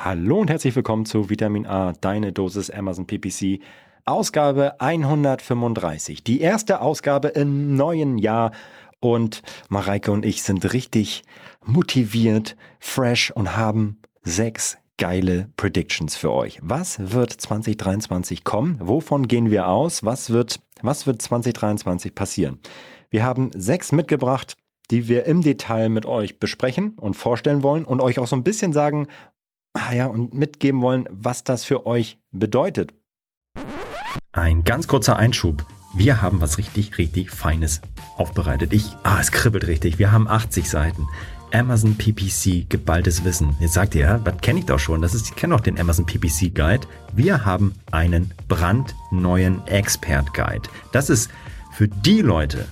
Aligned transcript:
Hallo 0.00 0.38
und 0.38 0.48
herzlich 0.48 0.76
willkommen 0.76 1.06
zu 1.06 1.28
Vitamin 1.28 1.66
A, 1.66 1.92
deine 1.92 2.32
Dosis 2.32 2.70
Amazon 2.70 3.08
PPC, 3.08 3.60
Ausgabe 4.04 4.80
135. 4.80 6.22
Die 6.22 6.40
erste 6.40 6.82
Ausgabe 6.82 7.28
im 7.28 7.74
neuen 7.74 8.16
Jahr 8.16 8.52
und 9.00 9.42
Mareike 9.68 10.12
und 10.12 10.24
ich 10.24 10.44
sind 10.44 10.72
richtig 10.72 11.24
motiviert, 11.64 12.56
fresh 12.78 13.32
und 13.32 13.56
haben 13.56 14.00
sechs 14.22 14.78
geile 14.98 15.50
Predictions 15.56 16.14
für 16.14 16.30
euch. 16.32 16.60
Was 16.62 17.10
wird 17.12 17.32
2023 17.32 18.44
kommen? 18.44 18.78
Wovon 18.80 19.26
gehen 19.26 19.50
wir 19.50 19.66
aus? 19.66 20.04
Was 20.04 20.30
wird, 20.30 20.60
was 20.80 21.08
wird 21.08 21.20
2023 21.20 22.14
passieren? 22.14 22.60
Wir 23.10 23.24
haben 23.24 23.50
sechs 23.52 23.90
mitgebracht, 23.90 24.56
die 24.92 25.08
wir 25.08 25.26
im 25.26 25.42
Detail 25.42 25.88
mit 25.88 26.06
euch 26.06 26.38
besprechen 26.38 26.90
und 27.00 27.14
vorstellen 27.14 27.64
wollen 27.64 27.84
und 27.84 28.00
euch 28.00 28.20
auch 28.20 28.28
so 28.28 28.36
ein 28.36 28.44
bisschen 28.44 28.72
sagen, 28.72 29.08
ja, 29.92 30.06
und 30.06 30.34
mitgeben 30.34 30.80
wollen, 30.80 31.08
was 31.10 31.44
das 31.44 31.64
für 31.64 31.86
euch 31.86 32.18
bedeutet. 32.32 32.94
Ein 34.32 34.64
ganz 34.64 34.86
kurzer 34.86 35.16
Einschub. 35.16 35.64
Wir 35.94 36.22
haben 36.22 36.40
was 36.40 36.58
richtig, 36.58 36.98
richtig 36.98 37.30
Feines 37.30 37.80
aufbereitet. 38.16 38.72
Ich, 38.72 38.84
ah, 39.02 39.18
es 39.20 39.32
kribbelt 39.32 39.66
richtig. 39.66 39.98
Wir 39.98 40.12
haben 40.12 40.28
80 40.28 40.68
Seiten. 40.68 41.06
Amazon 41.52 41.96
PPC 41.96 42.68
geballtes 42.68 43.24
Wissen. 43.24 43.56
Jetzt 43.58 43.72
sagt 43.72 43.94
ihr, 43.94 44.20
das 44.22 44.36
kenne 44.38 44.60
ich 44.60 44.66
doch 44.66 44.78
schon. 44.78 45.00
Das 45.00 45.14
ist, 45.14 45.30
ich 45.30 45.34
kenne 45.34 45.54
auch 45.54 45.60
den 45.60 45.80
Amazon 45.80 46.04
PPC 46.04 46.54
Guide. 46.54 46.86
Wir 47.14 47.44
haben 47.44 47.74
einen 47.90 48.32
brandneuen 48.48 49.66
Expert 49.66 50.34
Guide. 50.34 50.68
Das 50.92 51.08
ist 51.08 51.30
für 51.72 51.88
die 51.88 52.20
Leute 52.20 52.66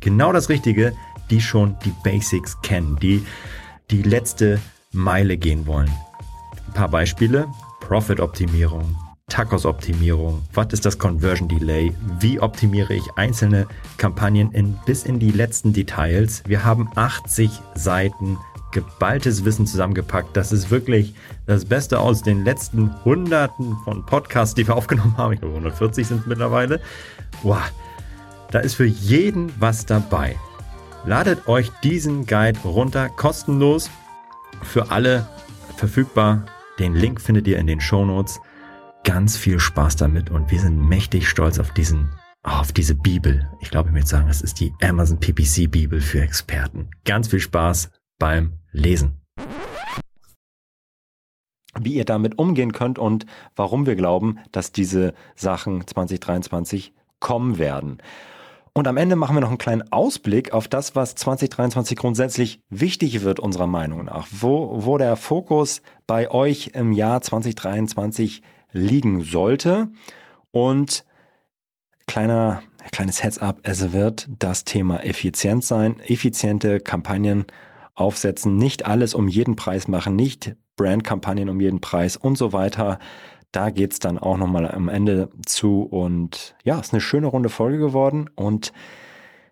genau 0.00 0.32
das 0.32 0.48
Richtige, 0.48 0.94
die 1.30 1.40
schon 1.40 1.76
die 1.84 1.94
Basics 2.04 2.60
kennen, 2.62 2.98
die 3.00 3.24
die 3.90 4.02
letzte 4.02 4.60
Meile 4.92 5.38
gehen 5.38 5.66
wollen. 5.66 5.90
Ein 6.72 6.74
paar 6.74 6.88
Beispiele. 6.88 7.48
Profit-Optimierung, 7.80 8.96
Tacos-Optimierung, 9.28 10.40
was 10.54 10.68
ist 10.72 10.86
das 10.86 10.98
Conversion 10.98 11.46
Delay, 11.46 11.94
wie 12.18 12.40
optimiere 12.40 12.94
ich 12.94 13.04
einzelne 13.16 13.66
Kampagnen 13.98 14.50
in, 14.52 14.78
bis 14.86 15.04
in 15.04 15.18
die 15.18 15.32
letzten 15.32 15.74
Details. 15.74 16.42
Wir 16.46 16.64
haben 16.64 16.88
80 16.94 17.50
Seiten 17.74 18.38
geballtes 18.70 19.44
Wissen 19.44 19.66
zusammengepackt. 19.66 20.34
Das 20.34 20.50
ist 20.50 20.70
wirklich 20.70 21.14
das 21.44 21.66
Beste 21.66 22.00
aus 22.00 22.22
den 22.22 22.42
letzten 22.42 23.04
Hunderten 23.04 23.76
von 23.84 24.06
Podcasts, 24.06 24.54
die 24.54 24.66
wir 24.66 24.74
aufgenommen 24.74 25.18
haben. 25.18 25.34
Ich 25.34 25.40
glaube, 25.40 25.56
140 25.56 26.06
sind 26.06 26.26
mittlerweile. 26.26 26.80
Wow, 27.42 27.70
da 28.50 28.60
ist 28.60 28.76
für 28.76 28.86
jeden 28.86 29.52
was 29.60 29.84
dabei. 29.84 30.36
Ladet 31.04 31.48
euch 31.48 31.70
diesen 31.84 32.24
Guide 32.24 32.60
runter, 32.64 33.10
kostenlos, 33.10 33.90
für 34.62 34.90
alle 34.90 35.28
verfügbar. 35.76 36.46
Den 36.78 36.94
Link 36.94 37.20
findet 37.20 37.46
ihr 37.46 37.58
in 37.58 37.66
den 37.66 37.80
Show 37.80 38.04
Notes. 38.04 38.40
Ganz 39.04 39.36
viel 39.36 39.58
Spaß 39.58 39.96
damit 39.96 40.30
und 40.30 40.50
wir 40.50 40.60
sind 40.60 40.78
mächtig 40.78 41.28
stolz 41.28 41.58
auf 41.58 41.72
diesen 41.72 42.10
auf 42.44 42.72
diese 42.72 42.94
Bibel. 42.94 43.48
Ich 43.60 43.70
glaube, 43.70 43.90
ich 43.90 43.94
würde 43.94 44.06
sagen, 44.06 44.26
das 44.26 44.42
ist 44.42 44.58
die 44.58 44.72
Amazon 44.82 45.20
PPC 45.20 45.70
Bibel 45.70 46.00
für 46.00 46.20
Experten. 46.20 46.90
Ganz 47.04 47.28
viel 47.28 47.40
Spaß 47.40 47.90
beim 48.18 48.58
Lesen. 48.72 49.20
Wie 51.78 51.94
ihr 51.94 52.04
damit 52.04 52.38
umgehen 52.38 52.72
könnt 52.72 52.98
und 52.98 53.26
warum 53.54 53.86
wir 53.86 53.94
glauben, 53.94 54.38
dass 54.50 54.72
diese 54.72 55.14
Sachen 55.36 55.86
2023 55.86 56.92
kommen 57.20 57.58
werden. 57.58 57.98
Und 58.74 58.88
am 58.88 58.96
Ende 58.96 59.16
machen 59.16 59.36
wir 59.36 59.40
noch 59.40 59.50
einen 59.50 59.58
kleinen 59.58 59.92
Ausblick 59.92 60.54
auf 60.54 60.66
das, 60.66 60.96
was 60.96 61.14
2023 61.14 61.96
grundsätzlich 61.96 62.60
wichtig 62.70 63.22
wird, 63.22 63.38
unserer 63.38 63.66
Meinung 63.66 64.04
nach. 64.06 64.26
Wo, 64.30 64.84
wo 64.86 64.96
der 64.96 65.16
Fokus 65.16 65.82
bei 66.06 66.30
euch 66.30 66.70
im 66.74 66.92
Jahr 66.92 67.20
2023 67.20 68.42
liegen 68.72 69.22
sollte. 69.22 69.88
Und 70.52 71.04
kleiner, 72.06 72.62
kleines 72.92 73.22
Heads-up, 73.22 73.60
es 73.62 73.92
wird 73.92 74.28
das 74.38 74.64
Thema 74.64 75.04
Effizienz 75.04 75.68
sein. 75.68 76.00
Effiziente 76.00 76.80
Kampagnen 76.80 77.44
aufsetzen, 77.94 78.56
nicht 78.56 78.86
alles 78.86 79.12
um 79.12 79.28
jeden 79.28 79.54
Preis 79.54 79.86
machen, 79.86 80.16
nicht 80.16 80.56
Brandkampagnen 80.76 81.50
um 81.50 81.60
jeden 81.60 81.82
Preis 81.82 82.16
und 82.16 82.38
so 82.38 82.54
weiter. 82.54 82.98
Da 83.52 83.68
geht 83.68 83.92
es 83.92 83.98
dann 83.98 84.18
auch 84.18 84.38
nochmal 84.38 84.70
am 84.70 84.88
Ende 84.88 85.28
zu. 85.44 85.82
Und 85.82 86.56
ja, 86.64 86.80
ist 86.80 86.94
eine 86.94 87.02
schöne 87.02 87.26
runde 87.26 87.50
Folge 87.50 87.78
geworden. 87.78 88.30
Und 88.34 88.72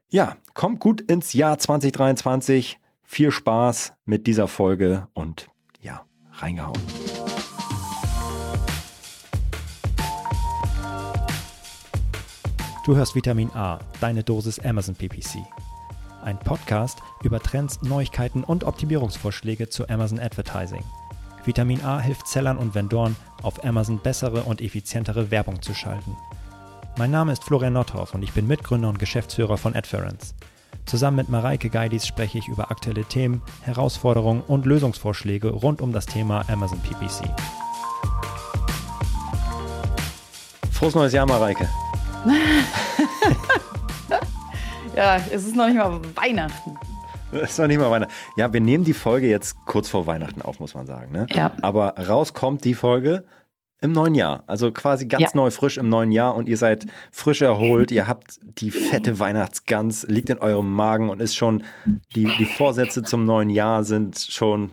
ja, 0.09 0.37
kommt 0.55 0.81
gut 0.81 1.03
ins 1.03 1.35
Jahr 1.35 1.59
2023. 1.59 2.79
Viel 3.05 3.31
Spaß 3.31 3.93
mit 4.07 4.27
dieser 4.27 4.49
Folge 4.49 5.07
und 5.13 5.49
ja, 5.83 6.07
reingehauen. 6.33 6.81
Du 12.87 12.97
hörst 12.97 13.15
Vitamin 13.15 13.51
A, 13.51 13.81
deine 14.01 14.25
Dosis 14.25 14.59
Amazon 14.61 14.95
PPC. 14.95 15.41
Ein 16.23 16.39
Podcast 16.39 17.01
über 17.23 17.41
Trends, 17.41 17.83
Neuigkeiten 17.83 18.45
und 18.45 18.65
Optimierungsvorschläge 18.65 19.69
zu 19.69 19.89
Amazon 19.89 20.19
Advertising. 20.19 20.85
Vitamin 21.45 21.83
A 21.85 22.01
hilft 22.01 22.29
Sellern 22.29 22.59
und 22.59 22.75
Vendoren, 22.75 23.17
auf 23.43 23.65
Amazon 23.65 23.99
bessere 23.99 24.43
und 24.43 24.61
effizientere 24.61 25.31
Werbung 25.31 25.63
zu 25.63 25.75
schalten. 25.75 26.17
Mein 26.99 27.11
Name 27.11 27.33
ist 27.33 27.45
Florian 27.45 27.73
Nothoff 27.73 28.15
und 28.15 28.23
ich 28.23 28.33
bin 28.33 28.47
Mitgründer 28.47 28.89
und 28.89 28.99
Geschäftsführer 28.99 29.57
von 29.57 29.75
Adference. 29.75 30.35
Zusammen 30.85 31.19
mit 31.19 31.29
Mareike 31.29 31.71
Geidis 31.71 32.07
spreche 32.07 32.39
ich 32.39 32.49
über 32.49 32.71
aktuelle 32.71 33.05
Themen, 33.05 33.43
Herausforderungen 33.63 34.43
und 34.43 34.67
Lösungsvorschläge 34.67 35.49
rund 35.49 35.81
um 35.81 35.93
das 35.93 36.07
Thema 36.07 36.45
Amazon 36.49 36.81
PPC. 36.81 37.31
Frohes 40.73 40.95
neues 40.95 41.13
Jahr, 41.13 41.27
Mareike. 41.27 41.69
ja, 44.97 45.17
es 45.31 45.45
ist 45.45 45.55
noch 45.55 45.67
nicht 45.67 45.77
mal 45.77 46.01
Weihnachten. 46.17 46.80
Es 47.33 47.53
ist 47.53 47.59
noch 47.59 47.67
nicht 47.67 47.79
mal 47.79 47.91
Weihnachten. 47.91 48.13
Ja, 48.37 48.53
wir 48.53 48.61
nehmen 48.61 48.85
die 48.85 48.93
Folge 48.93 49.29
jetzt 49.29 49.57
kurz 49.67 49.89
vor 49.89 50.07
Weihnachten 50.07 50.43
auf, 50.43 50.61
muss 50.61 50.75
man 50.75 50.87
sagen. 50.87 51.13
Ne? 51.13 51.27
Ja. 51.31 51.53
Aber 51.63 51.95
rauskommt 51.97 52.65
die 52.65 52.75
Folge 52.75 53.25
im 53.81 53.93
neuen 53.93 54.15
Jahr. 54.15 54.45
Also 54.47 54.73
quasi 54.73 55.07
ganz 55.07 55.23
ja. 55.23 55.31
neu, 55.35 55.51
frisch 55.51 55.79
im 55.79 55.89
neuen 55.89 56.13
Jahr 56.13 56.35
und 56.35 56.49
ihr 56.49 56.57
seid 56.57 56.87
frisch 57.11 57.41
erholt. 57.43 57.91
Ihr 57.91 58.07
habt 58.07 58.41
die 58.43 58.71
fette 58.71 59.19
Weihnachtsgans, 59.19 60.07
liegt 60.09 60.31
in 60.31 60.39
eurem 60.39 60.73
Magen 60.73 61.09
und 61.09 61.21
ist 61.21 61.35
schon, 61.35 61.65
die, 62.15 62.31
die 62.39 62.45
Vorsätze 62.45 63.03
zum 63.03 63.25
neuen 63.25 63.51
Jahr 63.51 63.85
sind 63.85 64.19
schon 64.19 64.71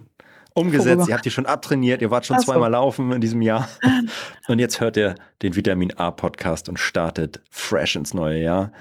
umgesetzt. 0.53 1.07
Ihr 1.07 1.13
habt 1.13 1.25
die 1.25 1.31
schon 1.31 1.45
abtrainiert. 1.45 2.01
Ihr 2.01 2.11
wart 2.11 2.25
schon 2.25 2.39
so. 2.39 2.45
zweimal 2.45 2.71
laufen 2.71 3.11
in 3.11 3.21
diesem 3.21 3.41
Jahr. 3.41 3.69
Und 4.47 4.59
jetzt 4.59 4.81
hört 4.81 4.97
ihr 4.97 5.15
den 5.41 5.55
Vitamin 5.55 5.93
A 5.97 6.09
Podcast 6.09 6.69
und 6.69 6.79
startet 6.79 7.41
fresh 7.51 7.97
ins 7.97 8.13
neue 8.13 8.41
Jahr. 8.41 8.71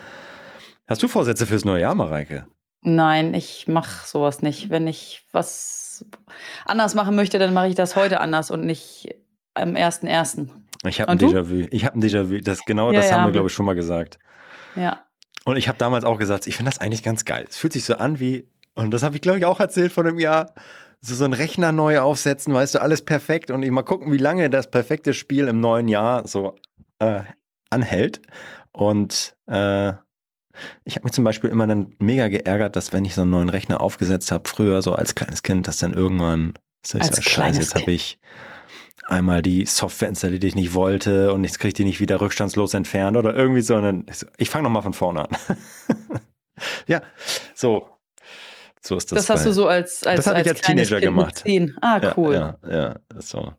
Hast 0.86 1.02
du 1.02 1.08
Vorsätze 1.08 1.44
fürs 1.44 1.64
neue 1.64 1.80
Jahr, 1.80 1.96
Mareike? 1.96 2.46
Nein, 2.88 3.34
ich 3.34 3.66
mache 3.66 4.06
sowas 4.06 4.42
nicht. 4.42 4.70
Wenn 4.70 4.86
ich 4.86 5.24
was 5.32 6.06
anders 6.64 6.94
machen 6.94 7.16
möchte, 7.16 7.40
dann 7.40 7.52
mache 7.52 7.66
ich 7.66 7.74
das 7.74 7.96
heute 7.96 8.20
anders 8.20 8.52
und 8.52 8.64
nicht 8.64 9.12
am 9.54 9.70
1.1. 9.70 10.50
Ich 10.84 11.00
habe 11.00 11.10
ein 11.10 11.18
Déjà-vu. 11.18 11.66
Ich 11.72 11.84
habe 11.84 11.98
ein 11.98 12.02
Déjà-vu. 12.02 12.38
Das, 12.42 12.64
genau 12.64 12.92
ja, 12.92 13.00
das 13.00 13.10
ja, 13.10 13.16
haben 13.16 13.26
wir, 13.26 13.32
glaube 13.32 13.48
ich, 13.48 13.54
schon 13.54 13.66
mal 13.66 13.74
gesagt. 13.74 14.20
Ja. 14.76 15.00
Und 15.44 15.56
ich 15.56 15.66
habe 15.66 15.78
damals 15.78 16.04
auch 16.04 16.16
gesagt, 16.16 16.46
ich 16.46 16.54
finde 16.56 16.70
das 16.70 16.80
eigentlich 16.80 17.02
ganz 17.02 17.24
geil. 17.24 17.46
Es 17.48 17.56
fühlt 17.56 17.72
sich 17.72 17.84
so 17.84 17.96
an 17.96 18.20
wie, 18.20 18.48
und 18.76 18.92
das 18.92 19.02
habe 19.02 19.16
ich, 19.16 19.20
glaube 19.20 19.38
ich, 19.38 19.46
auch 19.46 19.58
erzählt 19.58 19.90
vor 19.90 20.04
einem 20.04 20.20
Jahr, 20.20 20.54
so, 21.00 21.16
so 21.16 21.24
einen 21.24 21.34
Rechner 21.34 21.72
neu 21.72 21.98
aufsetzen, 21.98 22.54
weißt 22.54 22.76
du, 22.76 22.82
alles 22.82 23.04
perfekt 23.04 23.50
und 23.50 23.64
ich 23.64 23.70
mal 23.72 23.82
gucken, 23.82 24.12
wie 24.12 24.18
lange 24.18 24.48
das 24.48 24.70
perfekte 24.70 25.12
Spiel 25.12 25.48
im 25.48 25.58
neuen 25.58 25.88
Jahr 25.88 26.28
so 26.28 26.54
äh, 27.00 27.22
anhält. 27.68 28.22
Und 28.70 29.34
äh, 29.48 29.94
ich 30.84 30.96
habe 30.96 31.04
mich 31.04 31.12
zum 31.12 31.24
Beispiel 31.24 31.50
immer 31.50 31.66
dann 31.66 31.94
mega 31.98 32.28
geärgert, 32.28 32.76
dass 32.76 32.92
wenn 32.92 33.04
ich 33.04 33.14
so 33.14 33.22
einen 33.22 33.30
neuen 33.30 33.48
Rechner 33.48 33.80
aufgesetzt 33.80 34.32
habe, 34.32 34.48
früher 34.48 34.82
so 34.82 34.94
als 34.94 35.14
kleines 35.14 35.42
Kind, 35.42 35.68
dass 35.68 35.78
dann 35.78 35.94
irgendwann, 35.94 36.54
so 36.84 36.98
ich 36.98 37.04
als 37.04 37.16
so, 37.16 37.22
Scheiße, 37.22 37.60
jetzt 37.60 37.74
habe 37.74 37.90
ich 37.90 38.18
einmal 39.06 39.42
die 39.42 39.66
Software 39.66 40.08
installiert, 40.08 40.42
die 40.42 40.48
ich 40.48 40.54
nicht 40.54 40.74
wollte 40.74 41.32
und 41.32 41.44
jetzt 41.44 41.58
kriege 41.58 41.68
ich 41.68 41.74
die 41.74 41.84
nicht 41.84 42.00
wieder 42.00 42.20
rückstandslos 42.20 42.74
entfernt 42.74 43.16
oder 43.16 43.34
irgendwie 43.34 43.60
so. 43.60 43.76
Und 43.76 44.10
ich, 44.10 44.26
ich 44.36 44.50
fange 44.50 44.64
nochmal 44.64 44.82
von 44.82 44.92
vorne 44.92 45.28
an. 45.28 45.36
ja, 46.86 47.02
so. 47.54 47.88
So 48.80 48.96
ist 48.96 49.10
das. 49.10 49.26
Das 49.26 49.30
hast 49.30 49.44
bei, 49.44 49.50
du 49.50 49.54
so 49.54 49.66
als, 49.66 50.06
als, 50.06 50.18
das 50.18 50.26
habe 50.26 50.40
ich 50.40 50.48
als 50.48 50.60
Teenager 50.60 51.00
gemacht. 51.00 51.44
Ah, 51.80 52.12
cool. 52.16 52.34
Ja, 52.34 52.58
ja, 52.68 52.76
ja 52.76 52.96
so. 53.16 53.52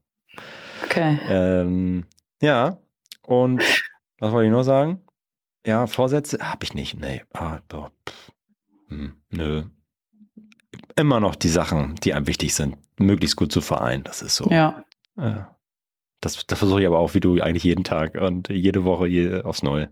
Okay. 0.86 1.20
Ähm, 1.28 2.06
ja, 2.42 2.78
und 3.24 3.62
was 4.20 4.32
wollte 4.32 4.46
ich 4.46 4.52
nur 4.52 4.64
sagen? 4.64 5.02
Ja, 5.68 5.86
Vorsätze 5.86 6.40
habe 6.40 6.64
ich 6.64 6.74
nicht. 6.74 6.98
Nee. 6.98 7.24
Ah, 7.34 7.60
boah, 7.68 7.92
hm, 8.88 9.18
nö. 9.30 9.64
Immer 10.96 11.20
noch 11.20 11.36
die 11.36 11.50
Sachen, 11.50 11.96
die 11.96 12.14
einem 12.14 12.26
wichtig 12.26 12.56
sind, 12.56 12.78
möglichst 12.98 13.36
gut 13.36 13.52
zu 13.52 13.60
vereinen. 13.60 14.06
Das 14.06 14.22
ist 14.22 14.38
so. 14.38 14.50
Ja. 14.50 14.86
Äh, 15.18 15.42
das, 16.22 16.48
das 16.48 16.58
versuche 16.58 16.80
ich 16.80 16.88
aber 16.88 17.00
auch, 17.00 17.16
wie 17.16 17.20
du 17.20 17.42
eigentlich 17.42 17.66
jeden 17.66 17.84
Tag 17.84 18.16
und 18.16 18.48
jede 18.48 18.86
Woche 18.86 19.08
je, 19.08 19.42
aufs 19.42 19.62
Neue. 19.62 19.90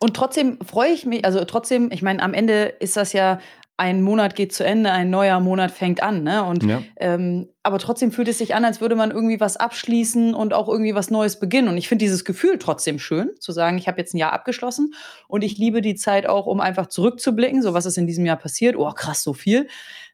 Und 0.00 0.16
trotzdem 0.16 0.58
freue 0.60 0.90
ich 0.90 1.06
mich, 1.06 1.24
also 1.24 1.44
trotzdem, 1.44 1.92
ich 1.92 2.02
meine, 2.02 2.20
am 2.20 2.34
Ende 2.34 2.64
ist 2.64 2.96
das 2.96 3.12
ja 3.12 3.38
ein 3.78 4.00
Monat 4.00 4.34
geht 4.36 4.54
zu 4.54 4.64
Ende, 4.64 4.90
ein 4.90 5.10
neuer 5.10 5.38
Monat 5.40 5.70
fängt 5.70 6.02
an. 6.02 6.22
Ne? 6.22 6.42
Und, 6.44 6.62
Ja. 6.62 6.82
ähm, 6.98 7.48
aber 7.62 7.78
trotzdem 7.78 8.10
fühlt 8.10 8.28
es 8.28 8.38
sich 8.38 8.54
an, 8.54 8.64
als 8.64 8.80
würde 8.80 8.96
man 8.96 9.10
irgendwie 9.10 9.38
was 9.38 9.56
abschließen 9.58 10.34
und 10.34 10.54
auch 10.54 10.68
irgendwie 10.68 10.94
was 10.94 11.10
Neues 11.10 11.38
beginnen. 11.38 11.68
Und 11.68 11.76
ich 11.76 11.86
finde 11.88 12.04
dieses 12.04 12.24
Gefühl 12.24 12.58
trotzdem 12.58 12.98
schön, 12.98 13.30
zu 13.38 13.52
sagen, 13.52 13.76
ich 13.76 13.86
habe 13.86 13.98
jetzt 13.98 14.14
ein 14.14 14.18
Jahr 14.18 14.32
abgeschlossen 14.32 14.94
und 15.28 15.42
ich 15.44 15.58
liebe 15.58 15.82
die 15.82 15.94
Zeit 15.94 16.26
auch, 16.26 16.46
um 16.46 16.60
einfach 16.60 16.86
zurückzublicken, 16.86 17.60
so 17.60 17.74
was 17.74 17.84
ist 17.84 17.98
in 17.98 18.06
diesem 18.06 18.24
Jahr 18.24 18.36
passiert. 18.38 18.76
Oh, 18.76 18.90
krass, 18.92 19.22
so 19.22 19.34
viel. 19.34 19.68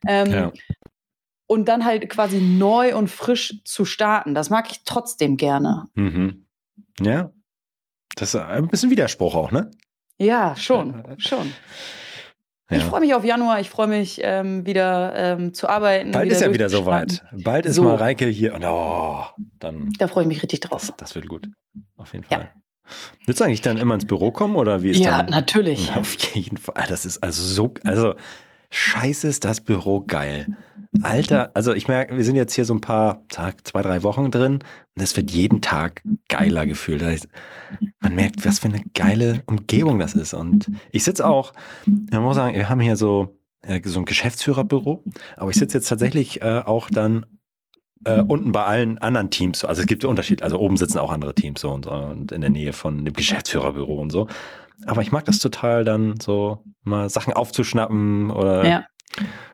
Ähm, 0.07 0.31
Ja. 0.33 0.53
Und 1.47 1.69
dann 1.69 1.85
halt 1.85 2.09
quasi 2.09 2.41
neu 2.41 2.97
und 2.97 3.09
frisch 3.11 3.61
zu 3.65 3.85
starten. 3.85 4.35
Das 4.35 4.49
mag 4.49 4.71
ich 4.71 4.85
trotzdem 4.85 5.37
gerne. 5.37 5.87
Mhm. 5.95 6.47
Ja. 7.01 7.31
Das 8.17 8.35
ist 8.35 8.41
ein 8.41 8.69
bisschen 8.69 8.91
Widerspruch 8.91 9.35
auch, 9.35 9.53
ne? 9.53 9.71
Ja, 10.19 10.57
schon, 10.57 11.05
schon. 11.19 11.53
Ich 12.73 12.83
Ja. 12.83 12.89
freue 12.89 13.01
mich 13.01 13.15
auf 13.15 13.25
Januar, 13.25 13.61
ich 13.61 13.71
freue 13.71 13.87
mich 13.87 14.21
ähm, 14.23 14.65
wieder 14.67 15.13
ähm, 15.15 15.55
zu 15.55 15.69
arbeiten. 15.69 16.11
Bald 16.13 16.31
ist 16.31 16.41
ja 16.41 16.53
wieder 16.53 16.69
soweit. 16.69 17.23
Bald 17.33 17.67
ist 17.67 17.77
So. 17.77 17.85
Mareike 17.85 18.27
hier. 18.27 18.55
Und 18.55 18.65
oh, 18.65 19.25
dann, 19.59 19.93
Da 19.99 20.09
freue 20.09 20.25
ich 20.25 20.29
mich 20.29 20.43
richtig 20.43 20.61
drauf. 20.61 20.81
das, 20.87 20.97
das 20.97 21.15
wird 21.15 21.29
gut. 21.29 21.49
Auf 21.97 22.13
jeden 22.13 22.25
Ja. 22.31 22.39
Fall. 22.39 22.51
Willst 23.27 23.41
du 23.41 23.45
eigentlich 23.45 23.61
dann 23.63 23.79
immer 23.79 23.95
ins 23.95 24.07
Büro 24.07 24.33
kommen 24.33 24.57
oder 24.57 24.83
wie 24.83 24.91
ist 24.91 24.99
Ja, 24.99 25.19
dann? 25.23 25.31
natürlich. 25.31 25.93
Auf 25.97 26.15
jeden 26.35 26.57
Fall. 26.57 26.85
Das 26.89 27.07
ist 27.07 27.23
also 27.23 27.43
so, 27.43 27.73
also 27.85 28.15
scheiße 28.73 29.29
ist 29.29 29.45
das 29.45 29.61
Büro 29.61 30.01
geil. 30.01 30.47
Alter, 31.03 31.51
also 31.55 31.73
ich 31.73 31.89
merke, 31.89 32.17
wir 32.17 32.25
sind 32.25 32.37
jetzt 32.37 32.55
hier 32.55 32.67
so 32.67 32.75
ein 32.75 32.83
paar, 32.83 33.27
Tag, 33.29 33.67
zwei, 33.67 33.81
drei 33.81 34.03
Wochen 34.03 34.31
drin 34.31 34.55
und 34.95 35.03
es 35.03 35.17
wird 35.17 35.31
jeden 35.31 35.63
Tag 35.63 36.03
geiler 36.29 36.67
gefühlt. 36.67 37.29
Man 38.01 38.15
merkt, 38.15 38.45
was 38.45 38.59
für 38.59 38.69
eine 38.69 38.83
geile 38.95 39.43
Umgebung 39.47 39.99
das 39.99 40.15
ist. 40.15 40.35
Und 40.35 40.71
ich 40.91 41.05
sitze 41.05 41.27
auch, 41.27 41.55
man 41.87 42.23
muss 42.23 42.37
sagen, 42.37 42.55
wir 42.55 42.69
haben 42.69 42.81
hier 42.81 42.97
so, 42.97 43.39
äh, 43.63 43.81
so 43.85 44.01
ein 44.01 44.05
Geschäftsführerbüro, 44.05 45.03
aber 45.37 45.51
ich 45.51 45.57
sitze 45.57 45.79
jetzt 45.79 45.89
tatsächlich 45.89 46.43
äh, 46.43 46.63
auch 46.65 46.91
dann 46.91 47.25
äh, 48.05 48.21
unten 48.21 48.53
bei 48.53 48.65
allen 48.65 48.99
anderen 48.99 49.31
Teams. 49.31 49.65
Also 49.65 49.83
es 49.83 49.87
gibt 49.87 50.05
Unterschied. 50.05 50.43
Also 50.43 50.59
oben 50.59 50.77
sitzen 50.77 50.99
auch 50.99 51.13
andere 51.13 51.35
Teams 51.35 51.61
so 51.61 51.71
und, 51.71 51.85
so 51.85 51.93
und 51.93 52.33
in 52.33 52.41
der 52.41 52.51
Nähe 52.51 52.73
von 52.73 53.05
dem 53.05 53.15
Geschäftsführerbüro 53.15 54.01
und 54.01 54.11
so. 54.11 54.29
Aber 54.87 55.03
ich 55.03 55.13
mag 55.13 55.25
das 55.25 55.39
total, 55.39 55.85
dann 55.85 56.19
so 56.21 56.63
mal 56.83 57.09
Sachen 57.11 57.33
aufzuschnappen 57.33 58.31
oder 58.31 58.65
Ja. 58.67 58.87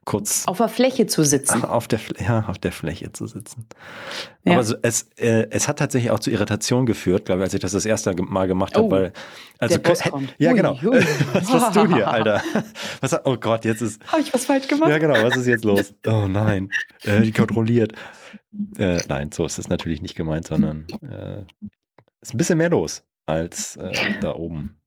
kurz 0.05 0.47
Auf 0.47 0.59
der 0.59 0.69
Fläche 0.69 1.07
zu 1.07 1.25
sitzen. 1.25 1.65
auf 1.65 1.89
der, 1.89 1.99
ja, 2.21 2.45
auf 2.49 2.59
der 2.59 2.71
Fläche 2.73 3.13
zu 3.13 3.27
sitzen. 3.27 3.67
Ja. 4.45 4.53
Aber 4.55 4.63
so, 4.65 4.77
es, 4.83 5.11
äh, 5.17 5.49
es 5.51 5.67
hat 5.69 5.81
tatsächlich 5.81 6.11
auch 6.13 6.21
zu 6.21 6.31
Irritation 6.31 6.87
geführt, 6.87 7.25
glaube 7.27 7.41
ich, 7.41 7.45
als 7.45 7.55
ich 7.55 7.61
das 7.61 7.73
das 7.73 7.85
erste 7.85 8.15
Mal 8.23 8.47
gemacht 8.47 8.77
habe. 8.77 8.87
Oh, 8.87 8.91
weil, 8.91 9.13
also. 9.59 9.79
Ja, 10.39 10.51
Ui, 10.51 10.57
genau. 10.57 10.73
ui. 10.83 11.01
Was 11.35 11.53
hast 11.53 11.77
du 11.77 11.93
hier, 11.93 12.09
Alter? 12.09 12.41
Was, 13.01 13.27
oh 13.27 13.37
Gott, 13.37 13.65
jetzt 13.65 13.83
ist. 13.83 14.01
Habe 14.11 14.23
ich 14.23 14.33
was 14.33 14.47
falsch 14.47 14.69
gemacht? 14.69 14.89
Ja, 14.91 14.99
genau, 14.99 15.15
was 15.23 15.37
ist 15.37 15.47
jetzt 15.47 15.65
los? 15.65 15.93
Oh 16.07 16.27
nein, 16.29 16.71
äh, 17.03 17.21
die 17.21 17.33
kontrolliert. 17.33 17.93
Äh, 18.79 19.01
nein, 19.09 19.31
so 19.33 19.45
ist 19.45 19.59
es 19.59 19.69
natürlich 19.69 20.01
nicht 20.03 20.15
gemeint, 20.15 20.47
sondern 20.47 20.87
äh, 21.03 21.43
ist 22.21 22.33
ein 22.35 22.39
bisschen 22.39 22.59
mehr 22.59 22.71
los 22.71 23.03
als 23.27 23.77
äh, 23.77 23.93
da 24.21 24.35
oben. 24.35 24.78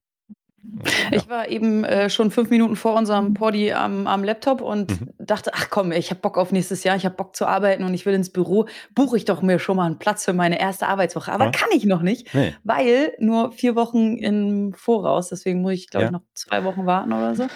Ja. 0.63 1.17
Ich 1.17 1.27
war 1.29 1.49
eben 1.49 1.83
äh, 1.83 2.09
schon 2.09 2.29
fünf 2.31 2.49
Minuten 2.49 2.75
vor 2.75 2.95
unserem 2.95 3.33
Poddy 3.33 3.73
am, 3.73 4.05
am 4.07 4.23
Laptop 4.23 4.61
und 4.61 4.91
Mhm. 5.01 5.09
dachte, 5.19 5.51
ach 5.53 5.69
komm, 5.69 5.91
ich 5.91 6.09
habe 6.11 6.21
Bock 6.21 6.37
auf 6.37 6.51
nächstes 6.51 6.83
Jahr, 6.83 6.95
ich 6.95 7.05
habe 7.05 7.15
Bock 7.15 7.35
zu 7.35 7.45
arbeiten 7.47 7.83
und 7.83 7.93
ich 7.93 8.05
will 8.05 8.13
ins 8.13 8.29
Büro. 8.31 8.67
Buche 8.93 9.17
ich 9.17 9.25
doch 9.25 9.41
mir 9.41 9.57
schon 9.59 9.77
mal 9.77 9.85
einen 9.85 9.97
Platz 9.99 10.25
für 10.25 10.33
meine 10.33 10.59
erste 10.59 10.87
Arbeitswoche. 10.87 11.31
Aber 11.31 11.45
Ja. 11.45 11.51
kann 11.51 11.69
ich 11.73 11.85
noch 11.85 12.01
nicht, 12.01 12.33
Nee. 12.35 12.53
weil 12.63 13.13
nur 13.19 13.51
vier 13.51 13.75
Wochen 13.75 14.17
im 14.17 14.73
Voraus. 14.73 15.29
Deswegen 15.29 15.61
muss 15.61 15.73
ich, 15.73 15.89
glaube 15.89 16.05
ich, 16.05 16.11
Ja. 16.11 16.17
noch 16.17 16.23
zwei 16.35 16.63
Wochen 16.63 16.85
warten 16.85 17.11
oder 17.11 17.35
so. 17.35 17.47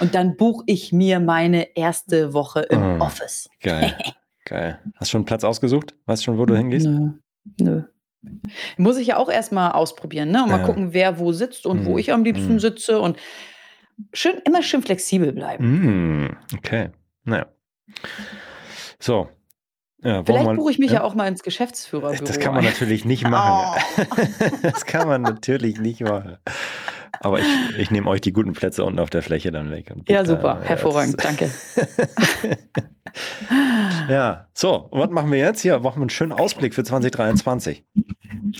Und 0.00 0.14
dann 0.14 0.36
buche 0.36 0.64
ich 0.66 0.92
mir 0.92 1.20
meine 1.20 1.76
erste 1.76 2.32
Woche 2.32 2.60
im 2.60 2.82
Ah. 2.82 2.98
Office. 2.98 3.48
Geil. 3.62 3.94
Geil. 4.46 4.78
Hast 4.96 5.08
du 5.08 5.12
schon 5.12 5.18
einen 5.20 5.26
Platz 5.26 5.44
ausgesucht? 5.44 5.94
Weißt 6.06 6.22
du 6.22 6.24
schon, 6.24 6.38
wo 6.38 6.44
du 6.46 6.56
hingehst? 6.56 6.86
Nö. 6.86 7.10
Nö. 7.60 7.82
Muss 8.76 8.96
ich 8.98 9.06
ja 9.08 9.16
auch 9.16 9.28
erstmal 9.30 9.72
ausprobieren, 9.72 10.30
ne? 10.30 10.42
Und 10.44 10.50
mal 10.50 10.60
Ja. 10.60 10.66
gucken, 10.66 10.92
wer 10.92 11.18
wo 11.18 11.32
sitzt 11.32 11.66
und 11.66 11.82
Mhm. 11.82 11.86
wo 11.86 11.98
ich 11.98 12.12
am 12.12 12.24
liebsten 12.24 12.54
Mhm. 12.54 12.60
sitze 12.60 13.00
und 13.00 13.18
schön, 14.12 14.36
immer 14.44 14.62
schön 14.62 14.82
flexibel 14.82 15.32
bleiben. 15.32 16.24
Mm, 16.26 16.36
okay. 16.56 16.90
Naja. 17.24 17.46
So. 18.98 19.28
Ja, 20.02 20.16
wollen 20.16 20.24
Vielleicht 20.26 20.46
wir- 20.48 20.54
buche 20.56 20.70
ich 20.70 20.78
mich 20.78 20.90
ja, 20.90 20.96
ja? 20.98 21.02
auch 21.04 21.14
mal 21.14 21.26
ins 21.28 21.42
Geschäftsführerbüro. 21.42 22.24
Das 22.26 22.38
kann 22.38 22.52
man 22.54 22.64
ein. 22.64 22.70
natürlich 22.70 23.04
nicht 23.06 23.26
machen. 23.26 23.80
Oh. 23.96 24.04
Das 24.62 24.84
kann 24.84 25.08
man 25.08 25.22
natürlich 25.22 25.78
nicht 25.80 26.02
machen. 26.02 26.36
Aber 27.20 27.40
ich, 27.40 27.46
ich 27.78 27.90
nehme 27.90 28.08
euch 28.08 28.20
die 28.20 28.32
guten 28.32 28.52
Plätze 28.52 28.84
unten 28.84 28.98
auf 28.98 29.10
der 29.10 29.22
Fläche 29.22 29.50
dann 29.52 29.70
weg. 29.70 29.92
Ja, 30.08 30.24
super, 30.24 30.58
da, 30.60 30.62
hervorragend, 30.62 31.22
danke. 31.22 31.50
Ja, 34.08 34.48
so, 34.52 34.74
und 34.74 35.00
was 35.00 35.10
machen 35.10 35.30
wir 35.30 35.38
jetzt? 35.38 35.62
Hier 35.62 35.78
machen 35.78 35.96
wir 35.96 36.02
einen 36.02 36.10
schönen 36.10 36.32
Ausblick 36.32 36.74
für 36.74 36.84
2023. 36.84 37.84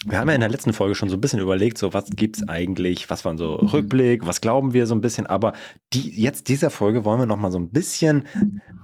Wir 0.07 0.19
haben 0.19 0.29
ja 0.29 0.35
in 0.35 0.41
der 0.41 0.51
letzten 0.51 0.73
Folge 0.73 0.95
schon 0.95 1.09
so 1.09 1.17
ein 1.17 1.21
bisschen 1.21 1.41
überlegt, 1.41 1.79
so 1.79 1.93
was 1.93 2.07
gibt's 2.11 2.49
eigentlich, 2.49 3.11
was 3.11 3.25
war 3.25 3.37
so 3.37 3.57
Rückblick, 3.57 4.27
was 4.27 4.41
glauben 4.41 4.73
wir 4.73 4.87
so 4.87 4.95
ein 4.95 5.01
bisschen, 5.01 5.27
aber 5.27 5.53
die, 5.93 6.21
jetzt 6.21 6.49
dieser 6.49 6.71
Folge 6.71 7.05
wollen 7.05 7.21
wir 7.21 7.27
noch 7.27 7.37
mal 7.37 7.53
so 7.53 7.59
ein 7.59 7.71
bisschen, 7.71 8.27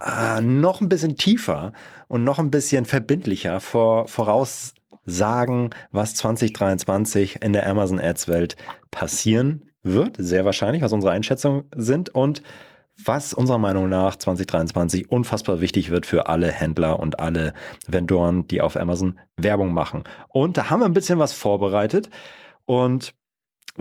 äh, 0.04 0.40
noch 0.40 0.80
ein 0.80 0.88
bisschen 0.88 1.16
tiefer 1.16 1.72
und 2.08 2.24
noch 2.24 2.38
ein 2.38 2.50
bisschen 2.50 2.84
verbindlicher 2.84 3.60
vor, 3.60 4.08
voraussagen, 5.04 5.70
was 5.92 6.14
2023 6.14 7.42
in 7.42 7.52
der 7.52 7.66
Amazon 7.66 8.00
Ads 8.00 8.28
Welt 8.28 8.56
passieren 8.90 9.70
wird, 9.82 10.16
sehr 10.18 10.44
wahrscheinlich, 10.44 10.82
was 10.82 10.92
unsere 10.92 11.12
Einschätzungen 11.12 11.64
sind 11.74 12.10
und 12.10 12.42
was 13.02 13.32
unserer 13.32 13.58
Meinung 13.58 13.88
nach 13.88 14.16
2023 14.16 15.10
unfassbar 15.10 15.60
wichtig 15.62 15.90
wird 15.90 16.04
für 16.04 16.26
alle 16.26 16.52
Händler 16.52 17.00
und 17.00 17.18
alle 17.18 17.54
Vendoren, 17.86 18.46
die 18.46 18.60
auf 18.60 18.76
Amazon 18.76 19.18
Werbung 19.38 19.72
machen. 19.72 20.04
Und 20.28 20.58
da 20.58 20.68
haben 20.68 20.80
wir 20.80 20.86
ein 20.86 20.92
bisschen 20.92 21.18
was 21.18 21.32
vorbereitet 21.32 22.10
und 22.66 23.14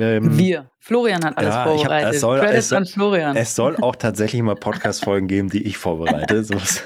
ähm, 0.01 0.37
Wir. 0.37 0.69
Florian 0.79 1.23
hat 1.23 1.37
alles 1.37 1.53
Ja, 1.53 1.61
ich 1.65 1.67
hab- 1.71 1.77
vorbereitet. 1.81 2.13
es 2.15 2.21
soll- 2.21 2.39
Credits 2.39 2.57
es 2.65 2.73
an 2.73 2.85
Florian. 2.85 3.35
es 3.35 3.55
soll 3.55 3.75
auch 3.77 3.95
tatsächlich 3.95 4.41
mal 4.41 4.55
Podcast-Folgen 4.55 5.27
geben, 5.27 5.49
die 5.49 5.63
ich 5.63 5.77
vorbereite. 5.77 6.43
Sowas, 6.43 6.83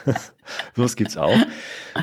sowas 0.76 0.96
gibt's 0.96 1.16
auch. 1.18 1.36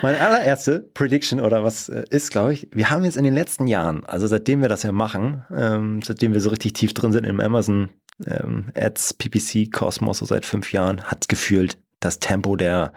Meine 0.02 0.20
allererste 0.20 0.80
Prediction 0.80 1.40
oder 1.40 1.62
was 1.64 1.88
äh, 1.88 2.04
ist, 2.10 2.30
glaube 2.30 2.54
ich, 2.54 2.68
wir 2.72 2.90
haben 2.90 3.04
jetzt 3.04 3.16
in 3.16 3.24
den 3.24 3.34
letzten 3.34 3.66
Jahren, 3.66 4.04
also 4.06 4.26
seitdem 4.26 4.62
wir 4.62 4.68
das 4.68 4.82
ja 4.82 4.92
machen, 4.92 5.44
ähm, 5.54 6.00
seitdem 6.02 6.32
wir 6.32 6.40
so 6.40 6.50
richtig 6.50 6.72
tief 6.74 6.94
drin 6.94 7.12
sind 7.12 7.24
im 7.24 7.40
Amazon 7.40 7.90
ähm, 8.26 8.66
Ads, 8.74 9.14
PPC, 9.14 9.70
Kosmos, 9.72 10.18
so 10.18 10.26
seit 10.26 10.44
fünf 10.46 10.72
Jahren, 10.72 11.02
hat 11.04 11.28
gefühlt 11.28 11.78
das 12.00 12.18
Tempo 12.18 12.56
der 12.56 12.92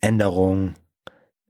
Änderung 0.00 0.74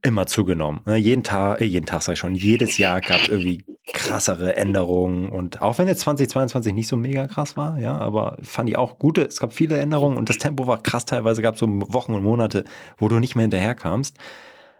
immer 0.03 0.25
zugenommen. 0.25 0.81
Ne, 0.85 0.95
jeden 0.97 1.23
Tag, 1.23 1.59
äh, 1.61 1.65
jeden 1.65 1.85
Tag 1.85 2.01
sag 2.01 2.13
ich 2.13 2.19
schon, 2.19 2.35
jedes 2.35 2.77
Jahr 2.77 3.01
gab 3.01 3.21
es 3.21 3.27
irgendwie 3.29 3.63
krassere 3.97 4.55
Änderungen 4.55 5.29
und 5.29 5.61
auch 5.61 5.79
wenn 5.79 5.87
jetzt 5.87 6.01
2022 6.01 6.73
nicht 6.73 6.87
so 6.87 6.95
mega 6.95 7.27
krass 7.27 7.57
war, 7.57 7.79
ja, 7.79 7.97
aber 7.97 8.37
fand 8.43 8.69
ich 8.69 8.77
auch 8.77 8.99
gute, 8.99 9.23
es 9.23 9.39
gab 9.39 9.53
viele 9.53 9.77
Änderungen 9.79 10.17
und 10.17 10.29
das 10.29 10.37
Tempo 10.37 10.67
war 10.67 10.81
krass, 10.83 11.05
teilweise 11.05 11.41
gab 11.41 11.55
es 11.55 11.59
so 11.59 11.67
Wochen 11.67 12.13
und 12.13 12.23
Monate, 12.23 12.63
wo 12.97 13.07
du 13.07 13.19
nicht 13.19 13.35
mehr 13.35 13.41
hinterherkamst. 13.41 14.15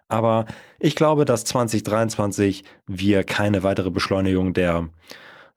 Aber 0.07 0.45
ich 0.79 0.95
glaube, 0.95 1.25
dass 1.25 1.43
2023 1.45 2.63
wir 2.85 3.23
keine 3.23 3.63
weitere 3.63 3.89
Beschleunigung 3.89 4.53
der, 4.53 4.87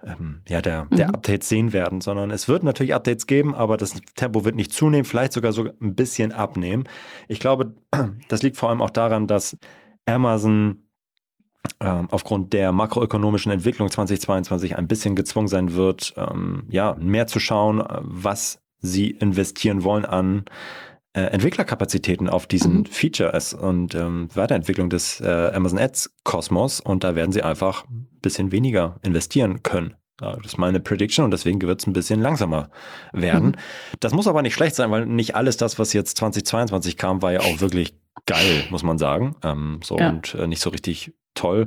ähm, 0.02 0.40
ja, 0.48 0.62
der, 0.62 0.86
der 0.86 1.08
Mhm. 1.08 1.14
Updates 1.14 1.48
sehen 1.48 1.72
werden, 1.74 2.00
sondern 2.00 2.30
es 2.30 2.48
wird 2.48 2.62
natürlich 2.64 2.94
Updates 2.94 3.26
geben, 3.26 3.54
aber 3.54 3.76
das 3.76 4.00
Tempo 4.16 4.44
wird 4.44 4.56
nicht 4.56 4.72
zunehmen, 4.72 5.04
vielleicht 5.04 5.34
sogar 5.34 5.52
so 5.52 5.68
ein 5.80 5.94
bisschen 5.94 6.32
abnehmen. 6.32 6.84
Ich 7.28 7.40
glaube, 7.40 7.74
das 8.28 8.42
liegt 8.42 8.56
vor 8.56 8.70
allem 8.70 8.80
auch 8.80 8.90
daran, 8.90 9.26
dass 9.26 9.56
Amazon 10.06 10.78
aufgrund 11.78 12.52
der 12.52 12.72
makroökonomischen 12.72 13.52
Entwicklung 13.52 13.90
2022 13.90 14.76
ein 14.76 14.86
bisschen 14.88 15.16
gezwungen 15.16 15.48
sein 15.48 15.74
wird, 15.74 16.14
ähm, 16.16 16.64
ja, 16.70 16.96
mehr 16.98 17.26
zu 17.26 17.38
schauen, 17.40 17.80
äh, 17.80 17.98
was 18.02 18.60
sie 18.78 19.10
investieren 19.10 19.82
wollen 19.82 20.04
an 20.04 20.44
äh, 21.12 21.22
Entwicklerkapazitäten 21.22 22.28
auf 22.28 22.46
diesen 22.46 22.78
Mhm. 22.78 22.84
Features 22.86 23.52
und 23.54 23.94
ähm, 23.94 24.28
Weiterentwicklung 24.34 24.90
des 24.90 25.20
äh, 25.20 25.50
Amazon 25.54 25.78
Ads 25.78 26.14
Kosmos 26.22 26.80
und 26.80 27.02
da 27.04 27.14
werden 27.14 27.32
sie 27.32 27.42
einfach 27.42 27.84
ein 27.88 28.08
bisschen 28.22 28.52
weniger 28.52 28.96
investieren 29.02 29.62
können. 29.62 29.94
Ja, 30.20 30.36
das 30.36 30.52
ist 30.52 30.58
meine 30.58 30.80
Prediction 30.80 31.24
und 31.24 31.30
deswegen 31.30 31.60
wird 31.62 31.80
es 31.80 31.86
ein 31.86 31.94
bisschen 31.94 32.20
langsamer 32.20 32.70
werden. 33.12 33.48
Mhm. 33.50 33.54
Das 34.00 34.12
muss 34.12 34.28
aber 34.28 34.42
nicht 34.42 34.54
schlecht 34.54 34.76
sein, 34.76 34.90
weil 34.90 35.06
nicht 35.06 35.34
alles 35.34 35.56
das, 35.56 35.78
was 35.78 35.92
jetzt 35.94 36.16
2022 36.18 36.96
kam, 36.96 37.22
war 37.22 37.32
ja 37.32 37.40
auch 37.40 37.60
wirklich 37.60 37.94
geil, 38.26 38.64
muss 38.70 38.82
man 38.82 38.98
sagen. 38.98 39.34
Ähm, 39.42 39.80
so 39.82 39.98
Ja. 39.98 40.10
und 40.10 40.34
äh, 40.34 40.46
nicht 40.46 40.60
so 40.62 40.70
richtig 40.70 41.12
toll. 41.34 41.66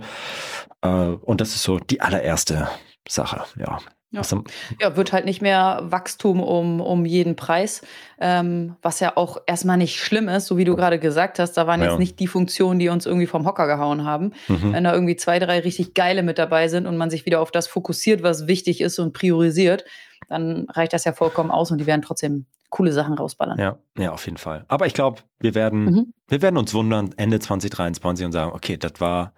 Äh, 0.82 0.88
und 0.90 1.42
das 1.42 1.50
ist 1.56 1.64
so 1.64 1.80
die 1.80 2.02
allererste 2.02 2.68
Sache, 3.08 3.44
ja. 3.58 3.80
Ja. 4.12 4.22
Am- 4.32 4.44
Ja, 4.80 4.96
wird 4.96 5.12
halt 5.12 5.26
nicht 5.26 5.42
mehr 5.42 5.80
Wachstum 5.86 6.40
um, 6.40 6.82
um 6.82 7.04
jeden 7.04 7.36
Preis, 7.36 7.82
ähm, 8.22 8.76
was 8.84 9.00
ja 9.00 9.14
auch 9.18 9.40
erstmal 9.48 9.78
nicht 9.78 9.98
schlimm 10.00 10.30
ist, 10.30 10.46
so 10.46 10.56
wie 10.56 10.66
du 10.66 10.76
gerade 10.76 11.00
gesagt 11.00 11.40
hast. 11.40 11.54
Da 11.54 11.66
waren 11.66 11.82
Ja. 11.82 11.90
jetzt 11.90 11.98
nicht 12.00 12.20
die 12.20 12.28
Funktionen, 12.28 12.78
die 12.80 12.90
uns 12.90 13.08
irgendwie 13.08 13.26
vom 13.26 13.44
Hocker 13.48 13.66
gehauen 13.66 14.04
haben. 14.06 14.34
mhm. 14.48 14.72
Wenn 14.74 14.84
da 14.84 14.94
irgendwie 14.94 15.16
zwei, 15.16 15.40
drei 15.40 15.62
richtig 15.62 15.96
geile 15.96 16.22
mit 16.22 16.38
dabei 16.38 16.68
sind 16.68 16.86
und 16.86 16.96
man 16.96 17.10
sich 17.10 17.26
wieder 17.26 17.42
auf 17.42 17.50
das 17.50 17.66
fokussiert, 17.68 18.22
was 18.22 18.46
wichtig 18.46 18.82
ist 18.82 19.00
und 19.00 19.14
priorisiert, 19.14 19.84
dann 20.30 20.68
reicht 20.70 20.94
das 20.94 21.06
ja 21.06 21.14
vollkommen 21.14 21.50
aus 21.50 21.72
und 21.72 21.80
die 21.80 21.88
werden 21.88 22.04
trotzdem 22.04 22.46
coole 22.74 22.92
Sachen 22.92 23.14
rausballern. 23.14 23.60
Ja, 23.60 23.78
ja, 24.00 24.12
auf 24.12 24.26
jeden 24.26 24.38
Fall. 24.38 24.66
Aber 24.68 24.88
ich 24.88 24.96
glaube, 24.96 25.22
wir 25.40 25.54
werden, 25.54 25.86
mhm. 25.86 26.14
wir 26.28 26.42
werden 26.42 26.58
uns 26.58 26.74
wundern 26.74 27.14
Ende 27.18 27.40
2023 27.40 28.26
und 28.26 28.32
sagen, 28.32 28.52
okay, 28.52 28.78
das 28.78 28.94
war. 28.98 29.34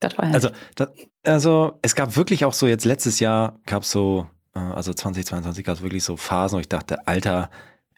Das 0.00 0.18
war 0.18 0.26
also, 0.26 0.50
das, 0.74 0.90
also 1.24 1.78
es 1.80 1.94
gab 1.94 2.14
wirklich 2.14 2.44
auch 2.44 2.52
so 2.52 2.66
jetzt 2.66 2.84
letztes 2.84 3.20
Jahr 3.20 3.58
gab 3.64 3.84
es 3.84 3.90
so, 3.90 4.26
äh, 4.54 4.58
also 4.58 4.92
2022 4.92 5.64
gab 5.64 5.76
es 5.76 5.82
wirklich 5.82 6.04
so 6.04 6.18
Phasen, 6.18 6.56
wo 6.56 6.60
ich 6.60 6.68
dachte, 6.68 7.06
Alter, 7.06 7.48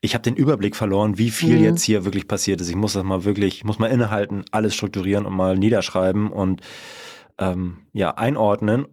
ich 0.00 0.14
habe 0.14 0.22
den 0.22 0.36
Überblick 0.36 0.76
verloren, 0.76 1.18
wie 1.18 1.30
viel 1.30 1.58
mhm. 1.58 1.64
jetzt 1.64 1.82
hier 1.82 2.04
wirklich 2.04 2.28
passiert 2.28 2.60
ist. 2.60 2.68
Ich 2.68 2.76
muss 2.76 2.92
das 2.92 3.02
mal 3.02 3.24
wirklich, 3.24 3.56
ich 3.56 3.64
muss 3.64 3.80
mal 3.80 3.90
innehalten, 3.90 4.44
alles 4.52 4.76
strukturieren 4.76 5.26
und 5.26 5.34
mal 5.34 5.58
niederschreiben 5.58 6.30
und 6.30 6.60
ähm, 7.38 7.78
ja, 7.92 8.10
einordnen. 8.10 8.86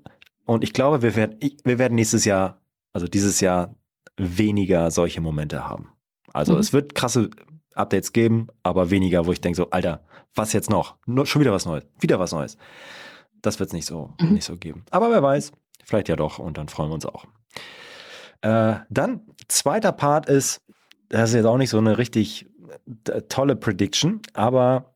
Und 0.46 0.64
ich 0.64 0.74
glaube, 0.74 1.04
wir 1.04 1.16
werden, 1.16 1.38
wir 1.64 1.78
werden 1.78 1.94
nächstes 1.94 2.26
Jahr, 2.26 2.62
also 2.94 3.08
dieses 3.08 3.42
Jahr, 3.42 3.76
weniger 4.22 4.92
solche 4.92 5.22
Momente 5.22 5.68
haben. 5.68 5.90
Also 6.34 6.54
mhm. 6.54 6.60
es 6.60 6.74
wird 6.74 6.96
krasse 6.96 7.30
Updates 7.74 8.14
geben, 8.14 8.48
aber 8.64 8.90
weniger, 8.90 9.26
wo 9.26 9.32
ich 9.32 9.42
denke 9.42 9.58
so, 9.58 9.70
Alter, 9.70 10.04
was 10.36 10.54
jetzt 10.54 10.70
noch? 10.70 10.96
Nur, 11.06 11.26
schon 11.26 11.42
wieder 11.42 11.52
was 11.52 11.66
Neues, 11.66 11.86
wieder 12.00 12.20
was 12.20 12.32
Neues. 12.32 12.58
Das 13.42 13.60
wird 13.60 13.68
es 13.70 13.74
nicht 13.74 13.86
so, 13.86 14.14
mhm. 14.20 14.34
nicht 14.34 14.46
so 14.46 14.58
geben. 14.58 14.86
Aber 14.92 15.10
wer 15.10 15.24
weiß, 15.24 15.52
vielleicht 15.84 16.10
ja 16.10 16.16
doch 16.16 16.40
und 16.40 16.58
dann 16.58 16.70
freuen 16.70 16.90
wir 16.90 16.96
uns 16.96 17.06
auch. 17.06 17.26
Äh, 18.42 18.76
dann, 18.90 19.22
zweiter 19.48 19.92
Part 19.92 20.28
ist, 20.28 20.62
das 21.10 21.30
ist 21.30 21.36
jetzt 21.36 21.46
auch 21.46 21.58
nicht 21.58 21.70
so 21.70 21.78
eine 21.78 21.98
richtig 21.98 22.50
äh, 23.08 23.22
tolle 23.24 23.56
Prediction, 23.56 24.22
aber 24.34 24.96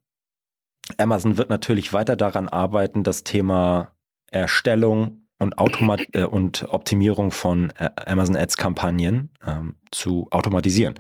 Amazon 0.98 1.38
wird 1.38 1.50
natürlich 1.50 1.94
weiter 1.94 2.16
daran 2.16 2.48
arbeiten, 2.48 3.04
das 3.04 3.24
Thema 3.24 3.92
Erstellung 4.28 5.25
und, 5.40 5.58
Automat 5.58 6.02
äh, 6.14 6.24
und 6.24 6.66
Optimierung 6.70 7.32
von 7.32 7.72
äh, 7.78 7.90
Amazon 8.06 8.36
Ads 8.36 8.58
Kampagnen 8.58 9.30
ähm, 9.46 9.76
zu 9.92 10.28
automatisieren 10.32 10.96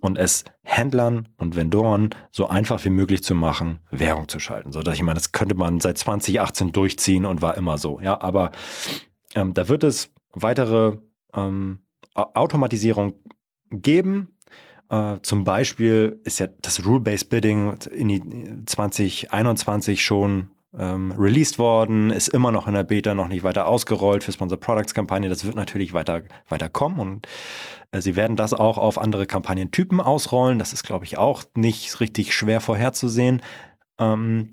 und 0.00 0.18
es 0.18 0.44
Händlern 0.62 1.28
und 1.36 1.56
Vendoren 1.56 2.10
so 2.30 2.48
einfach 2.48 2.84
wie 2.84 2.90
möglich 2.90 3.22
zu 3.22 3.34
machen, 3.34 3.80
Währung 3.90 4.28
zu 4.28 4.40
schalten. 4.40 4.72
So 4.72 4.82
dass 4.82 4.94
ich 4.94 5.02
meine, 5.02 5.14
das 5.14 5.32
könnte 5.32 5.54
man 5.54 5.80
seit 5.80 5.98
2018 5.98 6.72
durchziehen 6.72 7.24
und 7.24 7.42
war 7.42 7.56
immer 7.56 7.78
so. 7.78 8.00
Ja, 8.00 8.20
aber 8.20 8.52
ähm, 9.34 9.54
da 9.54 9.68
wird 9.68 9.84
es 9.84 10.12
weitere 10.32 10.98
ähm, 11.34 11.80
Automatisierung 12.14 13.14
geben, 13.70 14.38
Uh, 14.90 15.18
zum 15.20 15.44
Beispiel 15.44 16.18
ist 16.24 16.40
ja 16.40 16.46
das 16.62 16.86
Rule-Based 16.86 17.28
Bidding 17.28 17.74
in 17.90 18.66
2021 18.66 20.02
schon 20.02 20.48
ähm, 20.76 21.12
released 21.12 21.58
worden, 21.58 22.10
ist 22.10 22.28
immer 22.28 22.52
noch 22.52 22.66
in 22.66 22.74
der 22.74 22.84
Beta, 22.84 23.14
noch 23.14 23.28
nicht 23.28 23.42
weiter 23.42 23.66
ausgerollt 23.66 24.24
für 24.24 24.32
Sponsor 24.32 24.58
Products 24.58 24.94
Kampagne. 24.94 25.28
Das 25.28 25.44
wird 25.44 25.56
natürlich 25.56 25.92
weiter, 25.92 26.22
weiter 26.48 26.68
kommen 26.68 27.00
und 27.00 27.28
äh, 27.90 28.00
sie 28.00 28.16
werden 28.16 28.36
das 28.36 28.52
auch 28.52 28.78
auf 28.78 28.98
andere 28.98 29.26
Kampagnentypen 29.26 30.00
ausrollen. 30.00 30.58
Das 30.58 30.72
ist, 30.72 30.84
glaube 30.84 31.04
ich, 31.04 31.18
auch 31.18 31.44
nicht 31.54 32.00
richtig 32.00 32.34
schwer 32.34 32.60
vorherzusehen. 32.60 33.42
Ähm, 33.98 34.50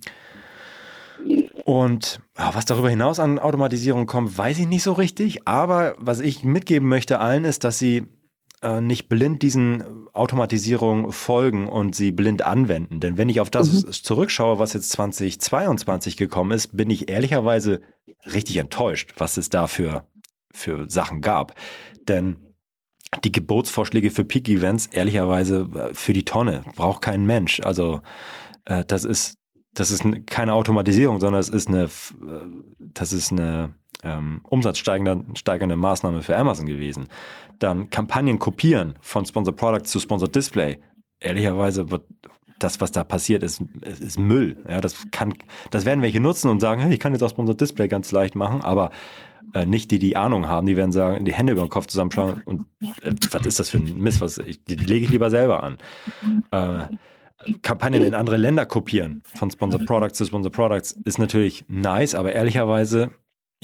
und 1.66 2.22
was 2.36 2.66
darüber 2.66 2.90
hinaus 2.90 3.20
an 3.20 3.40
Automatisierung 3.40 4.06
kommt, 4.06 4.38
weiß 4.38 4.60
ich 4.60 4.68
nicht 4.68 4.84
so 4.84 4.94
richtig. 4.94 5.48
Aber 5.48 5.96
was 5.98 6.20
ich 6.20 6.44
mitgeben 6.44 6.88
möchte 6.88 7.20
allen 7.20 7.46
ist, 7.46 7.64
dass 7.64 7.80
sie 7.80 8.06
äh, 8.66 8.82
nicht 8.82 9.08
blind 9.10 9.44
diesen 9.44 10.10
Automatisierungen 10.14 11.12
folgen 11.12 11.68
und 11.70 11.96
sie 11.96 12.12
blind 12.12 12.42
anwenden. 12.42 13.00
Denn 13.00 13.18
wenn 13.18 13.30
ich 13.30 13.40
auf 13.40 13.52
das 13.52 13.86
mhm. 13.86 13.92
zurückschaue, 13.92 14.58
was 14.58 14.74
jetzt 14.74 14.90
2022 14.90 16.18
gekommen 16.18 16.52
ist, 16.52 16.76
bin 16.76 16.90
ich 16.90 17.10
ehrlicherweise 17.10 17.82
richtig 18.26 18.58
enttäuscht, 18.58 19.14
was 19.18 19.38
es 19.38 19.50
da 19.50 19.68
für, 19.68 20.08
für 20.52 20.90
Sachen 20.90 21.22
gab. 21.22 21.54
Denn 22.08 22.38
die 23.24 23.32
Gebotsvorschläge 23.32 24.10
für 24.10 24.26
Peak-Events, 24.26 24.88
ehrlicherweise 24.88 25.70
äh, 25.76 25.94
für 25.94 26.14
die 26.14 26.26
Tonne, 26.26 26.64
braucht 26.76 27.04
kein 27.04 27.26
Mensch. 27.26 27.60
Also 27.60 28.02
äh, 28.66 28.84
das 28.84 29.04
ist 29.04 29.38
das 29.76 29.92
ist 29.92 30.04
keine 30.26 30.54
Automatisierung, 30.54 31.20
sondern 31.20 31.40
es 31.42 31.50
ist 31.50 31.68
eine, 31.68 31.84
äh, 31.84 31.90
das 32.80 33.14
ist 33.14 33.32
eine 33.32 33.76
ähm, 34.06 34.42
umsatzsteigernde 34.44 35.76
Maßnahme 35.76 36.22
für 36.22 36.38
Amazon 36.38 36.68
gewesen. 36.68 37.08
Dann 37.60 37.90
Kampagnen 37.90 38.40
kopieren 38.40 38.96
von 39.02 39.26
Sponsor 39.26 39.56
Product 39.56 39.84
zu 39.84 40.00
Sponsor 40.00 40.30
Display. 40.30 40.80
Ehrlicherweise 41.20 41.90
wird 41.92 42.04
das, 42.60 42.80
was 42.80 42.92
da 42.92 43.04
passiert, 43.04 43.44
ist, 43.44 43.62
ist 43.82 44.18
Müll. 44.18 44.58
Ja, 44.70 44.80
das 44.80 45.08
kann, 45.12 45.34
das 45.72 45.86
werden 45.86 46.02
welche 46.02 46.22
nutzen 46.22 46.50
und 46.50 46.60
sagen, 46.60 46.82
hey, 46.82 46.94
ich 46.94 47.00
kann 47.00 47.12
jetzt 47.12 47.22
auch 47.22 47.30
Sponsor 47.30 47.56
Display 47.56 47.88
ganz 47.88 48.12
leicht 48.12 48.36
machen, 48.36 48.62
aber 48.62 48.92
äh, 49.54 49.66
nicht 49.66 49.92
die, 49.92 50.00
die 50.00 50.16
Ahnung 50.16 50.48
haben, 50.48 50.68
die 50.68 50.78
werden 50.78 50.92
sagen, 50.92 51.26
die 51.26 51.34
Hände 51.34 51.54
über 51.54 51.64
den 51.64 51.70
Kopf 51.70 51.88
zusammenschlagen 51.88 52.44
und 52.46 52.66
äh, 53.02 53.14
was 53.32 53.46
ist 53.46 53.60
das 53.60 53.70
für 53.70 53.78
ein 53.78 53.98
Mist, 53.98 54.22
was, 54.22 54.38
ich, 54.38 54.64
die 54.64 54.76
lege 54.76 55.06
ich 55.06 55.12
lieber 55.12 55.30
selber 55.30 55.64
an. 55.64 55.78
Äh, 56.52 56.96
Kampagnen 57.62 58.04
in 58.04 58.14
andere 58.14 58.38
Länder 58.38 58.66
kopieren, 58.66 59.22
von 59.36 59.52
Sponsor 59.52 59.82
Products 59.86 60.18
zu 60.18 60.26
Sponsor 60.26 60.52
Products, 60.52 60.94
ist 61.04 61.20
natürlich 61.20 61.66
nice, 61.68 62.16
aber 62.16 62.32
ehrlicherweise 62.34 63.12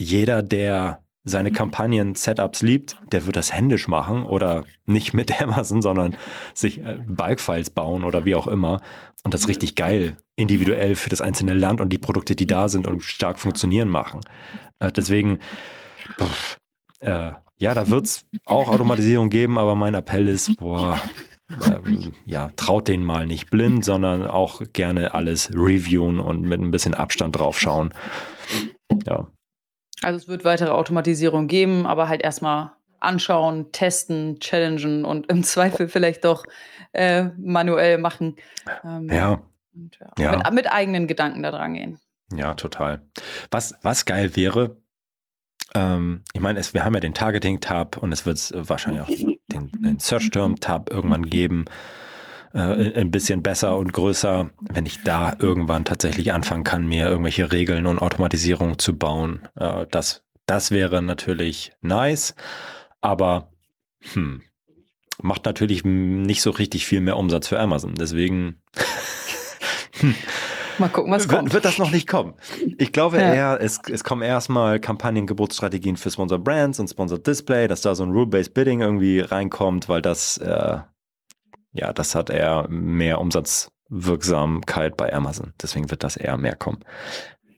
jeder, 0.01 0.43
der 0.43 1.03
seine 1.24 1.51
Kampagnen-Setups 1.51 2.63
liebt, 2.63 2.98
der 3.12 3.25
wird 3.25 3.36
das 3.36 3.53
händisch 3.53 3.88
machen 3.88 4.24
oder 4.24 4.65
nicht 4.86 5.13
mit 5.13 5.41
Amazon, 5.41 5.81
sondern 5.81 6.15
sich 6.53 6.79
äh, 6.79 6.98
Bulk-Files 7.08 7.70
bauen 7.70 8.03
oder 8.03 8.25
wie 8.25 8.36
auch 8.36 8.48
immer. 8.48 8.81
Und 9.24 9.34
das 9.36 9.48
richtig 9.48 9.75
geil, 9.75 10.17
individuell 10.36 10.96
für 10.96 11.10
das 11.10 11.22
einzelne 11.22 11.53
Land 11.53 11.79
und 11.79 11.89
die 11.89 12.00
Produkte, 12.00 12.36
die 12.36 12.48
da 12.48 12.70
sind 12.70 12.88
und 12.88 13.03
stark 13.03 13.38
funktionieren 13.38 13.89
machen. 13.89 14.22
Äh, 14.79 14.91
deswegen, 14.91 15.39
pff, 16.20 16.58
äh, 17.01 17.34
ja, 17.58 17.75
da 17.75 17.89
wird 17.89 18.05
es 18.05 18.25
auch 18.46 18.70
Automatisierung 18.70 19.29
geben, 19.29 19.60
aber 19.60 19.75
mein 19.75 19.93
Appell 19.93 20.27
ist, 20.27 20.58
boah, 20.58 21.00
ähm, 21.67 22.13
ja, 22.25 22.50
traut 22.55 22.88
denen 22.88 23.05
mal 23.05 23.27
nicht 23.27 23.51
blind, 23.51 23.86
sondern 23.86 24.25
auch 24.25 24.63
gerne 24.74 25.13
alles 25.13 25.51
reviewen 25.53 26.20
und 26.20 26.41
mit 26.41 26.60
ein 26.60 26.72
bisschen 26.72 26.96
Abstand 26.96 27.36
drauf 27.36 27.60
schauen. 27.60 27.93
Ja. 29.05 29.27
Also 30.03 30.17
es 30.17 30.27
wird 30.27 30.43
weitere 30.43 30.72
Automatisierung 30.72 31.48
geben, 31.48 31.86
aber 31.86 32.08
halt 32.08 32.22
erstmal 32.22 32.72
anschauen, 33.00 33.72
testen, 33.72 34.39
challengen 34.39 35.05
und 35.05 35.27
im 35.27 35.43
Zweifel 35.43 35.88
vielleicht 35.88 36.25
doch 36.25 36.46
äh, 36.93 37.25
manuell 37.38 37.98
machen. 37.98 38.36
Ähm, 38.84 39.10
ja. 39.12 39.41
Und, 39.74 40.00
ja. 40.00 40.24
ja. 40.24 40.38
Mit, 40.38 40.53
mit, 40.53 40.72
eigenen 40.72 41.08
Gedanken 41.08 41.43
da 41.43 41.51
dran 41.51 41.74
gehen. 41.74 42.00
Ja, 42.34 42.53
total. 42.53 43.01
Was, 43.50 43.75
was 43.81 44.05
geil 44.05 44.36
wäre, 44.36 44.77
ähm, 45.74 46.24
ich 46.34 46.41
meine, 46.41 46.62
wir 46.62 46.84
haben 46.84 46.93
ja 46.93 47.00
den 47.00 47.13
Targeting-Tab 47.13 47.98
und 47.98 48.12
es 48.12 48.25
wird 48.25 48.51
wahrscheinlich 48.55 49.01
auch 49.01 49.08
den, 49.08 49.72
den 49.72 50.00
Search-Term-Tab 50.00 50.89
irgendwann 50.89 51.25
geben 51.25 51.65
äh, 52.53 53.00
ein 53.00 53.12
bisschen 53.12 53.41
besser 53.43 53.77
und 53.77 53.93
größer, 53.93 54.50
wenn 54.62 54.86
ich 54.86 55.03
da 55.03 55.36
irgendwann 55.39 55.86
tatsächlich 55.86 56.34
anfangen 56.34 56.63
kann, 56.63 56.88
mir 56.88 57.08
irgendwelche 57.08 57.51
Regeln 57.51 57.86
und 57.86 58.00
Automatisierung 58.00 58.79
zu 58.79 58.98
bauen. 58.98 59.48
Äh, 59.55 59.86
das, 59.89 60.24
das 60.46 60.72
wäre 60.72 61.01
natürlich 61.01 61.74
nice, 61.81 62.36
aber 63.01 63.51
hm, 64.13 64.41
macht 65.22 65.46
natürlich 65.46 65.84
nicht 65.86 66.41
so 66.41 66.51
richtig 66.51 66.86
viel 66.86 67.01
mehr 67.01 67.17
Umsatz 67.17 67.48
für 67.48 67.60
Amazon. 67.60 67.96
Deswegen 67.96 68.62
Mal 70.77 70.89
gucken, 70.89 71.12
was 71.12 71.27
kommt. 71.27 71.43
Wird, 71.43 71.53
wird 71.53 71.65
das 71.65 71.77
noch 71.77 71.91
nicht 71.91 72.08
kommen. 72.08 72.34
Ich 72.77 72.91
glaube 72.91 73.17
ja. 73.17 73.34
eher, 73.34 73.62
es, 73.62 73.79
es 73.89 74.03
kommen 74.03 74.24
erstmal 74.24 74.79
Kampagnengebotsstrategien 74.79 75.98
für 75.98 76.10
Sponsor 76.10 76.39
Brands 76.39 76.79
und 76.79 76.88
Sponsor 76.88 77.20
Display, 77.20 77.67
dass 77.67 77.81
da 77.81 77.93
so 77.93 78.03
ein 78.03 78.12
Rule-Based 78.12 78.53
Bidding 78.53 78.81
irgendwie 78.81 79.20
reinkommt, 79.20 79.89
weil 79.89 80.01
das 80.01 80.38
äh, 80.38 80.79
ja, 81.73 81.93
das 81.93 82.15
hat 82.15 82.29
eher 82.29 82.67
mehr 82.69 83.19
Umsatzwirksamkeit 83.19 84.97
bei 84.97 85.13
Amazon. 85.13 85.53
Deswegen 85.61 85.89
wird 85.89 86.03
das 86.03 86.17
eher 86.17 86.37
mehr 86.37 86.55
kommen. 86.55 86.83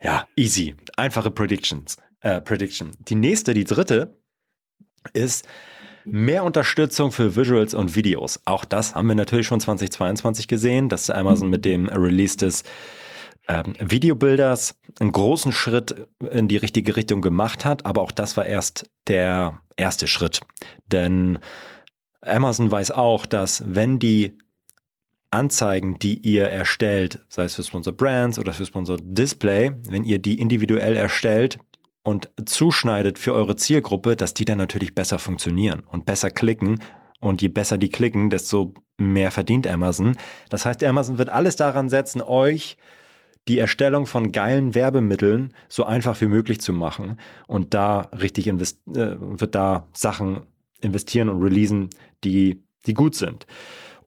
Ja, 0.02 0.28
easy. 0.36 0.76
Einfache 0.98 1.32
Predictions. 1.32 1.98
Äh, 2.22 2.42
Prediction. 2.42 2.92
Die 3.00 3.16
nächste, 3.16 3.54
die 3.54 3.64
dritte, 3.64 4.18
ist 5.14 5.48
mehr 6.06 6.44
Unterstützung 6.44 7.12
für 7.12 7.36
Visuals 7.36 7.74
und 7.74 7.96
Videos. 7.96 8.40
Auch 8.46 8.66
das 8.66 8.96
haben 8.96 9.08
wir 9.08 9.16
natürlich 9.16 9.48
schon 9.48 9.60
2022 9.60 10.48
gesehen, 10.48 10.90
dass 10.90 11.10
Amazon 11.10 11.50
mit 11.50 11.66
dem 11.66 11.88
Release 11.88 12.38
des 12.38 12.64
ähm, 13.48 13.74
Videobilders 13.80 14.80
einen 15.00 15.12
großen 15.12 15.52
Schritt 15.52 16.08
in 16.32 16.48
die 16.48 16.58
richtige 16.58 16.96
Richtung 16.96 17.22
gemacht 17.22 17.66
hat, 17.66 17.86
aber 17.86 18.02
auch 18.02 18.12
das 18.12 18.38
war 18.38 18.46
erst 18.46 18.90
der 19.08 19.62
erste 19.76 20.08
Schritt. 20.08 20.42
Denn 20.88 21.40
Amazon 22.26 22.72
weiß 22.72 22.92
auch, 22.92 23.26
dass 23.26 23.64
wenn 23.66 24.00
die 24.00 24.38
Anzeigen, 25.32 25.98
die 25.98 26.20
ihr 26.20 26.48
erstellt, 26.48 27.26
sei 27.28 27.46
es 27.46 27.56
für 27.56 27.64
Sponsor 27.64 27.94
Brands 27.94 28.38
oder 28.38 28.54
für 28.54 28.66
Sponsor 28.66 28.98
Display, 29.02 29.72
wenn 29.90 30.04
ihr 30.04 30.20
die 30.20 30.40
individuell 30.40 30.96
erstellt 30.96 31.58
und 32.04 32.30
zuschneidet 32.46 33.18
für 33.18 33.34
eure 33.34 33.56
Zielgruppe, 33.56 34.16
dass 34.16 34.34
die 34.34 34.46
dann 34.46 34.60
natürlich 34.60 34.94
besser 34.94 35.20
funktionieren 35.20 35.84
und 35.88 36.06
besser 36.06 36.30
klicken. 36.30 36.80
Und 37.20 37.42
je 37.42 37.48
besser 37.48 37.78
die 37.78 37.90
klicken, 37.90 38.30
desto 38.30 38.74
mehr 38.98 39.32
verdient 39.32 39.66
Amazon. 39.66 40.18
Das 40.50 40.66
heißt, 40.66 40.84
Amazon 40.84 41.18
wird 41.18 41.30
alles 41.30 41.56
daran 41.56 41.90
setzen, 41.90 42.22
euch 42.22 42.78
die 43.48 43.60
Erstellung 43.60 44.06
von 44.06 44.32
geilen 44.32 44.76
Werbemitteln 44.76 45.54
so 45.68 45.84
einfach 45.84 46.20
wie 46.22 46.28
möglich 46.28 46.62
zu 46.62 46.74
machen 46.74 47.18
und 47.48 47.74
da 47.74 48.10
richtig 48.18 48.48
äh, 48.48 48.54
wird 48.86 49.56
da 49.56 49.88
Sachen 49.94 50.44
investieren 50.84 51.30
und 51.30 51.42
releasen, 51.42 51.90
die 52.24 52.64
die 52.86 52.94
gut 52.94 53.16
sind. 53.16 53.46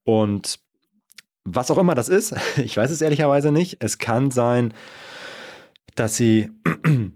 Und 0.05 0.59
was 1.45 1.71
auch 1.71 1.79
immer 1.79 1.95
das 1.95 2.09
ist, 2.09 2.35
ich 2.57 2.77
weiß 2.77 2.91
es 2.91 3.01
ehrlicherweise 3.01 3.53
nicht. 3.53 3.79
Es 3.81 3.99
kann 3.99 4.31
sein, 4.31 4.75
dass 5.95 6.17
sie 6.17 6.51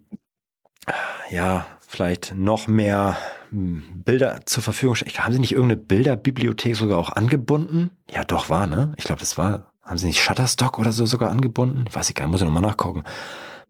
ja 1.31 1.67
vielleicht 1.87 2.35
noch 2.37 2.69
mehr 2.69 3.17
hm, 3.50 4.02
Bilder 4.05 4.40
zur 4.47 4.62
Verfügung 4.62 4.95
stellen. 4.95 5.12
Haben 5.19 5.33
sie 5.33 5.40
nicht 5.40 5.52
irgendeine 5.52 5.81
Bilderbibliothek 5.81 6.76
sogar 6.76 6.99
auch 6.99 7.11
angebunden? 7.11 7.90
Ja, 8.11 8.25
doch, 8.25 8.49
war, 8.49 8.67
ne? 8.67 8.95
Ich 8.97 9.05
glaube, 9.05 9.21
das 9.21 9.37
war. 9.37 9.73
Haben 9.83 9.99
sie 9.99 10.07
nicht 10.07 10.23
Shutterstock 10.23 10.79
oder 10.79 10.93
so 10.93 11.05
sogar 11.05 11.31
angebunden? 11.31 11.85
Weiß 11.93 12.09
ich 12.09 12.14
gar 12.14 12.25
nicht, 12.25 12.33
muss 12.33 12.43
ich 12.43 12.47
nochmal 12.47 12.62
nachgucken. 12.62 13.02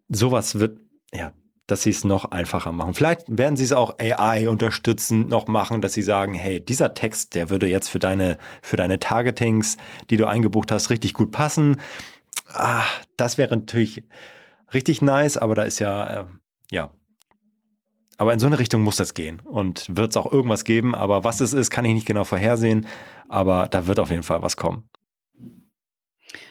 Sowas 0.09 0.59
wird, 0.59 0.78
ja, 1.14 1.32
dass 1.70 1.82
sie 1.82 1.90
es 1.90 2.04
noch 2.04 2.26
einfacher 2.26 2.72
machen. 2.72 2.94
Vielleicht 2.94 3.22
werden 3.26 3.56
sie 3.56 3.64
es 3.64 3.72
auch 3.72 3.98
AI 3.98 4.48
unterstützend 4.48 5.28
noch 5.28 5.46
machen, 5.46 5.80
dass 5.80 5.92
sie 5.92 6.02
sagen, 6.02 6.34
hey, 6.34 6.64
dieser 6.64 6.94
Text, 6.94 7.34
der 7.34 7.50
würde 7.50 7.68
jetzt 7.68 7.88
für 7.88 7.98
deine, 7.98 8.38
für 8.62 8.76
deine 8.76 8.98
Targetings, 8.98 9.76
die 10.10 10.16
du 10.16 10.26
eingebucht 10.26 10.72
hast, 10.72 10.90
richtig 10.90 11.14
gut 11.14 11.30
passen. 11.30 11.80
Ah, 12.52 12.84
das 13.16 13.38
wäre 13.38 13.56
natürlich 13.56 14.02
richtig 14.74 15.02
nice, 15.02 15.36
aber 15.36 15.54
da 15.54 15.62
ist 15.62 15.78
ja, 15.78 16.20
äh, 16.20 16.24
ja. 16.70 16.90
Aber 18.18 18.34
in 18.34 18.38
so 18.38 18.46
eine 18.46 18.58
Richtung 18.58 18.82
muss 18.82 18.96
das 18.96 19.14
gehen 19.14 19.40
und 19.40 19.86
wird 19.96 20.10
es 20.10 20.16
auch 20.16 20.30
irgendwas 20.30 20.64
geben, 20.64 20.94
aber 20.94 21.24
was 21.24 21.40
es 21.40 21.54
ist, 21.54 21.70
kann 21.70 21.86
ich 21.86 21.94
nicht 21.94 22.06
genau 22.06 22.24
vorhersehen, 22.24 22.86
aber 23.28 23.68
da 23.68 23.86
wird 23.86 23.98
auf 23.98 24.10
jeden 24.10 24.24
Fall 24.24 24.42
was 24.42 24.58
kommen. 24.58 24.89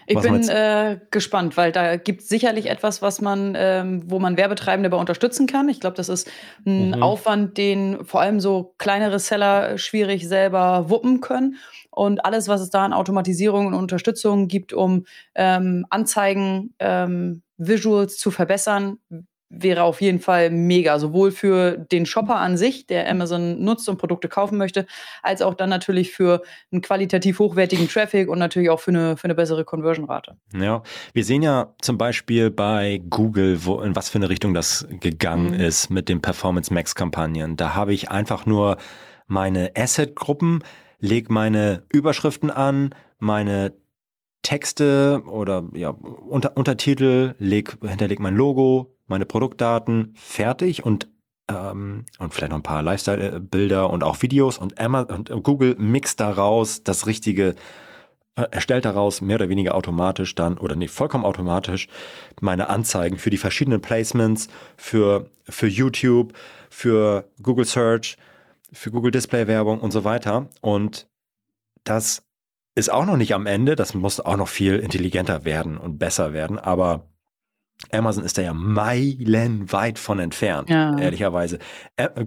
Ich 0.06 0.20
bin 0.20 0.48
äh, 0.50 1.00
gespannt, 1.12 1.56
weil 1.56 1.72
da 1.72 1.98
gibt 1.98 2.22
es 2.22 2.30
sicherlich 2.30 2.70
etwas, 2.70 3.02
was 3.02 3.22
man, 3.22 3.54
ähm, 3.56 4.04
wo 4.08 4.20
man 4.20 4.38
Werbetreibende 4.38 4.90
bei 4.90 4.98
unterstützen 4.98 5.48
kann. 5.48 5.70
Ich 5.70 5.80
glaube, 5.80 5.96
das 5.96 6.10
ist 6.10 6.30
ein 6.66 6.92
mhm. 6.92 7.04
Aufwand, 7.04 7.58
den 7.58 8.04
vor 8.06 8.22
allem 8.22 8.40
so 8.40 8.74
kleinere 8.78 9.20
Seller 9.20 9.78
schwierig 9.78 10.28
selber 10.28 10.90
wuppen 10.90 11.22
können. 11.22 11.58
Und 11.92 12.26
alles, 12.26 12.48
was 12.48 12.62
es 12.62 12.70
da 12.70 12.86
an 12.86 12.94
Automatisierung 12.94 13.68
und 13.68 13.74
Unterstützung 13.74 14.48
gibt, 14.48 14.74
um 14.74 15.06
ähm, 15.36 15.86
Anzeigen, 15.90 16.74
ähm, 16.80 17.44
Visuals 17.58 18.18
zu 18.18 18.32
verbessern, 18.32 19.00
wäre 19.50 19.84
auf 19.84 20.00
jeden 20.00 20.20
Fall 20.20 20.52
mega, 20.52 21.00
sowohl 21.00 21.32
für 21.32 21.78
den 21.78 22.06
Shopper 22.06 22.36
an 22.36 22.56
sich, 22.56 22.86
der 22.86 23.10
Amazon 23.10 23.64
nutzt 23.64 23.90
und 23.90 23.98
Produkte 23.98 24.30
kaufen 24.30 24.58
möchte, 24.58 24.86
als 25.24 25.42
auch 25.42 25.56
dann 25.56 25.70
natürlich 25.70 26.12
für 26.12 26.44
einen 26.72 26.82
qualitativ 26.82 27.40
hochwertigen 27.40 27.88
Traffic 27.90 28.30
und 28.30 28.38
natürlich 28.38 28.70
auch 28.70 28.80
für 28.80 28.92
eine, 28.92 29.18
für 29.18 29.26
eine 29.26 29.36
bessere 29.36 29.66
Conversion-Rate. 29.66 30.38
Ja, 30.54 30.84
wir 31.14 31.26
sehen 31.26 31.42
ja 31.42 31.74
zum 31.82 31.98
Beispiel 31.98 32.52
bei 32.52 33.02
Google, 33.10 33.66
wo, 33.66 33.82
in 33.82 33.96
was 33.96 34.10
für 34.10 34.20
eine 34.20 34.30
Richtung 34.30 34.54
das 34.54 34.88
gegangen 35.00 35.54
mhm. 35.54 35.60
ist 35.60 35.90
mit 35.90 36.10
den 36.10 36.22
Performance 36.22 36.72
Max-Kampagnen. 36.74 37.58
Da 37.58 37.74
habe 37.74 37.94
ich 37.94 38.12
einfach 38.12 38.46
nur 38.46 38.78
meine 39.26 39.72
Asset-Gruppen, 39.76 40.64
lege 41.00 41.34
meine 41.34 41.84
Überschriften 41.90 42.52
an, 42.52 42.94
meine 43.18 43.74
Texte 44.44 45.24
oder 45.26 45.68
ja, 45.74 45.90
Unter 45.90 46.56
Untertitel, 46.56 47.36
leg, 47.40 47.78
hinterleg 47.82 48.20
mein 48.20 48.36
Logo, 48.36 48.96
meine 49.10 49.26
Produktdaten 49.26 50.14
fertig 50.16 50.86
und 50.86 51.10
ähm, 51.50 52.06
und 52.20 52.34
vielleicht 52.34 52.52
noch 52.52 52.60
ein 52.60 52.64
paar 52.64 52.84
Lifestyle-Bilder 52.84 53.90
und 53.90 54.04
auch 54.04 54.22
Videos 54.22 54.58
und, 54.58 54.80
Emma, 54.80 55.02
und 55.02 55.30
Google 55.44 55.76
mixt 55.80 56.20
daraus 56.20 56.84
das 56.84 57.08
richtige, 57.08 57.56
äh, 58.36 58.46
erstellt 58.52 58.86
daraus 58.86 59.22
mehr 59.22 59.36
oder 59.38 59.50
weniger 59.50 59.76
automatisch 59.76 60.36
dann, 60.36 60.58
oder 60.58 60.76
nee, 60.76 60.88
vollkommen 60.88 61.26
automatisch 61.26 61.88
meine 62.40 62.70
Anzeigen 62.70 63.18
für 63.18 63.32
die 63.32 63.38
verschiedenen 63.38 63.82
Placements, 63.82 64.48
für, 64.78 65.30
für 65.44 65.68
YouTube, 65.68 66.34
für 66.70 67.28
Google 67.42 67.66
Search, 67.66 68.18
für 68.72 68.92
Google 68.92 69.12
Display 69.12 69.48
Werbung 69.48 69.80
und 69.80 69.92
so 69.92 70.04
weiter. 70.04 70.50
Und 70.62 71.08
das 71.84 72.24
ist 72.76 72.92
auch 72.92 73.06
noch 73.06 73.18
nicht 73.18 73.34
am 73.34 73.48
Ende, 73.48 73.76
das 73.76 73.96
muss 73.96 74.20
auch 74.20 74.38
noch 74.38 74.48
viel 74.48 74.78
intelligenter 74.78 75.44
werden 75.46 75.78
und 75.78 75.98
besser 75.98 76.34
werden, 76.34 76.60
aber 76.60 77.09
Amazon 77.92 78.24
ist 78.24 78.38
da 78.38 78.42
ja 78.42 78.54
meilenweit 78.54 80.00
von 80.00 80.20
entfernt, 80.20 80.70
ja. 80.70 80.98
ehrlicherweise. 80.98 81.60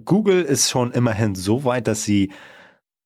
Google 0.05 0.43
ist 0.43 0.71
schon 0.71 0.93
immerhin 0.93 1.35
so 1.35 1.65
weit, 1.65 1.87
dass 1.87 2.05
sie 2.05 2.33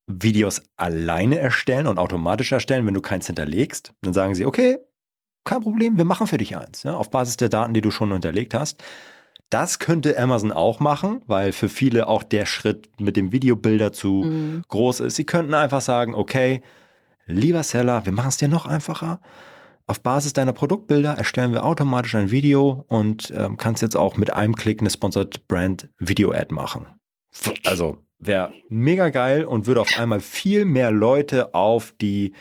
Videos 0.07 0.63
alleine 0.77 1.39
erstellen 1.39 1.87
und 1.87 1.99
automatisch 1.99 2.53
erstellen, 2.53 2.87
wenn 2.87 2.95
du 2.95 3.01
keins 3.01 3.27
hinterlegst. 3.27 3.93
Dann 4.03 4.15
sagen 4.15 4.35
sie, 4.35 4.47
okay, 4.47 4.79
kein 5.45 5.61
Problem, 5.61 5.97
wir 5.97 6.05
machen 6.05 6.27
für 6.27 6.39
dich 6.39 6.57
eins, 6.57 6.85
ja, 6.85 6.95
auf 6.95 7.11
Basis 7.11 7.37
der 7.37 7.49
Daten, 7.49 7.75
die 7.75 7.81
du 7.81 7.91
schon 7.91 8.13
hinterlegt 8.13 8.55
hast. 8.55 8.83
Das 9.51 9.79
könnte 9.79 10.19
Amazon 10.19 10.51
auch 10.51 10.81
machen, 10.81 11.23
weil 11.27 11.53
für 11.53 11.69
viele 11.69 12.09
auch 12.09 12.25
der 12.25 12.47
Schritt 12.47 12.89
mit 13.01 13.17
dem 13.17 13.31
Videobilder 13.31 13.93
zu 13.93 14.25
mhm. 14.25 14.65
groß 14.69 15.01
ist. 15.01 15.17
Sie 15.17 15.25
könnten 15.25 15.55
einfach 15.55 15.81
sagen, 15.81 16.15
okay, 16.15 16.63
lieber 17.27 17.63
Seller, 17.63 18.05
wir 18.07 18.13
machen 18.13 18.29
es 18.29 18.39
dir 18.39 18.49
noch 18.49 18.67
einfacher 18.67 19.21
auf 19.87 20.03
Basis 20.03 20.33
deiner 20.33 20.53
Produktbilder 20.53 21.15
erstellen 21.15 21.53
wir 21.53 21.65
automatisch 21.65 22.15
ein 22.15 22.31
Video 22.31 22.85
und 22.89 23.33
ähm, 23.37 23.57
kannst 23.57 23.83
jetzt 23.83 23.97
auch 23.97 24.17
mit 24.17 24.33
einem 24.33 24.57
Klick 24.57 24.81
eine 24.81 24.91
Sponsored 24.91 25.47
Brand 25.47 25.89
Video 25.99 26.33
Ad 26.33 26.53
machen. 26.53 26.87
Also 27.65 27.99
wäre 28.19 28.53
mega 28.69 29.11
geil 29.11 29.45
und 29.45 29.67
würde 29.67 29.81
auf 29.81 29.99
einmal 29.99 30.21
viel 30.21 30.65
mehr 30.65 30.91
Leute 30.91 31.55
auf 31.55 31.93
die 32.01 32.35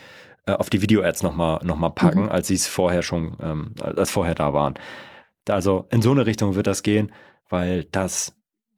äh, 0.47 0.53
auf 0.53 0.69
die 0.69 0.81
Video 0.81 1.03
Ads 1.03 1.23
nochmal 1.23 1.59
noch 1.63 1.77
mal 1.77 1.89
packen, 1.89 2.23
mhm. 2.23 2.29
als 2.29 2.47
sie 2.47 2.55
es 2.55 2.67
vorher 2.67 3.03
schon 3.03 3.37
ähm, 3.41 3.75
als 3.79 4.11
vorher 4.11 4.35
da 4.35 4.53
waren. 4.53 4.75
Also 5.47 5.85
in 5.91 6.01
so 6.01 6.11
eine 6.11 6.25
Richtung 6.25 6.55
wird 6.55 6.67
das 6.67 6.81
gehen, 6.81 7.11
weil 7.49 7.83
das 7.85 8.35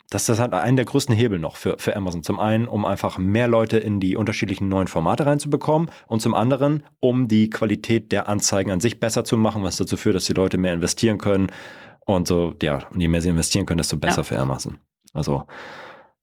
das, 0.09 0.25
das 0.25 0.39
hat 0.39 0.53
einen 0.53 0.77
der 0.77 0.85
größten 0.85 1.13
Hebel 1.13 1.37
noch 1.37 1.57
für, 1.57 1.77
für 1.79 1.95
Amazon. 1.95 2.23
Zum 2.23 2.39
einen, 2.39 2.67
um 2.67 2.85
einfach 2.85 3.17
mehr 3.17 3.47
Leute 3.47 3.77
in 3.77 3.99
die 3.99 4.15
unterschiedlichen 4.15 4.69
neuen 4.69 4.87
Formate 4.87 5.25
reinzubekommen 5.25 5.91
und 6.07 6.21
zum 6.21 6.33
anderen, 6.33 6.83
um 7.01 7.27
die 7.27 7.49
Qualität 7.49 8.11
der 8.13 8.29
Anzeigen 8.29 8.71
an 8.71 8.79
sich 8.79 9.01
besser 9.01 9.25
zu 9.25 9.35
machen, 9.35 9.63
was 9.63 9.75
dazu 9.75 9.97
führt, 9.97 10.15
dass 10.15 10.25
die 10.25 10.33
Leute 10.33 10.57
mehr 10.57 10.73
investieren 10.73 11.17
können. 11.17 11.47
Und 12.05 12.25
so, 12.27 12.55
ja, 12.61 12.87
und 12.89 13.01
je 13.01 13.09
mehr 13.09 13.21
sie 13.21 13.29
investieren 13.29 13.65
können, 13.65 13.79
desto 13.79 13.97
besser 13.97 14.19
ja. 14.19 14.23
für 14.23 14.39
Amazon. 14.39 14.77
Also, 15.13 15.45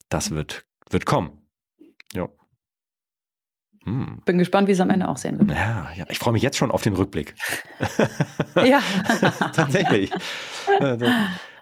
das 0.08 0.30
wird, 0.30 0.64
wird 0.88 1.04
kommen. 1.04 1.42
Ja. 2.14 2.30
Hm. 3.84 4.22
Bin 4.24 4.38
gespannt, 4.38 4.66
wie 4.66 4.72
es 4.72 4.80
am 4.80 4.88
Ende 4.88 5.06
aussehen 5.06 5.38
wird. 5.38 5.50
Ja, 5.50 5.90
ja. 5.94 6.06
ich 6.08 6.18
freue 6.18 6.32
mich 6.32 6.42
jetzt 6.42 6.56
schon 6.56 6.70
auf 6.70 6.80
den 6.80 6.94
Rückblick. 6.94 7.34
ja. 8.56 8.80
Tatsächlich. 9.52 10.10
Also, 10.80 11.04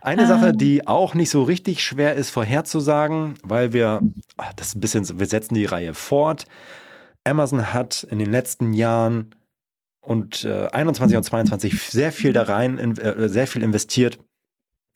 eine 0.02 0.26
Sache, 0.26 0.48
ähm. 0.48 0.58
die 0.58 0.86
auch 0.86 1.14
nicht 1.14 1.30
so 1.30 1.42
richtig 1.42 1.82
schwer 1.82 2.14
ist 2.14 2.30
vorherzusagen, 2.30 3.34
weil 3.42 3.72
wir, 3.72 4.00
ah, 4.36 4.50
das 4.56 4.68
ist 4.68 4.76
ein 4.76 4.80
bisschen, 4.80 5.18
wir 5.18 5.26
setzen 5.26 5.54
die 5.54 5.64
Reihe 5.64 5.94
fort. 5.94 6.46
Amazon 7.24 7.72
hat 7.72 8.06
in 8.10 8.18
den 8.18 8.30
letzten 8.30 8.72
Jahren 8.72 9.34
und 10.00 10.44
äh, 10.44 10.68
21 10.72 11.16
und 11.16 11.22
22 11.22 11.82
sehr 11.82 12.12
viel 12.12 12.32
da 12.32 12.42
rein, 12.42 12.78
in, 12.78 12.96
äh, 12.98 13.28
sehr 13.28 13.46
viel 13.46 13.62
investiert, 13.62 14.18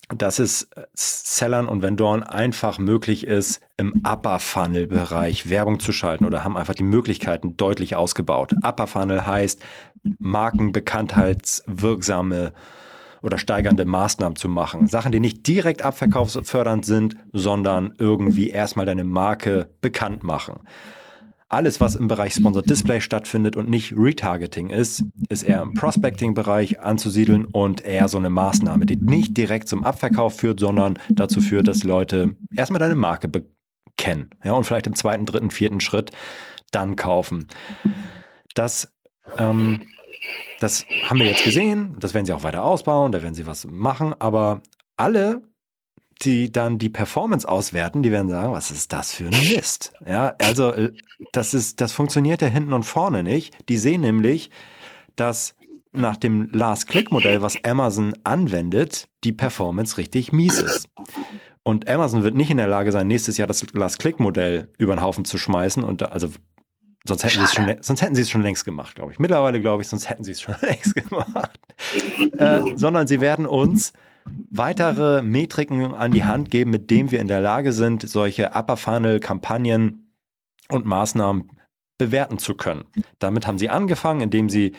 dass 0.08 0.38
es 0.38 0.68
Sellern 0.94 1.68
und 1.68 1.82
Vendoren 1.82 2.22
einfach 2.22 2.78
möglich 2.78 3.26
ist, 3.26 3.60
im 3.76 4.02
Upper 4.04 4.38
Funnel 4.38 4.86
Bereich 4.86 5.50
Werbung 5.50 5.80
zu 5.80 5.90
schalten 5.92 6.24
oder 6.24 6.44
haben 6.44 6.56
einfach 6.56 6.74
die 6.74 6.84
Möglichkeiten 6.84 7.56
deutlich 7.56 7.96
ausgebaut. 7.96 8.54
Upper 8.62 8.86
Funnel 8.86 9.26
heißt 9.26 9.60
markenbekanntheitswirksame 10.18 12.52
oder 13.22 13.38
steigernde 13.38 13.84
Maßnahmen 13.84 14.36
zu 14.36 14.48
machen. 14.48 14.86
Sachen, 14.86 15.12
die 15.12 15.20
nicht 15.20 15.46
direkt 15.46 15.82
abverkaufsfördernd 15.82 16.84
sind, 16.84 17.16
sondern 17.32 17.94
irgendwie 17.98 18.50
erstmal 18.50 18.86
deine 18.86 19.04
Marke 19.04 19.70
bekannt 19.80 20.22
machen. 20.22 20.60
Alles, 21.48 21.80
was 21.80 21.94
im 21.94 22.08
Bereich 22.08 22.34
Sponsored 22.34 22.68
Display 22.68 23.00
stattfindet 23.00 23.54
und 23.54 23.70
nicht 23.70 23.94
Retargeting 23.96 24.68
ist, 24.70 25.04
ist 25.28 25.44
eher 25.44 25.62
im 25.62 25.74
Prospecting-Bereich 25.74 26.80
anzusiedeln 26.80 27.44
und 27.44 27.84
eher 27.84 28.08
so 28.08 28.18
eine 28.18 28.30
Maßnahme, 28.30 28.84
die 28.84 28.96
nicht 28.96 29.36
direkt 29.36 29.68
zum 29.68 29.84
Abverkauf 29.84 30.36
führt, 30.36 30.58
sondern 30.58 30.98
dazu 31.08 31.40
führt, 31.40 31.68
dass 31.68 31.84
Leute 31.84 32.34
erstmal 32.56 32.80
deine 32.80 32.96
Marke 32.96 33.30
kennen. 33.96 34.30
Ja, 34.42 34.54
und 34.54 34.64
vielleicht 34.64 34.88
im 34.88 34.96
zweiten, 34.96 35.24
dritten, 35.24 35.50
vierten 35.50 35.78
Schritt 35.78 36.10
dann 36.72 36.96
kaufen. 36.96 37.46
Das 38.54 38.92
ähm, 39.38 39.82
das 40.60 40.86
haben 41.04 41.18
wir 41.18 41.26
jetzt 41.26 41.44
gesehen, 41.44 41.96
das 41.98 42.14
werden 42.14 42.26
sie 42.26 42.32
auch 42.32 42.42
weiter 42.42 42.64
ausbauen, 42.64 43.12
da 43.12 43.22
werden 43.22 43.34
sie 43.34 43.46
was 43.46 43.66
machen, 43.66 44.14
aber 44.18 44.62
alle, 44.96 45.42
die 46.22 46.50
dann 46.50 46.78
die 46.78 46.88
Performance 46.88 47.46
auswerten, 47.46 48.02
die 48.02 48.10
werden 48.10 48.30
sagen, 48.30 48.52
was 48.52 48.70
ist 48.70 48.92
das 48.92 49.12
für 49.12 49.26
ein 49.26 49.54
Mist? 49.54 49.92
Ja, 50.06 50.34
also 50.40 50.72
äh, 50.72 50.92
das 51.32 51.52
ist, 51.52 51.80
das 51.80 51.92
funktioniert 51.92 52.40
ja 52.40 52.48
hinten 52.48 52.72
und 52.72 52.84
vorne 52.84 53.22
nicht. 53.22 53.68
Die 53.68 53.76
sehen 53.76 54.00
nämlich, 54.00 54.50
dass 55.14 55.54
nach 55.92 56.16
dem 56.16 56.50
Last-Click-Modell, 56.52 57.42
was 57.42 57.62
Amazon 57.64 58.14
anwendet, 58.24 59.08
die 59.24 59.32
Performance 59.32 59.96
richtig 59.98 60.32
mies 60.32 60.60
ist. 60.60 60.88
Und 61.62 61.88
Amazon 61.88 62.22
wird 62.22 62.34
nicht 62.34 62.50
in 62.50 62.58
der 62.58 62.68
Lage 62.68 62.92
sein, 62.92 63.08
nächstes 63.08 63.38
Jahr 63.38 63.48
das 63.48 63.64
Last-Click-Modell 63.72 64.70
über 64.78 64.94
den 64.94 65.02
Haufen 65.02 65.24
zu 65.24 65.38
schmeißen 65.38 65.82
und 65.82 66.02
also 66.02 66.28
Sonst 67.06 67.24
hätten, 67.24 67.38
sie 67.38 67.44
es 67.44 67.54
schon, 67.54 67.76
sonst 67.80 68.02
hätten 68.02 68.14
sie 68.14 68.22
es 68.22 68.30
schon 68.30 68.42
längst 68.42 68.64
gemacht, 68.64 68.94
glaube 68.94 69.12
ich. 69.12 69.18
Mittlerweile 69.18 69.60
glaube 69.60 69.82
ich, 69.82 69.88
sonst 69.88 70.08
hätten 70.08 70.24
sie 70.24 70.32
es 70.32 70.40
schon 70.40 70.54
längst 70.62 70.94
gemacht. 70.94 71.58
äh, 72.38 72.60
sondern 72.76 73.06
sie 73.06 73.20
werden 73.20 73.46
uns 73.46 73.92
weitere 74.50 75.22
Metriken 75.22 75.94
an 75.94 76.12
die 76.12 76.24
Hand 76.24 76.50
geben, 76.50 76.70
mit 76.70 76.90
denen 76.90 77.10
wir 77.10 77.20
in 77.20 77.28
der 77.28 77.40
Lage 77.40 77.72
sind, 77.72 78.08
solche 78.08 78.52
Upper 78.54 78.76
Funnel 78.76 79.20
Kampagnen 79.20 80.12
und 80.68 80.84
Maßnahmen 80.84 81.50
bewerten 81.98 82.38
zu 82.38 82.54
können. 82.54 82.84
Damit 83.18 83.46
haben 83.46 83.58
sie 83.58 83.70
angefangen, 83.70 84.20
indem 84.20 84.48
sie 84.48 84.72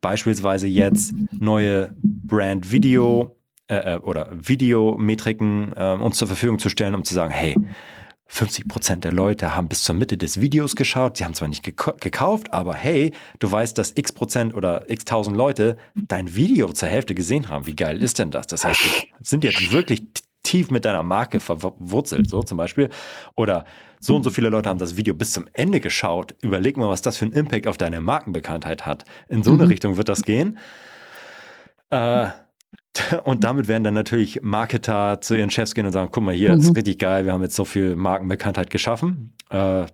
beispielsweise 0.00 0.66
jetzt 0.66 1.14
neue 1.30 1.94
Brand 2.02 2.72
Video 2.72 3.36
äh, 3.68 3.94
äh 3.94 3.98
oder 3.98 4.30
Videometriken 4.32 5.72
äh, 5.76 5.96
uns 6.00 6.16
zur 6.16 6.28
Verfügung 6.28 6.58
zu 6.58 6.68
stellen, 6.68 6.94
um 6.94 7.04
zu 7.04 7.14
sagen, 7.14 7.32
hey, 7.32 7.56
50 8.32 8.68
Prozent 8.68 9.04
der 9.04 9.12
Leute 9.12 9.56
haben 9.56 9.66
bis 9.66 9.82
zur 9.82 9.96
Mitte 9.96 10.16
des 10.16 10.40
Videos 10.40 10.76
geschaut. 10.76 11.16
Sie 11.16 11.24
haben 11.24 11.34
zwar 11.34 11.48
nicht 11.48 11.64
gekauft, 11.64 12.52
aber 12.52 12.74
hey, 12.74 13.12
du 13.40 13.50
weißt, 13.50 13.76
dass 13.76 13.92
x 13.96 14.12
Prozent 14.12 14.54
oder 14.54 14.88
x 14.88 15.04
tausend 15.04 15.36
Leute 15.36 15.76
dein 15.96 16.36
Video 16.36 16.72
zur 16.72 16.88
Hälfte 16.88 17.16
gesehen 17.16 17.48
haben. 17.48 17.66
Wie 17.66 17.74
geil 17.74 18.00
ist 18.00 18.20
denn 18.20 18.30
das? 18.30 18.46
Das 18.46 18.64
heißt, 18.64 18.80
die 18.84 19.24
sind 19.24 19.42
jetzt 19.42 19.72
wirklich 19.72 20.04
tief 20.44 20.70
mit 20.70 20.84
deiner 20.84 21.02
Marke 21.02 21.40
verwurzelt, 21.40 22.30
so 22.30 22.44
zum 22.44 22.56
Beispiel. 22.56 22.88
Oder 23.34 23.64
so 23.98 24.14
und 24.14 24.22
so 24.22 24.30
viele 24.30 24.48
Leute 24.48 24.68
haben 24.68 24.78
das 24.78 24.96
Video 24.96 25.12
bis 25.12 25.32
zum 25.32 25.46
Ende 25.52 25.80
geschaut. 25.80 26.36
Überleg 26.40 26.76
mal, 26.76 26.88
was 26.88 27.02
das 27.02 27.16
für 27.16 27.24
einen 27.24 27.34
Impact 27.34 27.66
auf 27.66 27.78
deine 27.78 28.00
Markenbekanntheit 28.00 28.86
hat. 28.86 29.04
In 29.28 29.42
so 29.42 29.50
eine 29.50 29.64
mhm. 29.64 29.70
Richtung 29.70 29.96
wird 29.96 30.08
das 30.08 30.22
gehen. 30.22 30.58
Äh, 31.90 32.28
und 33.24 33.44
damit 33.44 33.68
werden 33.68 33.84
dann 33.84 33.94
natürlich 33.94 34.42
Marketer 34.42 35.20
zu 35.20 35.36
ihren 35.36 35.50
Chefs 35.50 35.74
gehen 35.74 35.86
und 35.86 35.92
sagen, 35.92 36.10
guck 36.12 36.24
mal 36.24 36.34
hier, 36.34 36.52
mhm. 36.52 36.60
ist 36.60 36.76
richtig 36.76 36.98
geil, 36.98 37.24
wir 37.24 37.32
haben 37.32 37.42
jetzt 37.42 37.56
so 37.56 37.64
viel 37.64 37.96
Markenbekanntheit 37.96 38.70
geschaffen. 38.70 39.34
Äh, 39.50 39.86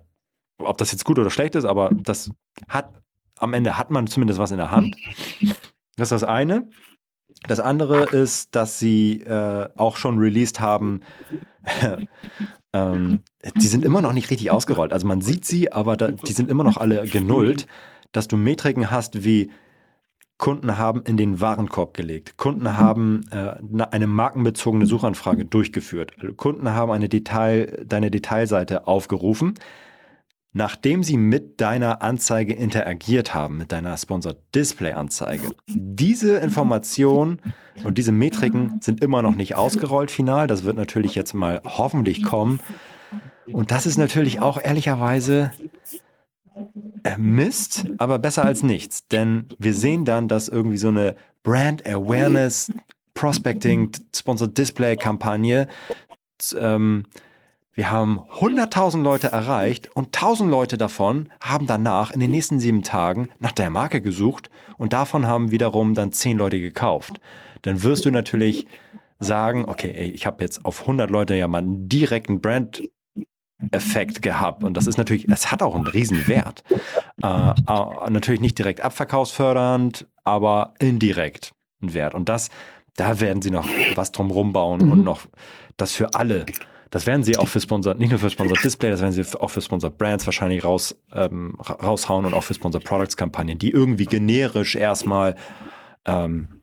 ob 0.59 0.77
das 0.77 0.91
jetzt 0.91 1.05
gut 1.05 1.19
oder 1.19 1.29
schlecht 1.29 1.55
ist, 1.55 1.65
aber 1.65 1.91
das 1.93 2.31
hat, 2.67 2.91
am 3.37 3.53
Ende 3.53 3.77
hat 3.77 3.91
man 3.91 4.07
zumindest 4.07 4.39
was 4.39 4.51
in 4.51 4.57
der 4.57 4.71
Hand. 4.71 4.95
Das 5.95 6.11
ist 6.11 6.21
das 6.21 6.23
eine. 6.23 6.69
Das 7.47 7.59
andere 7.59 8.05
ist, 8.05 8.55
dass 8.55 8.79
sie 8.79 9.21
äh, 9.21 9.69
auch 9.75 9.97
schon 9.97 10.17
released 10.17 10.59
haben, 10.59 11.01
ähm, 12.73 13.19
die 13.55 13.67
sind 13.67 13.85
immer 13.85 14.01
noch 14.01 14.13
nicht 14.13 14.31
richtig 14.31 14.49
ausgerollt. 14.49 14.91
Also 14.91 15.05
man 15.05 15.21
sieht 15.21 15.45
sie, 15.45 15.71
aber 15.71 15.97
da, 15.97 16.09
die 16.09 16.33
sind 16.33 16.49
immer 16.49 16.63
noch 16.63 16.77
alle 16.77 17.05
genullt, 17.05 17.67
dass 18.11 18.27
du 18.27 18.37
Metriken 18.37 18.89
hast 18.89 19.23
wie 19.23 19.51
Kunden 20.37 20.77
haben 20.77 21.01
in 21.03 21.17
den 21.17 21.41
Warenkorb 21.41 21.95
gelegt. 21.95 22.37
Kunden 22.37 22.77
haben 22.77 23.25
äh, 23.31 23.55
eine 23.89 24.07
markenbezogene 24.07 24.85
Suchanfrage 24.85 25.45
durchgeführt. 25.45 26.13
Kunden 26.37 26.69
haben 26.69 26.91
eine 26.91 27.09
Detail, 27.09 27.85
deine 27.87 28.11
Detailseite 28.11 28.87
aufgerufen. 28.87 29.55
Nachdem 30.53 31.03
sie 31.03 31.17
mit 31.17 31.59
deiner 31.61 32.01
Anzeige 32.01 32.53
interagiert 32.53 33.33
haben, 33.33 33.57
mit 33.57 33.71
deiner 33.71 33.95
Sponsored 33.97 34.37
Display 34.55 34.93
Anzeige. 34.93 35.51
Diese 35.67 36.37
Informationen 36.37 37.39
und 37.83 37.97
diese 37.97 38.11
Metriken 38.11 38.79
sind 38.81 39.03
immer 39.03 39.21
noch 39.21 39.35
nicht 39.35 39.55
ausgerollt 39.55 40.09
final. 40.09 40.47
Das 40.47 40.63
wird 40.63 40.77
natürlich 40.77 41.13
jetzt 41.15 41.33
mal 41.33 41.61
hoffentlich 41.63 42.23
kommen. 42.23 42.59
Und 43.51 43.71
das 43.71 43.85
ist 43.85 43.97
natürlich 43.97 44.39
auch 44.39 44.59
ehrlicherweise 44.61 45.51
Mist, 47.17 47.85
aber 47.97 48.19
besser 48.19 48.45
als 48.45 48.63
nichts. 48.63 49.07
Denn 49.07 49.47
wir 49.57 49.73
sehen 49.73 50.05
dann, 50.05 50.27
dass 50.27 50.49
irgendwie 50.49 50.77
so 50.77 50.89
eine 50.89 51.15
Brand 51.43 51.85
Awareness 51.87 52.71
Prospecting 53.13 53.91
Sponsored 54.13 54.57
Display 54.57 54.95
Kampagne 54.95 55.67
ähm, 56.55 57.05
wir 57.77 57.91
haben 57.91 58.21
100.000 58.39 59.03
Leute 59.03 59.27
erreicht 59.27 59.95
und 59.95 60.17
1.000 60.17 60.49
Leute 60.49 60.79
davon 60.79 61.29
haben 61.39 61.67
danach 61.67 62.09
in 62.09 62.19
den 62.19 62.31
nächsten 62.31 62.59
sieben 62.59 62.81
Tagen 62.81 63.29
nach 63.37 63.51
der 63.51 63.69
Marke 63.69 64.01
gesucht 64.01 64.49
und 64.79 64.93
davon 64.93 65.27
haben 65.27 65.51
wiederum 65.51 65.93
dann 65.93 66.11
10 66.11 66.39
Leute 66.39 66.59
gekauft. 66.59 67.21
Dann 67.61 67.83
wirst 67.83 68.05
du 68.05 68.09
natürlich 68.09 68.65
sagen, 69.19 69.65
okay, 69.67 70.11
ich 70.11 70.25
habe 70.25 70.43
jetzt 70.43 70.65
auf 70.65 70.81
100 70.81 71.11
Leute 71.11 71.35
ja 71.35 71.47
mal 71.47 71.59
einen 71.59 71.87
direkten 71.87 72.41
Brand 72.41 72.81
Effekt 73.71 74.21
gehabt. 74.21 74.63
Und 74.63 74.75
das 74.75 74.87
ist 74.87 74.97
natürlich, 74.97 75.25
das 75.27 75.51
hat 75.51 75.63
auch 75.63 75.75
einen 75.75 75.87
riesen 75.87 76.27
Wert. 76.27 76.63
Äh, 77.21 77.27
äh, 77.27 78.09
natürlich 78.09 78.41
nicht 78.41 78.57
direkt 78.57 78.81
abverkaufsfördernd, 78.81 80.07
aber 80.23 80.73
indirekt 80.79 81.53
einen 81.81 81.93
Wert. 81.93 82.13
Und 82.13 82.29
das, 82.29 82.49
da 82.95 83.19
werden 83.19 83.41
sie 83.41 83.51
noch 83.51 83.67
was 83.95 84.11
drum 84.11 84.29
rumbauen 84.31 84.85
mhm. 84.85 84.91
und 84.91 85.03
noch 85.03 85.21
das 85.77 85.93
für 85.93 86.13
alle. 86.13 86.45
Das 86.89 87.05
werden 87.05 87.23
sie 87.23 87.37
auch 87.37 87.47
für 87.47 87.59
Sponsor, 87.59 87.95
nicht 87.95 88.11
nur 88.11 88.19
für 88.19 88.29
Sponsor 88.29 88.57
Display, 88.63 88.89
das 88.89 89.01
werden 89.01 89.11
sie 89.11 89.23
auch 89.39 89.49
für 89.49 89.61
Sponsor 89.61 89.89
Brands 89.89 90.25
wahrscheinlich 90.25 90.63
raus, 90.63 90.95
ähm, 91.13 91.57
raushauen 91.59 92.25
und 92.25 92.33
auch 92.33 92.43
für 92.43 92.53
Sponsor 92.53 92.81
Products 92.81 93.17
Kampagnen, 93.17 93.57
die 93.57 93.71
irgendwie 93.71 94.05
generisch 94.05 94.75
erstmal 94.75 95.35
ähm, 96.05 96.61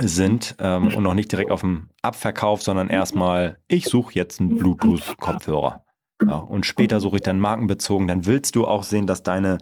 sind 0.00 0.56
ähm, 0.58 0.88
und 0.94 1.02
noch 1.02 1.14
nicht 1.14 1.30
direkt 1.30 1.50
auf 1.50 1.60
dem 1.60 1.90
Abverkauf, 2.00 2.62
sondern 2.62 2.88
erstmal, 2.88 3.58
ich 3.68 3.84
suche 3.84 4.14
jetzt 4.14 4.40
einen 4.40 4.56
Bluetooth-Kopfhörer. 4.56 5.81
Ja, 6.26 6.36
und 6.36 6.66
später 6.66 7.00
suche 7.00 7.16
ich 7.16 7.22
dann 7.22 7.40
markenbezogen. 7.40 8.06
Dann 8.06 8.26
willst 8.26 8.56
du 8.56 8.66
auch 8.66 8.82
sehen, 8.82 9.06
dass 9.06 9.22
deine 9.22 9.58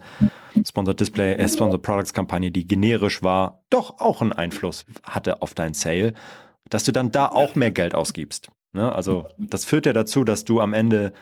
Sponsored 0.65 0.99
Display, 0.99 1.33
äh, 1.33 1.47
Sponsored 1.47 1.81
Products 1.81 2.13
Kampagne, 2.13 2.51
die 2.51 2.67
generisch 2.67 3.23
war, 3.23 3.61
doch 3.69 3.99
auch 3.99 4.21
einen 4.21 4.33
Einfluss 4.33 4.85
hatte 5.03 5.41
auf 5.41 5.53
dein 5.53 5.73
Sale, 5.73 6.13
dass 6.69 6.83
du 6.83 6.91
dann 6.91 7.11
da 7.11 7.27
auch 7.27 7.55
mehr 7.55 7.71
Geld 7.71 7.95
ausgibst. 7.95 8.49
Ne? 8.73 8.93
Also 8.93 9.27
das 9.37 9.65
führt 9.65 9.85
ja 9.85 9.93
dazu, 9.93 10.23
dass 10.23 10.45
du 10.45 10.61
am 10.61 10.73
Ende 10.73 11.13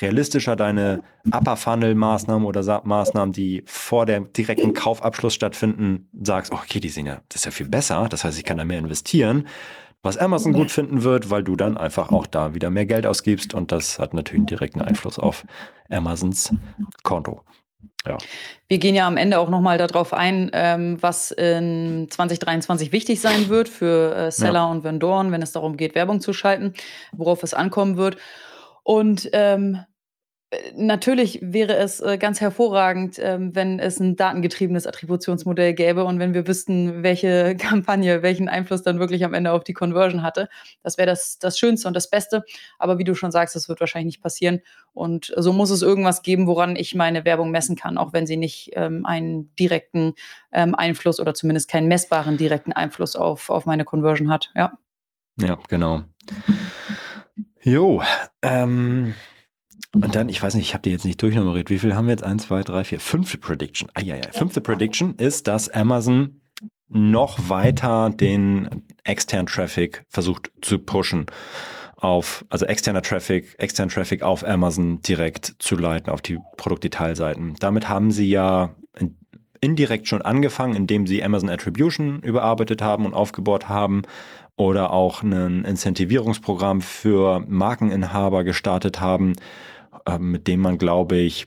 realistischer 0.00 0.56
deine 0.56 1.02
Upper 1.30 1.56
Funnel 1.56 1.94
Maßnahmen 1.94 2.46
oder 2.46 2.82
Maßnahmen, 2.84 3.32
die 3.32 3.62
vor 3.66 4.04
dem 4.04 4.32
direkten 4.32 4.74
Kaufabschluss 4.74 5.34
stattfinden, 5.34 6.10
sagst, 6.22 6.52
okay, 6.52 6.80
die 6.80 6.90
sehen 6.90 7.06
ja, 7.06 7.22
das 7.30 7.40
ist 7.40 7.44
ja 7.46 7.50
viel 7.50 7.68
besser. 7.68 8.06
Das 8.10 8.24
heißt, 8.24 8.36
ich 8.36 8.44
kann 8.44 8.58
da 8.58 8.64
mehr 8.64 8.78
investieren 8.78 9.46
was 10.06 10.16
Amazon 10.16 10.52
gut 10.52 10.70
finden 10.70 11.02
wird, 11.02 11.30
weil 11.30 11.42
du 11.42 11.56
dann 11.56 11.76
einfach 11.76 12.10
auch 12.10 12.26
da 12.26 12.54
wieder 12.54 12.70
mehr 12.70 12.86
Geld 12.86 13.06
ausgibst 13.06 13.52
und 13.54 13.72
das 13.72 13.98
hat 13.98 14.14
natürlich 14.14 14.38
einen 14.40 14.46
direkten 14.46 14.80
Einfluss 14.80 15.18
auf 15.18 15.44
Amazons 15.90 16.54
Konto. 17.02 17.42
Ja. 18.06 18.16
Wir 18.68 18.78
gehen 18.78 18.94
ja 18.94 19.06
am 19.06 19.16
Ende 19.16 19.38
auch 19.38 19.48
nochmal 19.48 19.78
darauf 19.78 20.12
ein, 20.12 20.50
ähm, 20.52 20.96
was 21.00 21.32
in 21.32 22.06
2023 22.08 22.92
wichtig 22.92 23.20
sein 23.20 23.48
wird 23.48 23.68
für 23.68 24.14
äh, 24.14 24.30
Seller 24.30 24.60
ja. 24.60 24.66
und 24.66 24.84
Vendoren, 24.84 25.32
wenn 25.32 25.42
es 25.42 25.52
darum 25.52 25.76
geht, 25.76 25.94
Werbung 25.94 26.20
zu 26.20 26.32
schalten, 26.32 26.74
worauf 27.12 27.42
es 27.42 27.52
ankommen 27.52 27.96
wird. 27.96 28.16
Und 28.84 29.28
ähm, 29.32 29.80
Natürlich 30.76 31.40
wäre 31.42 31.76
es 31.76 31.98
äh, 31.98 32.18
ganz 32.18 32.40
hervorragend, 32.40 33.18
ähm, 33.20 33.56
wenn 33.56 33.80
es 33.80 33.98
ein 33.98 34.14
datengetriebenes 34.14 34.86
Attributionsmodell 34.86 35.74
gäbe 35.74 36.04
und 36.04 36.20
wenn 36.20 36.34
wir 36.34 36.46
wüssten, 36.46 37.02
welche 37.02 37.56
Kampagne 37.58 38.22
welchen 38.22 38.48
Einfluss 38.48 38.82
dann 38.82 39.00
wirklich 39.00 39.24
am 39.24 39.34
Ende 39.34 39.50
auf 39.50 39.64
die 39.64 39.72
Conversion 39.72 40.22
hatte. 40.22 40.48
Das 40.84 40.98
wäre 40.98 41.06
das, 41.06 41.40
das 41.40 41.58
Schönste 41.58 41.88
und 41.88 41.94
das 41.94 42.10
Beste. 42.10 42.44
Aber 42.78 42.98
wie 42.98 43.04
du 43.04 43.16
schon 43.16 43.32
sagst, 43.32 43.56
das 43.56 43.68
wird 43.68 43.80
wahrscheinlich 43.80 44.16
nicht 44.16 44.22
passieren. 44.22 44.60
Und 44.92 45.32
so 45.36 45.52
muss 45.52 45.70
es 45.70 45.82
irgendwas 45.82 46.22
geben, 46.22 46.46
woran 46.46 46.76
ich 46.76 46.94
meine 46.94 47.24
Werbung 47.24 47.50
messen 47.50 47.74
kann, 47.74 47.98
auch 47.98 48.12
wenn 48.12 48.28
sie 48.28 48.36
nicht 48.36 48.70
ähm, 48.74 49.04
einen 49.04 49.52
direkten 49.56 50.14
ähm, 50.52 50.76
Einfluss 50.76 51.18
oder 51.18 51.34
zumindest 51.34 51.68
keinen 51.68 51.88
messbaren 51.88 52.36
direkten 52.36 52.72
Einfluss 52.72 53.16
auf, 53.16 53.50
auf 53.50 53.66
meine 53.66 53.84
Conversion 53.84 54.30
hat. 54.30 54.52
Ja, 54.54 54.78
ja 55.40 55.58
genau. 55.68 56.04
Jo, 57.62 58.00
ähm, 58.42 59.14
und 59.94 60.14
dann, 60.14 60.28
ich 60.28 60.42
weiß 60.42 60.54
nicht, 60.54 60.66
ich 60.66 60.74
habe 60.74 60.82
die 60.82 60.90
jetzt 60.90 61.04
nicht 61.04 61.22
durchnummeriert. 61.22 61.70
Wie 61.70 61.78
viel 61.78 61.94
haben 61.94 62.06
wir 62.06 62.12
jetzt? 62.12 62.24
Eins, 62.24 62.44
zwei, 62.44 62.62
drei, 62.62 62.84
vier. 62.84 63.00
Fünfte 63.00 63.38
Prediction. 63.38 63.88
Ah, 63.94 64.02
ja, 64.02 64.16
ja. 64.16 64.30
Fünfte 64.32 64.60
Prediction 64.60 65.14
ist, 65.16 65.46
dass 65.46 65.68
Amazon 65.68 66.40
noch 66.88 67.48
weiter 67.48 68.10
den 68.10 68.84
externen 69.04 69.46
Traffic 69.46 70.04
versucht 70.08 70.50
zu 70.60 70.78
pushen 70.78 71.26
auf, 71.96 72.44
also 72.50 72.66
externer 72.66 73.02
Traffic, 73.02 73.54
externen 73.58 73.90
Traffic 73.90 74.22
auf 74.22 74.46
Amazon 74.46 75.00
direkt 75.00 75.54
zu 75.58 75.76
leiten, 75.76 76.12
auf 76.12 76.20
die 76.20 76.38
Produktdetailseiten. 76.56 77.54
Damit 77.58 77.88
haben 77.88 78.10
sie 78.10 78.28
ja 78.28 78.74
indirekt 79.60 80.06
schon 80.06 80.22
angefangen, 80.22 80.76
indem 80.76 81.06
sie 81.06 81.24
Amazon 81.24 81.48
Attribution 81.48 82.20
überarbeitet 82.20 82.82
haben 82.82 83.06
und 83.06 83.14
aufgebaut 83.14 83.68
haben 83.68 84.02
oder 84.56 84.92
auch 84.92 85.22
ein 85.22 85.64
Incentivierungsprogramm 85.64 86.82
für 86.82 87.44
Markeninhaber 87.48 88.44
gestartet 88.44 89.00
haben, 89.00 89.32
äh, 90.06 90.18
mit 90.18 90.46
dem 90.46 90.60
man, 90.60 90.78
glaube 90.78 91.16
ich, 91.16 91.46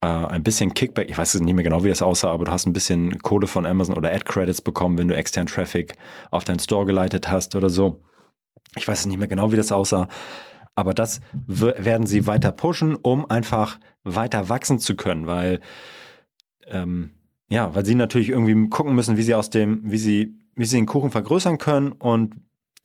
äh, 0.00 0.06
ein 0.06 0.42
bisschen 0.42 0.74
Kickback, 0.74 1.10
ich 1.10 1.18
weiß 1.18 1.34
nicht 1.40 1.54
mehr 1.54 1.64
genau, 1.64 1.84
wie 1.84 1.88
das 1.88 2.02
aussah, 2.02 2.30
aber 2.30 2.44
du 2.44 2.52
hast 2.52 2.66
ein 2.66 2.72
bisschen 2.72 3.18
Kohle 3.18 3.46
von 3.46 3.66
Amazon 3.66 3.96
oder 3.96 4.12
Ad-Credits 4.12 4.62
bekommen, 4.62 4.98
wenn 4.98 5.08
du 5.08 5.16
extern 5.16 5.46
Traffic 5.46 5.94
auf 6.30 6.44
deinen 6.44 6.58
Store 6.58 6.86
geleitet 6.86 7.30
hast 7.30 7.54
oder 7.56 7.70
so. 7.70 8.02
Ich 8.76 8.86
weiß 8.86 9.06
nicht 9.06 9.18
mehr 9.18 9.28
genau, 9.28 9.52
wie 9.52 9.56
das 9.56 9.72
aussah. 9.72 10.08
Aber 10.74 10.92
das 10.92 11.20
werden 11.46 12.06
sie 12.06 12.26
weiter 12.26 12.52
pushen, 12.52 12.96
um 12.96 13.28
einfach 13.30 13.78
weiter 14.04 14.50
wachsen 14.50 14.78
zu 14.78 14.94
können, 14.94 15.26
weil 15.26 15.60
ähm, 16.66 17.12
ja, 17.48 17.74
weil 17.74 17.84
sie 17.84 17.94
natürlich 17.94 18.28
irgendwie 18.28 18.68
gucken 18.68 18.94
müssen, 18.94 19.16
wie 19.16 19.22
sie 19.22 19.34
aus 19.34 19.50
dem, 19.50 19.80
wie 19.90 19.98
sie, 19.98 20.34
wie 20.54 20.64
sie 20.64 20.76
den 20.76 20.86
Kuchen 20.86 21.10
vergrößern 21.10 21.58
können 21.58 21.92
und 21.92 22.34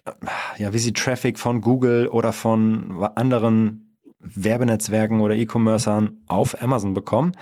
äh, 0.05 0.11
ja, 0.57 0.73
wie 0.73 0.79
sie 0.79 0.93
Traffic 0.93 1.37
von 1.37 1.61
Google 1.61 2.07
oder 2.07 2.31
von 2.31 3.03
anderen 3.15 3.90
Werbenetzwerken 4.21 5.21
oder 5.21 5.35
E-Commercern 5.35 6.21
auf 6.27 6.61
Amazon 6.61 6.93
bekommen. 6.93 7.33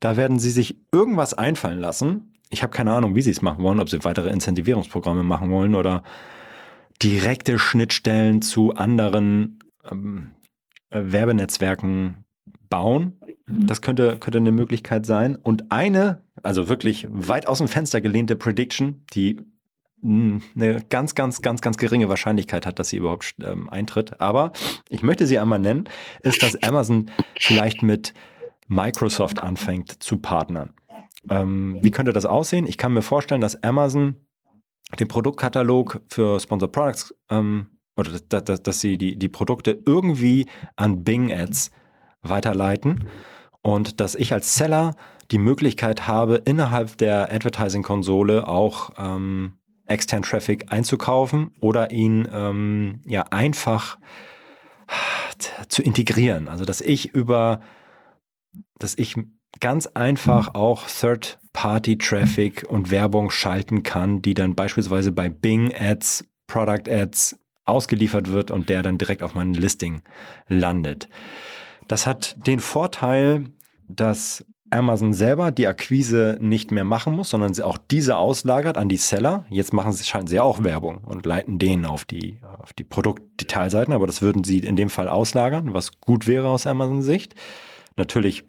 Da 0.00 0.16
werden 0.16 0.38
sie 0.38 0.50
sich 0.50 0.78
irgendwas 0.92 1.34
einfallen 1.34 1.78
lassen. 1.78 2.34
Ich 2.50 2.62
habe 2.62 2.72
keine 2.72 2.92
Ahnung, 2.92 3.14
wie 3.14 3.22
sie 3.22 3.30
es 3.30 3.42
machen 3.42 3.62
wollen, 3.64 3.80
ob 3.80 3.88
sie 3.88 4.04
weitere 4.04 4.30
Incentivierungsprogramme 4.30 5.22
machen 5.22 5.50
wollen 5.50 5.74
oder 5.74 6.02
direkte 7.02 7.58
Schnittstellen 7.58 8.42
zu 8.42 8.74
anderen 8.74 9.58
ähm, 9.90 10.32
Werbenetzwerken 10.90 12.24
bauen. 12.68 13.18
Das 13.46 13.82
könnte, 13.82 14.18
könnte 14.18 14.38
eine 14.38 14.52
Möglichkeit 14.52 15.06
sein. 15.06 15.36
Und 15.36 15.72
eine, 15.72 16.22
also 16.42 16.68
wirklich 16.68 17.06
weit 17.10 17.46
aus 17.46 17.58
dem 17.58 17.68
Fenster 17.68 18.00
gelehnte 18.00 18.36
Prediction, 18.36 19.04
die 19.14 19.40
eine 20.02 20.84
ganz, 20.88 21.14
ganz, 21.14 21.42
ganz, 21.42 21.60
ganz 21.60 21.76
geringe 21.76 22.08
Wahrscheinlichkeit 22.08 22.66
hat, 22.66 22.78
dass 22.78 22.88
sie 22.88 22.96
überhaupt 22.96 23.34
ähm, 23.42 23.70
eintritt. 23.70 24.20
Aber 24.20 24.52
ich 24.88 25.02
möchte 25.02 25.26
sie 25.26 25.38
einmal 25.38 25.60
nennen, 25.60 25.84
ist, 26.22 26.42
dass 26.42 26.60
Amazon 26.62 27.10
vielleicht 27.38 27.82
mit 27.82 28.12
Microsoft 28.66 29.42
anfängt 29.42 30.02
zu 30.02 30.18
partnern. 30.18 30.74
Ähm, 31.30 31.78
wie 31.82 31.90
könnte 31.90 32.12
das 32.12 32.26
aussehen? 32.26 32.66
Ich 32.66 32.78
kann 32.78 32.92
mir 32.92 33.02
vorstellen, 33.02 33.40
dass 33.40 33.62
Amazon 33.62 34.16
den 34.98 35.08
Produktkatalog 35.08 36.00
für 36.08 36.40
Sponsored 36.40 36.72
Products 36.72 37.14
ähm, 37.30 37.68
oder 37.96 38.10
dass, 38.10 38.44
dass, 38.44 38.62
dass 38.62 38.80
sie 38.80 38.98
die, 38.98 39.16
die 39.16 39.28
Produkte 39.28 39.80
irgendwie 39.86 40.46
an 40.76 41.04
Bing 41.04 41.32
Ads 41.32 41.70
weiterleiten 42.22 43.08
und 43.62 44.00
dass 44.00 44.14
ich 44.14 44.32
als 44.32 44.54
Seller 44.56 44.96
die 45.30 45.38
Möglichkeit 45.38 46.08
habe, 46.08 46.36
innerhalb 46.36 46.98
der 46.98 47.32
Advertising-Konsole 47.32 48.46
auch 48.48 48.90
ähm, 48.98 49.54
externen 49.86 50.24
Traffic 50.24 50.72
einzukaufen 50.72 51.52
oder 51.60 51.90
ihn 51.90 52.28
ähm, 52.32 53.00
ja 53.06 53.24
einfach 53.30 53.98
zu 55.68 55.82
integrieren. 55.82 56.48
Also 56.48 56.64
dass 56.64 56.80
ich 56.80 57.14
über, 57.14 57.60
dass 58.78 58.96
ich 58.96 59.16
ganz 59.60 59.86
einfach 59.86 60.54
auch 60.54 60.86
Third-Party-Traffic 60.86 62.66
und 62.68 62.90
Werbung 62.90 63.30
schalten 63.30 63.82
kann, 63.82 64.22
die 64.22 64.34
dann 64.34 64.54
beispielsweise 64.54 65.12
bei 65.12 65.28
Bing 65.28 65.72
Ads, 65.74 66.24
Product 66.46 66.88
Ads 66.88 67.38
ausgeliefert 67.64 68.30
wird 68.30 68.50
und 68.50 68.68
der 68.68 68.82
dann 68.82 68.98
direkt 68.98 69.22
auf 69.22 69.34
meinem 69.34 69.54
Listing 69.54 70.02
landet. 70.48 71.08
Das 71.88 72.06
hat 72.06 72.36
den 72.46 72.60
Vorteil, 72.60 73.46
dass 73.88 74.44
Amazon 74.72 75.12
selber 75.12 75.50
die 75.50 75.66
Akquise 75.66 76.38
nicht 76.40 76.70
mehr 76.70 76.84
machen 76.84 77.14
muss, 77.14 77.30
sondern 77.30 77.54
sie 77.54 77.64
auch 77.64 77.78
diese 77.78 78.16
auslagert 78.16 78.78
an 78.78 78.88
die 78.88 78.96
Seller. 78.96 79.44
Jetzt 79.50 79.72
machen 79.72 79.92
sie, 79.92 80.04
schalten 80.04 80.26
sie 80.26 80.40
auch 80.40 80.64
Werbung 80.64 80.98
und 81.04 81.26
leiten 81.26 81.58
denen 81.58 81.84
auf 81.84 82.04
die, 82.04 82.38
auf 82.58 82.72
die 82.72 82.84
Produktdetailseiten, 82.84 83.92
aber 83.92 84.06
das 84.06 84.22
würden 84.22 84.44
sie 84.44 84.58
in 84.58 84.76
dem 84.76 84.90
Fall 84.90 85.08
auslagern, 85.08 85.74
was 85.74 86.00
gut 86.00 86.26
wäre 86.26 86.48
aus 86.48 86.66
Amazon 86.66 87.02
Sicht. 87.02 87.34
Natürlich 87.96 88.44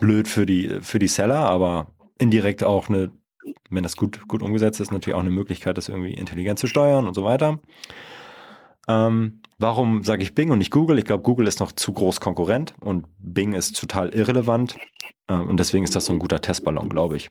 blöd 0.00 0.28
für 0.28 0.46
die, 0.46 0.78
für 0.80 0.98
die 0.98 1.08
Seller, 1.08 1.40
aber 1.40 1.88
indirekt 2.18 2.64
auch 2.64 2.88
eine, 2.88 3.10
wenn 3.70 3.82
das 3.82 3.96
gut, 3.96 4.26
gut 4.28 4.42
umgesetzt 4.42 4.80
ist, 4.80 4.90
natürlich 4.90 5.16
auch 5.16 5.20
eine 5.20 5.30
Möglichkeit, 5.30 5.76
das 5.76 5.88
irgendwie 5.88 6.14
intelligent 6.14 6.58
zu 6.58 6.66
steuern 6.66 7.06
und 7.06 7.14
so 7.14 7.24
weiter. 7.24 7.58
Ähm, 8.88 9.42
warum 9.58 10.02
sage 10.02 10.22
ich 10.22 10.34
Bing 10.34 10.50
und 10.50 10.58
nicht 10.58 10.70
Google? 10.70 10.98
Ich 10.98 11.04
glaube, 11.04 11.22
Google 11.22 11.46
ist 11.46 11.60
noch 11.60 11.72
zu 11.72 11.92
groß 11.92 12.20
Konkurrent 12.20 12.74
und 12.80 13.06
Bing 13.18 13.52
ist 13.52 13.78
total 13.78 14.08
irrelevant. 14.10 14.76
Äh, 15.28 15.34
und 15.34 15.58
deswegen 15.58 15.84
ist 15.84 15.94
das 15.94 16.06
so 16.06 16.12
ein 16.12 16.18
guter 16.18 16.40
Testballon, 16.40 16.88
glaube 16.88 17.16
ich. 17.16 17.30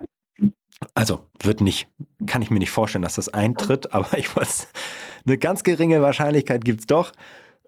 Also 0.94 1.26
wird 1.42 1.62
nicht, 1.62 1.88
kann 2.28 2.42
ich 2.42 2.52
mir 2.52 2.60
nicht 2.60 2.72
vorstellen, 2.72 3.02
dass 3.02 3.16
das 3.16 3.30
eintritt, 3.30 3.94
aber 3.94 4.18
ich 4.18 4.36
weiß, 4.36 4.68
eine 5.26 5.38
ganz 5.38 5.64
geringe 5.64 6.02
Wahrscheinlichkeit 6.02 6.64
gibt 6.64 6.82
es 6.82 6.88
doch. 6.88 7.12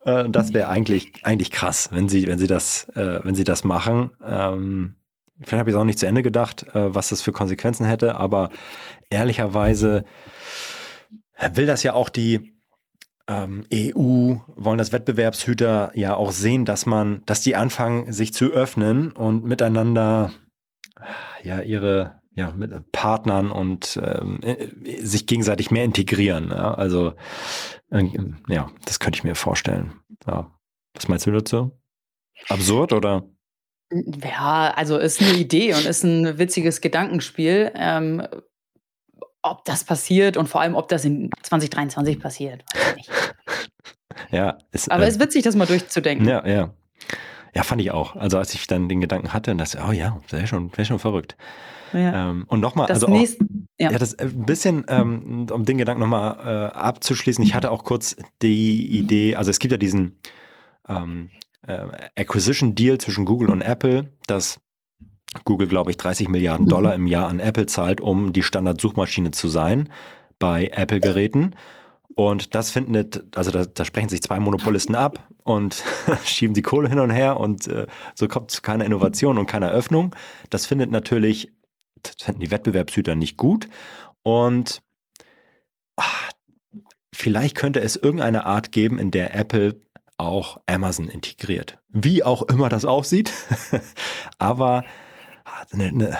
Äh, 0.03 0.29
das 0.29 0.53
wäre 0.53 0.69
eigentlich, 0.69 1.13
eigentlich 1.23 1.51
krass, 1.51 1.89
wenn 1.91 2.07
sie, 2.07 2.27
wenn 2.27 2.39
sie 2.39 2.47
das, 2.47 2.87
äh, 2.95 3.19
wenn 3.23 3.35
sie 3.35 3.43
das 3.43 3.63
machen. 3.63 4.11
Ähm, 4.25 4.95
vielleicht 5.41 5.59
habe 5.59 5.69
ich 5.69 5.75
es 5.75 5.79
auch 5.79 5.85
nicht 5.85 5.99
zu 5.99 6.07
Ende 6.07 6.23
gedacht, 6.23 6.65
äh, 6.73 6.93
was 6.93 7.09
das 7.09 7.21
für 7.21 7.31
Konsequenzen 7.31 7.85
hätte, 7.85 8.15
aber 8.15 8.49
ehrlicherweise 9.09 10.05
will 11.53 11.65
das 11.65 11.83
ja 11.83 11.93
auch 11.93 12.09
die, 12.09 12.58
ähm, 13.29 13.63
EU 13.71 14.35
wollen 14.55 14.79
das 14.79 14.91
Wettbewerbshüter 14.91 15.91
ja 15.93 16.15
auch 16.15 16.31
sehen, 16.31 16.65
dass 16.65 16.85
man, 16.85 17.21
dass 17.25 17.41
die 17.41 17.55
anfangen, 17.55 18.11
sich 18.11 18.33
zu 18.33 18.47
öffnen 18.47 19.11
und 19.11 19.45
miteinander 19.45 20.31
ja 21.43 21.61
ihre 21.61 22.19
ja, 22.33 22.51
mit 22.51 22.91
Partnern 22.91 23.51
und 23.51 23.99
ähm, 24.01 24.39
äh, 24.41 24.67
sich 25.01 25.27
gegenseitig 25.27 25.71
mehr 25.71 25.83
integrieren. 25.83 26.49
Ja? 26.49 26.73
Also 26.73 27.13
äh, 27.91 28.03
ja, 28.47 28.71
das 28.85 28.99
könnte 28.99 29.17
ich 29.17 29.23
mir 29.23 29.35
vorstellen. 29.35 29.93
Ja. 30.25 30.51
Was 30.93 31.07
meinst 31.07 31.27
du 31.27 31.31
dazu? 31.31 31.77
Absurd 32.47 32.93
oder? 32.93 33.29
Ja, 33.91 34.73
also 34.75 34.97
ist 34.97 35.21
eine 35.21 35.33
Idee 35.33 35.73
und 35.73 35.85
ist 35.85 36.03
ein 36.03 36.37
witziges 36.37 36.81
Gedankenspiel. 36.81 37.71
Ähm, 37.75 38.25
ob 39.41 39.65
das 39.65 39.83
passiert 39.83 40.37
und 40.37 40.47
vor 40.47 40.61
allem, 40.61 40.75
ob 40.75 40.87
das 40.89 41.05
in 41.05 41.29
2023 41.41 42.19
passiert, 42.19 42.63
weiß 42.73 42.89
ich 42.91 42.95
nicht. 42.97 43.11
ja, 44.31 44.57
ist, 44.71 44.91
aber 44.91 45.03
äh, 45.03 45.07
es 45.07 45.15
ist 45.15 45.21
witzig, 45.21 45.43
das 45.43 45.55
mal 45.55 45.65
durchzudenken. 45.65 46.27
Ja, 46.27 46.45
ja. 46.45 46.73
Ja, 47.55 47.63
fand 47.63 47.81
ich 47.81 47.91
auch. 47.91 48.15
Also 48.15 48.37
als 48.37 48.53
ich 48.53 48.67
dann 48.67 48.89
den 48.89 49.01
Gedanken 49.01 49.33
hatte, 49.33 49.55
dass, 49.55 49.75
oh 49.75 49.91
ja, 49.91 50.19
wäre 50.29 50.45
schon, 50.45 50.75
wär 50.77 50.85
schon 50.85 50.99
verrückt. 50.99 51.35
Ja. 51.93 52.29
Ähm, 52.29 52.45
und 52.47 52.59
nochmal, 52.59 52.87
also 52.87 53.07
auch, 53.07 53.25
ja. 53.79 53.91
ja. 53.91 53.97
das 53.97 54.17
ein 54.19 54.29
äh, 54.29 54.45
bisschen, 54.45 54.85
ähm, 54.87 55.47
um 55.51 55.65
den 55.65 55.77
Gedanken 55.77 56.01
nochmal 56.01 56.37
äh, 56.45 56.77
abzuschließen, 56.77 57.43
ich 57.43 57.55
hatte 57.55 57.71
auch 57.71 57.83
kurz 57.83 58.15
die 58.41 58.85
Idee, 58.97 59.35
also 59.35 59.49
es 59.49 59.57
gibt 59.57 59.71
ja 59.71 59.77
diesen 59.77 60.19
ähm, 60.87 61.31
äh, 61.65 61.87
Acquisition 62.15 62.75
Deal 62.75 62.99
zwischen 62.99 63.25
Google 63.25 63.49
und 63.49 63.61
Apple, 63.61 64.11
dass 64.27 64.59
Google, 65.45 65.67
glaube 65.67 65.91
ich, 65.91 65.97
30 65.97 66.27
Milliarden. 66.27 66.67
Dollar 66.67 66.95
im 66.95 67.07
Jahr 67.07 67.27
an 67.27 67.39
Apple 67.39 67.67
zahlt, 67.67 68.01
um 68.01 68.33
die 68.33 68.43
Standardsuchmaschine 68.43 69.31
zu 69.31 69.47
sein 69.47 69.89
bei 70.39 70.67
Apple-Geräten. 70.67 71.55
Und 72.15 72.55
das 72.55 72.71
findet, 72.71 73.23
also 73.37 73.51
da, 73.51 73.65
da, 73.65 73.85
sprechen 73.85 74.09
sich 74.09 74.21
zwei 74.21 74.39
Monopolisten 74.39 74.95
ab 74.95 75.27
und 75.43 75.83
schieben 76.25 76.53
die 76.53 76.61
Kohle 76.61 76.89
hin 76.89 76.99
und 76.99 77.11
her 77.11 77.39
und 77.39 77.67
äh, 77.67 77.87
so 78.15 78.27
kommt 78.27 78.51
zu 78.51 78.61
keiner 78.61 78.85
Innovation 78.85 79.37
und 79.37 79.45
keiner 79.45 79.71
Öffnung. 79.71 80.15
Das 80.49 80.65
findet 80.65 80.91
natürlich, 80.91 81.53
das 82.01 82.15
finden 82.19 82.41
die 82.41 82.51
Wettbewerbshüter 82.51 83.15
nicht 83.15 83.37
gut. 83.37 83.69
Und 84.23 84.81
ach, 85.95 86.31
vielleicht 87.13 87.55
könnte 87.55 87.79
es 87.79 87.95
irgendeine 87.95 88.45
Art 88.45 88.71
geben, 88.71 88.97
in 88.97 89.11
der 89.11 89.35
Apple 89.35 89.79
auch 90.17 90.59
Amazon 90.65 91.07
integriert. 91.07 91.77
Wie 91.89 92.23
auch 92.23 92.41
immer 92.43 92.67
das 92.67 92.83
aussieht. 92.83 93.31
Aber 94.39 94.83
eine, 95.71 95.85
eine, 95.85 96.17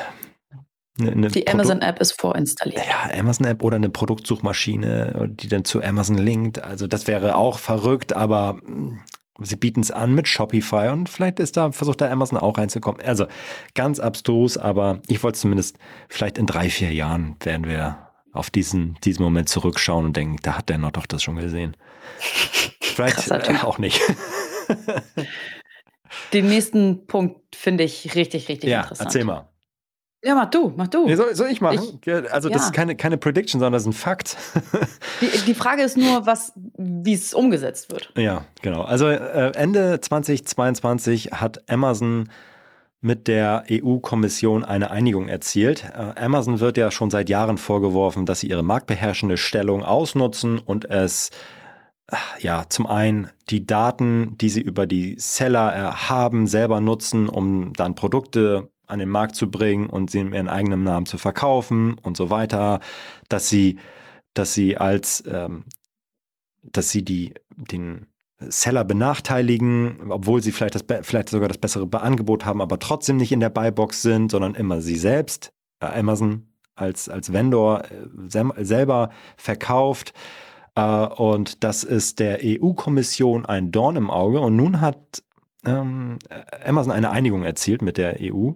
eine 1.00 1.28
die 1.30 1.48
Amazon-App 1.48 2.00
ist 2.00 2.20
vorinstalliert. 2.20 2.86
Ja, 2.86 3.18
Amazon-App 3.18 3.64
oder 3.64 3.78
eine 3.78 3.90
Produktsuchmaschine, 3.90 5.30
die 5.32 5.48
dann 5.48 5.66
zu 5.66 5.82
Amazon 5.82 6.18
linkt. 6.18 6.64
Also 6.64 6.88
das 6.88 7.08
wäre 7.08 7.36
auch 7.36 7.60
verrückt, 7.60 8.14
aber 8.14 8.60
hm, 8.66 9.00
sie 9.42 9.56
bieten 9.56 9.82
es 9.82 9.92
an 9.92 10.14
mit 10.14 10.28
Shopify 10.28 10.90
und 10.90 11.10
vielleicht 11.10 11.40
ist 11.40 11.58
da, 11.58 11.72
versucht 11.72 12.02
da 12.02 12.10
Amazon 12.10 12.38
auch 12.38 12.58
reinzukommen. 12.58 13.02
Also 13.02 13.28
ganz 13.76 14.00
abstrus, 14.00 14.58
aber 14.58 15.02
ich 15.08 15.24
wollte 15.24 15.40
zumindest, 15.40 15.78
vielleicht 16.08 16.38
in 16.38 16.46
drei, 16.46 16.70
vier 16.70 16.94
Jahren 16.94 17.36
werden 17.42 17.68
wir 17.68 18.10
auf 18.32 18.50
diesen, 18.50 18.98
diesen 19.04 19.24
Moment 19.24 19.50
zurückschauen 19.50 20.06
und 20.06 20.16
denken, 20.16 20.38
da 20.44 20.58
hat 20.58 20.70
der 20.70 20.78
noch 20.78 20.92
doch 20.92 21.06
das 21.06 21.24
schon 21.24 21.36
gesehen. 21.36 21.76
Vielleicht 22.82 23.32
äh, 23.32 23.56
auch 23.64 23.78
nicht. 23.78 24.02
Den 26.34 26.48
nächsten 26.48 27.08
Punkt 27.08 27.56
finde 27.56 27.84
ich 27.84 28.16
richtig, 28.16 28.50
richtig 28.50 28.70
ja, 28.70 28.82
interessant. 28.82 29.08
Erzähl 29.08 29.24
mal. 29.24 29.50
Ja, 30.24 30.36
mach 30.36 30.50
du, 30.50 30.74
mach 30.76 30.88
du. 30.88 31.06
Nee, 31.06 31.16
soll, 31.16 31.34
soll, 31.34 31.50
ich 31.50 31.62
machen? 31.62 32.00
Ich, 32.06 32.14
also, 32.32 32.50
das 32.50 32.62
ja. 32.62 32.68
ist 32.68 32.74
keine, 32.74 32.96
keine 32.98 33.18
Prediction, 33.18 33.60
sondern 33.60 33.74
das 33.74 33.84
ist 33.84 33.88
ein 33.88 33.94
Fakt. 33.94 34.36
die, 35.22 35.46
die 35.46 35.54
Frage 35.54 35.82
ist 35.82 35.96
nur, 35.96 36.26
wie 36.78 37.14
es 37.14 37.34
umgesetzt 37.34 37.90
wird. 37.92 38.12
Ja, 38.18 38.44
genau. 38.62 38.82
Also, 38.82 39.08
äh, 39.08 39.54
Ende 39.56 40.02
2022 40.02 41.32
hat 41.32 41.70
Amazon 41.70 42.30
mit 43.02 43.30
der 43.30 43.64
EU-Kommission 43.72 44.66
eine 44.66 44.92
Einigung 44.92 45.30
erzielt. 45.30 45.86
Äh, 45.86 46.20
Amazon 46.22 46.60
wird 46.60 46.78
ja 46.78 46.92
schon 46.92 47.10
seit 47.10 47.30
Jahren 47.30 47.58
vorgeworfen, 47.58 48.26
dass 48.26 48.42
sie 48.42 48.48
ihre 48.48 48.64
marktbeherrschende 48.64 49.38
Stellung 49.38 49.84
ausnutzen 49.84 50.60
und 50.60 50.84
es 50.90 51.30
ja, 52.40 52.66
zum 52.70 52.88
einen 52.88 53.30
die 53.50 53.66
Daten, 53.66 54.38
die 54.38 54.50
sie 54.50 54.62
über 54.62 54.88
die 54.88 55.16
Seller 55.18 56.10
haben, 56.10 56.48
selber 56.48 56.82
nutzen, 56.82 57.30
um 57.30 57.74
dann 57.74 57.96
Produkte 57.96 58.70
an 58.88 59.00
den 59.00 59.10
Markt 59.10 59.36
zu 59.36 59.52
bringen 59.52 59.88
und 59.88 60.10
sie 60.10 60.20
in 60.20 60.34
ihren 60.34 60.50
eigenen 60.50 60.84
Namen 60.84 61.06
zu 61.06 61.18
verkaufen 61.18 61.98
und 62.02 62.18
so 62.18 62.30
weiter, 62.30 62.80
dass 63.28 63.50
sie, 63.50 63.78
dass 64.34 64.54
sie 64.54 64.78
als, 64.78 65.24
ähm, 65.28 65.66
dass 66.64 66.90
sie 66.90 67.04
die, 67.04 67.36
den 67.56 68.08
Seller 68.40 68.86
benachteiligen, 68.86 70.12
obwohl 70.12 70.42
sie 70.42 70.52
vielleicht, 70.52 70.76
das, 70.76 70.86
vielleicht 71.04 71.30
sogar 71.30 71.50
das 71.50 71.58
bessere 71.58 71.88
Angebot 72.02 72.46
haben, 72.46 72.62
aber 72.62 72.80
trotzdem 72.80 73.18
nicht 73.18 73.32
in 73.32 73.42
der 73.42 73.50
Buybox 73.50 74.02
sind, 74.02 74.32
sondern 74.32 74.56
immer 74.56 74.82
sie 74.82 74.96
selbst, 74.96 75.52
äh, 75.82 75.86
Amazon 75.86 76.48
als, 76.76 77.10
als 77.10 77.34
Vendor 77.34 77.84
äh, 77.84 78.64
selber 78.64 79.12
verkauft. 79.38 80.14
Äh, 80.80 81.08
und 81.22 81.64
das 81.64 81.84
ist 81.84 82.20
der 82.20 82.40
EU-Kommission 82.44 83.46
ein 83.46 83.72
Dorn 83.72 83.96
im 83.96 84.10
Auge. 84.10 84.40
Und 84.40 84.56
nun 84.56 84.82
hat 84.82 85.24
ähm, 85.66 86.20
Amazon 86.66 86.92
eine 86.92 87.12
Einigung 87.12 87.44
erzielt 87.44 87.82
mit 87.82 87.98
der 87.98 88.18
EU 88.22 88.52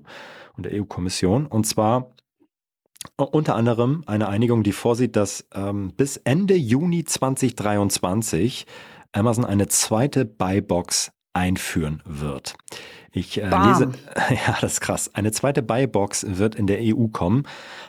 und 0.55 0.65
der 0.65 0.73
EU-Kommission. 0.73 1.45
Und 1.45 1.65
zwar 1.65 2.11
unter 3.17 3.55
anderem 3.55 4.03
eine 4.05 4.29
Einigung, 4.29 4.63
die 4.63 4.71
vorsieht, 4.71 5.15
dass 5.15 5.45
ähm, 5.53 5.91
bis 5.95 6.17
Ende 6.17 6.55
Juni 6.55 7.03
2023 7.03 8.65
Amazon 9.11 9.45
eine 9.45 9.67
zweite 9.67 10.25
Buybox 10.25 11.11
einführen 11.33 12.01
wird. 12.05 12.55
Ich 13.11 13.39
äh, 13.39 13.43
lese, 13.43 13.91
ja, 14.29 14.57
das 14.61 14.73
ist 14.73 14.81
krass. 14.81 15.13
Eine 15.13 15.31
zweite 15.31 15.61
Buybox 15.61 16.25
wird 16.29 16.55
in 16.55 16.65
der 16.65 16.79
EU 16.81 17.07
kommen. 17.07 17.43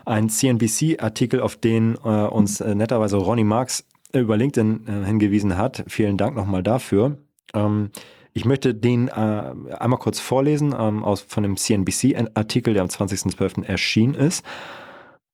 Ein 0.04 0.28
CNBC-Artikel, 0.28 1.40
auf 1.40 1.56
den 1.56 1.94
äh, 2.04 2.08
uns 2.26 2.60
äh, 2.60 2.74
netterweise 2.74 3.16
Ronny 3.16 3.44
Marx 3.44 3.84
über 4.20 4.36
LinkedIn 4.36 4.86
äh, 4.86 5.06
hingewiesen 5.06 5.56
hat. 5.56 5.84
Vielen 5.88 6.16
Dank 6.16 6.36
nochmal 6.36 6.62
dafür. 6.62 7.18
Ähm, 7.54 7.90
ich 8.32 8.44
möchte 8.44 8.74
den 8.74 9.08
äh, 9.08 9.12
einmal 9.12 9.98
kurz 9.98 10.18
vorlesen 10.18 10.74
ähm, 10.76 11.04
aus, 11.04 11.22
von 11.22 11.42
dem 11.42 11.56
CNBC-Artikel, 11.56 12.74
der 12.74 12.82
am 12.82 12.88
20.12. 12.88 13.64
erschienen 13.64 14.14
ist. 14.14 14.44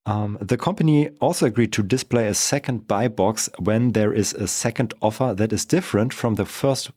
Um, 0.06 0.38
the 0.46 0.56
company 0.56 1.10
also 1.20 1.44
agreed 1.46 1.72
to 1.72 1.82
display 1.82 2.26
a 2.26 2.34
second 2.34 2.88
buy 2.88 3.08
box 3.08 3.50
when 3.58 3.92
there 3.92 4.14
is 4.14 4.34
a 4.34 4.46
second 4.46 4.94
offer 5.00 5.34
that 5.36 5.52
is 5.52 5.66
different 5.66 6.14
from 6.14 6.36
the 6.36 6.46
first 6.46 6.92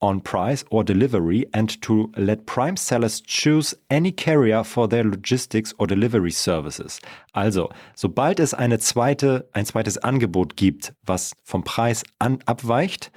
on 0.00 0.20
price 0.20 0.64
or 0.70 0.84
delivery 0.84 1.46
and 1.52 1.80
to 1.82 2.10
let 2.16 2.46
prime 2.46 2.76
sellers 2.76 3.22
choose 3.22 3.74
any 3.90 4.12
carrier 4.12 4.62
for 4.62 4.88
their 4.88 5.04
logistics 5.04 5.74
or 5.78 5.86
delivery 5.86 6.30
services. 6.30 7.00
Also, 7.32 7.70
sobald 7.94 8.40
es 8.40 8.54
eine 8.54 8.78
zweite, 8.78 9.48
ein 9.52 9.64
zweites 9.64 9.98
Angebot 9.98 10.56
gibt, 10.56 10.94
was 11.04 11.32
vom 11.42 11.64
Preis 11.64 12.02
an, 12.18 12.38
abweicht, 12.46 13.10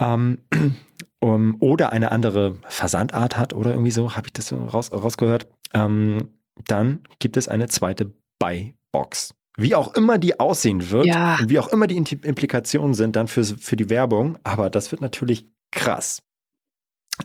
ähm, 0.00 0.38
um, 1.20 1.56
oder 1.60 1.92
eine 1.92 2.12
andere 2.12 2.56
Versandart 2.68 3.36
hat 3.36 3.52
oder 3.54 3.70
irgendwie 3.70 3.90
so, 3.90 4.16
habe 4.16 4.26
ich 4.28 4.32
das 4.32 4.48
so 4.48 4.56
raus, 4.56 4.92
rausgehört, 4.92 5.46
ähm, 5.74 6.30
dann 6.66 7.00
gibt 7.18 7.36
es 7.36 7.48
eine 7.48 7.68
zweite 7.68 8.12
Buy-Box. 8.38 9.34
Wie 9.56 9.74
auch 9.74 9.94
immer 9.94 10.18
die 10.18 10.38
aussehen 10.38 10.90
wird 10.90 11.06
ja. 11.06 11.36
und 11.40 11.48
wie 11.48 11.58
auch 11.58 11.68
immer 11.68 11.86
die 11.86 11.96
Implikationen 11.96 12.94
sind 12.94 13.16
dann 13.16 13.26
für, 13.28 13.44
für 13.44 13.76
die 13.76 13.88
Werbung, 13.88 14.38
aber 14.44 14.70
das 14.70 14.92
wird 14.92 15.00
natürlich 15.00 15.46
krass. 15.70 16.22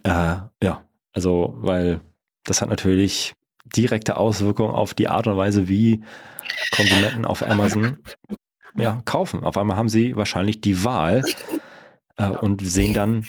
Äh, 0.04 0.38
ja, 0.64 0.86
also, 1.14 1.54
weil 1.58 2.02
das 2.44 2.62
hat 2.62 2.70
natürlich 2.70 3.34
direkte 3.66 4.18
Auswirkungen 4.18 4.74
auf 4.74 4.94
die 4.94 5.08
Art 5.08 5.28
und 5.28 5.38
Weise, 5.38 5.68
wie 5.68 6.04
Konsumenten 6.76 7.26
auf 7.26 7.44
Amazon 7.44 7.98
ja, 8.76 9.02
kaufen. 9.06 9.44
Auf 9.44 9.58
einmal 9.58 9.78
haben 9.78 9.90
sie 9.90 10.16
wahrscheinlich 10.16 10.62
die 10.62 10.84
Wahl, 10.84 11.24
äh, 12.18 12.30
und 12.30 12.62
sehen 12.62 12.94
dann 12.94 13.26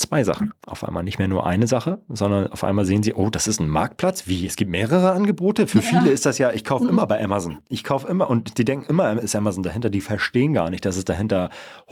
zwei 0.00 0.24
Sachen. 0.24 0.52
Auf 0.66 0.84
einmal 0.84 1.02
nicht 1.02 1.18
mehr 1.18 1.28
nur 1.28 1.46
eine 1.46 1.66
Sache, 1.66 2.00
sondern 2.08 2.48
auf 2.48 2.64
einmal 2.64 2.84
sehen 2.84 3.02
sie, 3.02 3.14
oh, 3.14 3.30
das 3.30 3.46
ist 3.46 3.60
ein 3.60 3.68
Marktplatz. 3.68 4.26
Wie? 4.26 4.46
Es 4.46 4.56
gibt 4.56 4.70
mehrere 4.70 5.12
Angebote. 5.12 5.66
Für 5.66 5.78
ja. 5.78 5.84
viele 5.84 6.10
ist 6.10 6.26
das 6.26 6.38
ja, 6.38 6.52
ich 6.52 6.64
kaufe 6.64 6.84
mhm. 6.84 6.90
immer 6.90 7.06
bei 7.06 7.22
Amazon. 7.22 7.58
Ich 7.68 7.84
kaufe 7.84 8.08
immer 8.08 8.28
und 8.28 8.58
die 8.58 8.64
denken 8.64 8.86
immer, 8.88 9.20
ist 9.20 9.36
Amazon 9.36 9.62
dahinter. 9.62 9.90
Die 9.90 10.00
verstehen 10.00 10.52
gar 10.52 10.70
nicht, 10.70 10.84
dass 10.84 10.96
es 10.96 11.04
dahinter 11.04 11.50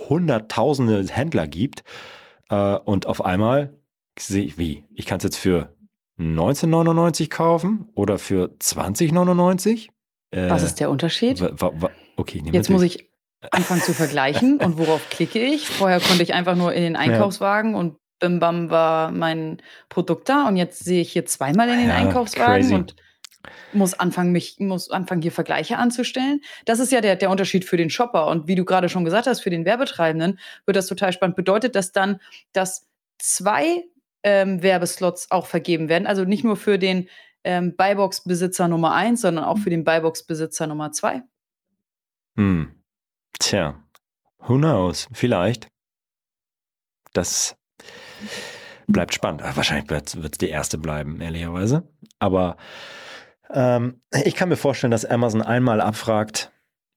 hunderttausende 0.09 1.05
Händler 1.09 1.47
gibt. 1.47 1.85
Äh, 2.51 2.77
und 2.77 3.07
auf 3.07 3.25
einmal 3.25 3.75
sehe 4.19 4.45
ich, 4.45 4.59
wie? 4.59 4.85
Ich 4.95 5.07
kann 5.07 5.19
es 5.19 5.25
jetzt 5.25 5.37
für 5.37 5.75
19,99 6.19 7.29
kaufen 7.29 7.89
oder 7.95 8.19
für 8.19 8.51
20,99? 8.61 9.89
Äh, 10.31 10.51
Was 10.51 10.63
ist 10.63 10.81
der 10.81 10.91
Unterschied? 10.91 11.43
Okay, 12.17 12.43
jetzt 12.53 12.71
muss 12.71 12.83
ich 12.83 13.09
anfangen 13.51 13.83
zu 13.83 13.95
vergleichen 13.95 14.59
und 14.59 14.79
worauf 14.79 15.09
klicke 15.11 15.39
ich. 15.39 15.69
Vorher 15.69 16.01
konnte 16.01 16.23
ich 16.23 16.35
einfach 16.35 16.57
nur 16.57 16.73
in 16.73 16.83
den 16.83 16.97
Einkaufswagen 16.97 17.73
ja. 17.73 17.79
und 17.79 17.97
bim 18.19 18.41
bam 18.41 18.71
war 18.71 19.13
mein 19.13 19.63
Produkt 19.89 20.29
da 20.29 20.49
und 20.49 20.57
jetzt 20.57 20.85
sehe 20.85 21.01
ich 21.01 21.13
hier 21.13 21.25
zweimal 21.27 21.69
in 21.69 21.79
den 21.79 21.89
ja, 21.89 21.95
Einkaufswagen 21.95 22.63
crazy. 22.63 22.75
und 22.75 22.97
muss 23.73 23.95
anfangen, 23.95 24.33
mich, 24.33 24.57
muss 24.59 24.91
anfangen, 24.91 25.23
hier 25.23 25.33
Vergleiche 25.33 25.79
anzustellen. 25.79 26.41
Das 26.65 26.81
ist 26.81 26.93
ja 26.93 27.01
der, 27.01 27.17
der 27.17 27.31
Unterschied 27.31 27.65
für 27.65 27.77
den 27.77 27.91
Shopper. 27.91 28.27
Und 28.27 28.49
wie 28.49 28.55
du 28.55 28.65
gerade 28.65 28.89
schon 28.89 29.05
gesagt 29.05 29.27
hast, 29.27 29.41
für 29.41 29.51
den 29.51 29.65
Werbetreibenden 29.65 30.39
wird 30.67 30.77
das 30.77 30.87
total 30.87 31.13
spannend. 31.13 31.37
Bedeutet 31.37 31.77
das 31.77 31.93
dann, 31.93 32.21
dass 32.53 32.89
zwei 33.19 33.85
ähm, 34.23 34.63
Werbeslots 34.63 35.31
auch 35.31 35.47
vergeben 35.47 35.89
werden? 35.89 36.07
Also 36.07 36.25
nicht 36.25 36.45
nur 36.45 36.57
für 36.57 36.79
den 36.79 37.09
ähm, 37.45 37.77
Buybox-Besitzer 37.77 38.69
Nummer 38.69 38.95
eins, 38.95 39.21
sondern 39.21 39.45
auch 39.45 39.59
für 39.59 39.71
den 39.71 39.85
Buybox-Besitzer 39.85 40.67
Nummer 40.67 40.93
zwei? 40.93 41.23
Hm. 42.37 42.78
Tja, 43.39 43.83
who 44.39 44.57
knows? 44.57 45.09
Vielleicht. 45.13 45.69
Das 47.13 47.57
bleibt 48.87 49.15
spannend. 49.15 49.43
Wahrscheinlich 49.43 49.91
wird 49.91 50.15
es 50.17 50.39
die 50.39 50.49
erste 50.49 50.79
bleiben, 50.79 51.21
ehrlicherweise. 51.21 51.89
Aber 52.19 52.57
ähm, 53.51 54.01
ich 54.25 54.35
kann 54.35 54.49
mir 54.49 54.57
vorstellen, 54.57 54.91
dass 54.91 55.05
Amazon 55.05 55.43
einmal 55.43 55.81
abfragt, 55.81 56.53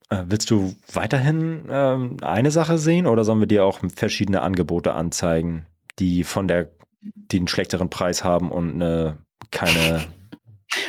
äh, 0.10 0.24
willst 0.26 0.50
du 0.50 0.76
weiterhin 0.92 1.66
ähm, 1.70 2.18
eine 2.22 2.52
Sache 2.52 2.78
sehen 2.78 3.08
oder 3.08 3.24
sollen 3.24 3.40
wir 3.40 3.48
dir 3.48 3.66
auch 3.66 3.80
verschiedene 3.96 4.42
Angebote 4.42 4.94
anzeigen, 4.94 5.66
die 6.00 6.24
von 6.24 6.48
der, 6.48 6.72
die 7.02 7.38
einen 7.38 7.48
schlechteren 7.48 7.90
Preis 7.90 8.24
haben 8.24 8.52
und 8.52 8.74
eine, 8.74 9.18
keine 9.52 10.04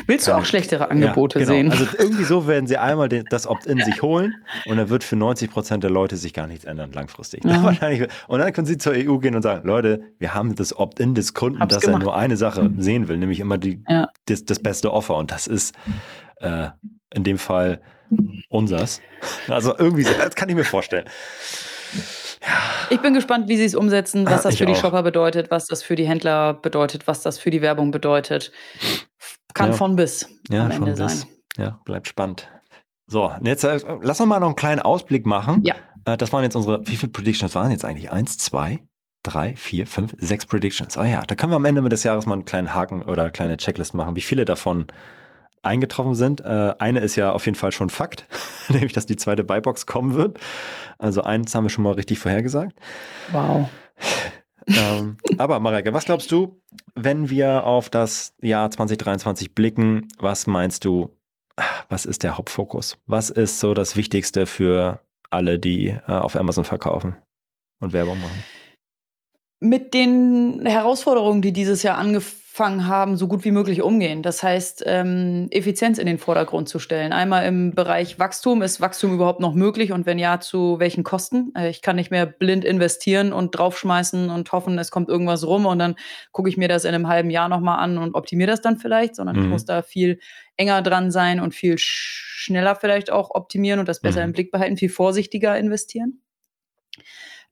Willst 0.07 0.29
du 0.29 0.33
auch 0.33 0.45
schlechtere 0.45 0.91
Angebote 0.91 1.41
ja, 1.41 1.45
genau. 1.45 1.57
sehen? 1.57 1.71
Also 1.71 1.87
irgendwie 1.99 2.25
so 2.25 2.47
werden 2.47 2.67
sie 2.67 2.77
einmal 2.77 3.09
das 3.09 3.47
Opt-in 3.47 3.83
sich 3.83 4.03
holen 4.03 4.35
und 4.67 4.77
dann 4.77 4.89
wird 4.89 5.05
für 5.05 5.17
90 5.17 5.51
Prozent 5.51 5.83
der 5.83 5.91
Leute 5.91 6.17
sich 6.17 6.33
gar 6.33 6.47
nichts 6.47 6.65
ändern 6.65 6.93
langfristig. 6.93 7.45
Ja. 7.45 7.63
Wahrscheinlich. 7.63 8.09
Und 8.29 8.39
dann 8.39 8.53
können 8.53 8.67
sie 8.67 8.79
zur 8.79 8.93
EU 8.93 9.19
gehen 9.19 9.35
und 9.35 9.43
sagen, 9.43 9.67
Leute, 9.67 10.03
wir 10.19 10.35
haben 10.35 10.55
das 10.55 10.77
Opt-in 10.77 11.15
des 11.15 11.35
Kunden, 11.35 11.61
Hab's 11.61 11.75
dass 11.75 11.83
gemacht. 11.85 12.03
er 12.03 12.05
nur 12.05 12.17
eine 12.17 12.37
Sache 12.37 12.65
mhm. 12.65 12.81
sehen 12.81 13.09
will, 13.09 13.17
nämlich 13.17 13.41
immer 13.41 13.59
die, 13.59 13.83
ja. 13.89 14.09
das, 14.27 14.45
das 14.45 14.61
beste 14.61 14.93
Offer. 14.93 15.17
Und 15.17 15.31
das 15.31 15.47
ist 15.47 15.75
äh, 16.37 16.69
in 17.15 17.25
dem 17.25 17.39
Fall 17.39 17.81
unsers. 18.49 19.01
Also 19.49 19.77
irgendwie, 19.77 20.05
das 20.05 20.35
kann 20.35 20.49
ich 20.49 20.55
mir 20.55 20.65
vorstellen. 20.65 21.07
Ich 22.91 23.01
bin 23.01 23.15
gespannt, 23.15 23.49
wie 23.49 23.57
sie 23.57 23.65
es 23.65 23.75
umsetzen, 23.75 24.27
was 24.27 24.43
das 24.43 24.55
ich 24.55 24.59
für 24.59 24.67
die 24.67 24.73
auch. 24.73 24.77
Shopper 24.77 25.03
bedeutet, 25.03 25.51
was 25.51 25.67
das 25.67 25.83
für 25.83 25.97
die 25.97 26.07
Händler 26.07 26.55
bedeutet, 26.55 27.07
was 27.07 27.23
das 27.23 27.39
für 27.39 27.51
die 27.51 27.63
Werbung 27.63 27.91
bedeutet. 27.91 28.53
Kann 29.55 29.71
ja. 29.71 29.77
von 29.77 29.97
bis 29.97 30.29
ja, 30.49 30.65
am 30.65 30.71
Ende 30.71 30.97
sein. 30.97 31.09
Bis. 31.09 31.27
Ja, 31.57 31.81
bleibt 31.85 32.09
spannend. 32.09 32.49
So, 33.07 33.33
jetzt 33.43 33.65
äh, 33.65 33.79
lass 34.01 34.21
uns 34.21 34.29
mal 34.29 34.41
noch 34.41 34.47
einen 34.47 34.57
kleinen 34.57 34.81
Ausblick 34.81 35.27
machen. 35.27 35.63
Ja. 35.65 35.75
Äh, 36.05 36.17
das 36.17 36.33
waren 36.33 36.43
jetzt 36.43 36.57
unsere, 36.57 36.87
wie 36.87 36.97
viele 36.97 37.13
Predictions 37.13 37.55
waren 37.55 37.71
jetzt 37.71 37.85
eigentlich? 37.85 38.11
Eins, 38.11 38.39
zwei, 38.39 38.81
drei, 39.23 39.55
vier, 39.57 39.87
fünf, 39.87 40.15
sechs 40.19 40.47
Predictions. 40.47 40.97
Oh 40.97 41.03
ja, 41.03 41.23
da 41.23 41.35
können 41.35 41.53
wir 41.53 41.57
am 41.57 41.65
Ende 41.65 41.87
des 41.89 42.05
Jahres 42.05 42.27
mal 42.27 42.35
einen 42.35 42.45
kleinen 42.45 42.75
Haken 42.75 43.03
oder 43.03 43.23
eine 43.23 43.33
kleine 43.33 43.57
Checklist 43.57 43.95
machen, 43.95 44.17
wie 44.17 44.23
viele 44.23 44.45
davon 44.45 44.87
eingetroffen 45.63 46.15
sind. 46.15 46.41
Äh, 46.41 46.75
eine 46.79 47.01
ist 47.01 47.17
ja 47.17 47.33
auf 47.33 47.47
jeden 47.47 47.57
Fall 47.57 47.73
schon 47.73 47.91
Fakt, 47.91 48.27
nämlich 48.69 48.93
dass 48.93 49.07
die 49.07 49.17
zweite 49.17 49.45
Buybox 49.45 49.87
kommen 49.87 50.15
wird. 50.15 50.39
Also 50.99 51.23
eins 51.23 51.55
haben 51.55 51.65
wir 51.65 51.71
schon 51.71 51.85
mal 51.85 51.95
richtig 51.95 52.19
vorhergesagt. 52.19 52.79
Wow. 53.31 53.69
Ähm, 54.67 55.17
aber 55.39 55.61
Mareike, 55.61 55.93
was 55.93 56.05
glaubst 56.05 56.31
du, 56.31 56.61
wenn 56.95 57.31
wir 57.31 57.65
auf 57.65 57.91
das 57.91 58.35
Jahr 58.41 58.71
2023 58.71 59.55
blicken, 59.55 60.09
was 60.19 60.47
meinst 60.47 60.85
du, 60.85 61.17
was 61.89 62.07
ist 62.07 62.23
der 62.23 62.37
Hauptfokus? 62.39 62.99
Was 63.07 63.31
ist 63.31 63.61
so 63.61 63.75
das 63.75 63.97
Wichtigste 63.97 64.47
für 64.47 65.01
alle, 65.31 65.59
die 65.59 65.89
äh, 65.89 66.01
auf 66.13 66.37
Amazon 66.37 66.65
verkaufen 66.65 67.17
und 67.81 67.93
Werbung 67.93 68.21
machen? 68.21 68.45
Mit 69.61 69.95
den 69.95 70.67
Herausforderungen, 70.67 71.41
die 71.41 71.53
dieses 71.53 71.83
Jahr 71.83 71.99
angefangen 71.99 72.42
angefangen 72.53 72.87
haben, 72.87 73.17
so 73.17 73.29
gut 73.29 73.45
wie 73.47 73.51
möglich 73.51 73.81
umgehen. 73.81 74.23
Das 74.23 74.43
heißt, 74.43 74.85
ähm, 74.87 75.49
Effizienz 75.51 75.97
in 75.97 76.05
den 76.05 76.19
Vordergrund 76.19 76.69
zu 76.69 76.79
stellen. 76.79 77.13
Einmal 77.13 77.47
im 77.47 77.75
Bereich 77.75 78.19
Wachstum. 78.19 78.61
Ist 78.61 78.79
Wachstum 78.79 79.15
überhaupt 79.15 79.41
noch 79.41 79.55
möglich 79.55 79.91
und 79.91 80.05
wenn 80.05 80.19
ja, 80.19 80.39
zu 80.39 80.79
welchen 80.79 81.03
Kosten? 81.03 81.55
Äh, 81.57 81.71
ich 81.71 81.81
kann 81.81 81.97
nicht 81.97 82.11
mehr 82.11 82.27
blind 82.27 82.67
investieren 82.67 83.33
und 83.33 83.53
draufschmeißen 83.53 84.29
und 84.29 84.53
hoffen, 84.53 84.79
es 84.79 84.91
kommt 84.91 85.09
irgendwas 85.09 85.47
rum 85.47 85.65
und 85.65 85.79
dann 85.79 85.95
gucke 86.31 86.51
ich 86.51 86.59
mir 86.59 86.69
das 86.69 86.85
in 86.85 86.95
einem 86.95 87.09
halben 87.09 87.31
Jahr 87.31 87.49
nochmal 87.49 87.79
an 87.79 87.97
und 87.97 88.15
optimiere 88.15 88.51
das 88.51 88.61
dann 88.61 88.77
vielleicht, 88.77 89.17
sondern 89.17 89.37
mhm. 89.37 89.45
ich 89.45 89.49
muss 89.49 89.65
da 89.65 89.81
viel 89.81 90.21
enger 90.59 90.83
dran 90.83 91.11
sein 91.11 91.41
und 91.41 91.55
viel 91.55 91.77
schneller 91.79 92.77
vielleicht 92.77 93.11
auch 93.11 93.31
optimieren 93.31 93.81
und 93.81 93.89
das 93.89 94.01
besser 94.01 94.21
mhm. 94.21 94.27
im 94.27 94.33
Blick 94.33 94.51
behalten, 94.51 94.77
viel 94.77 94.91
vorsichtiger 94.91 95.57
investieren. 95.57 96.21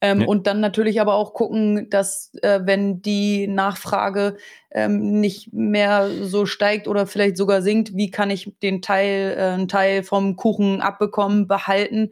Ähm, 0.01 0.23
ja. 0.23 0.27
Und 0.27 0.47
dann 0.47 0.61
natürlich 0.61 1.01
aber 1.01 1.15
auch 1.15 1.35
gucken, 1.35 1.91
dass 1.91 2.33
äh, 2.43 2.61
wenn 2.65 3.03
die 3.03 3.47
Nachfrage 3.47 4.37
ähm, 4.71 5.21
nicht 5.21 5.53
mehr 5.53 6.11
so 6.23 6.47
steigt 6.47 6.89
oder 6.89 7.07
vielleicht 7.07 7.37
sogar 7.37 7.63
sinkt, 7.63 7.95
wie 7.95 8.11
kann 8.11 8.31
ich 8.31 8.53
den 8.63 8.83
Teil, 8.83 9.35
äh, 9.37 9.43
einen 9.43 9.69
Teil 9.69 10.03
vom 10.03 10.37
Kuchen 10.37 10.81
abbekommen, 10.81 11.47
behalten. 11.47 12.11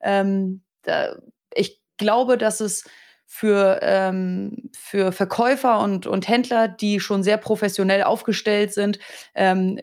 Ähm, 0.00 0.62
da, 0.82 1.16
ich 1.54 1.80
glaube, 1.98 2.38
dass 2.38 2.60
es 2.60 2.84
für, 3.26 3.80
ähm, 3.82 4.70
für 4.72 5.12
Verkäufer 5.12 5.80
und, 5.80 6.06
und 6.06 6.28
Händler, 6.28 6.68
die 6.68 7.00
schon 7.00 7.22
sehr 7.22 7.36
professionell 7.36 8.04
aufgestellt 8.04 8.72
sind, 8.72 8.98
ähm, 9.34 9.80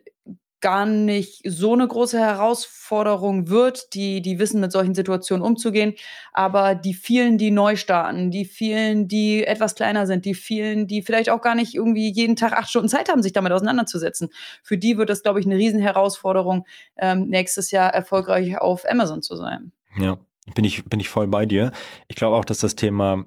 gar 0.64 0.86
nicht 0.86 1.42
so 1.44 1.74
eine 1.74 1.86
große 1.86 2.18
Herausforderung 2.18 3.50
wird. 3.50 3.92
Die, 3.92 4.22
die 4.22 4.38
wissen, 4.38 4.62
mit 4.62 4.72
solchen 4.72 4.94
Situationen 4.94 5.44
umzugehen. 5.44 5.92
Aber 6.32 6.74
die 6.74 6.94
vielen, 6.94 7.36
die 7.36 7.50
neu 7.50 7.76
starten, 7.76 8.30
die 8.30 8.46
vielen, 8.46 9.06
die 9.06 9.44
etwas 9.44 9.74
kleiner 9.74 10.06
sind, 10.06 10.24
die 10.24 10.32
vielen, 10.32 10.86
die 10.86 11.02
vielleicht 11.02 11.28
auch 11.28 11.42
gar 11.42 11.54
nicht 11.54 11.74
irgendwie 11.74 12.10
jeden 12.10 12.34
Tag 12.34 12.54
acht 12.54 12.70
Stunden 12.70 12.88
Zeit 12.88 13.10
haben, 13.10 13.22
sich 13.22 13.34
damit 13.34 13.52
auseinanderzusetzen, 13.52 14.30
für 14.62 14.78
die 14.78 14.96
wird 14.96 15.10
es, 15.10 15.22
glaube 15.22 15.38
ich, 15.38 15.44
eine 15.44 15.56
Riesenherausforderung, 15.56 16.66
ähm, 16.96 17.28
nächstes 17.28 17.70
Jahr 17.70 17.92
erfolgreich 17.92 18.56
auf 18.56 18.88
Amazon 18.88 19.20
zu 19.20 19.36
sein. 19.36 19.70
Ja, 19.98 20.16
bin 20.54 20.64
ich, 20.64 20.82
bin 20.86 20.98
ich 20.98 21.10
voll 21.10 21.28
bei 21.28 21.44
dir. 21.44 21.72
Ich 22.08 22.16
glaube 22.16 22.36
auch, 22.36 22.46
dass 22.46 22.60
das 22.60 22.74
Thema 22.74 23.26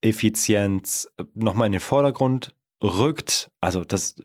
Effizienz 0.00 1.08
nochmal 1.34 1.66
in 1.66 1.72
den 1.72 1.80
Vordergrund 1.80 2.56
rückt, 2.82 3.52
also 3.60 3.84
das 3.84 4.16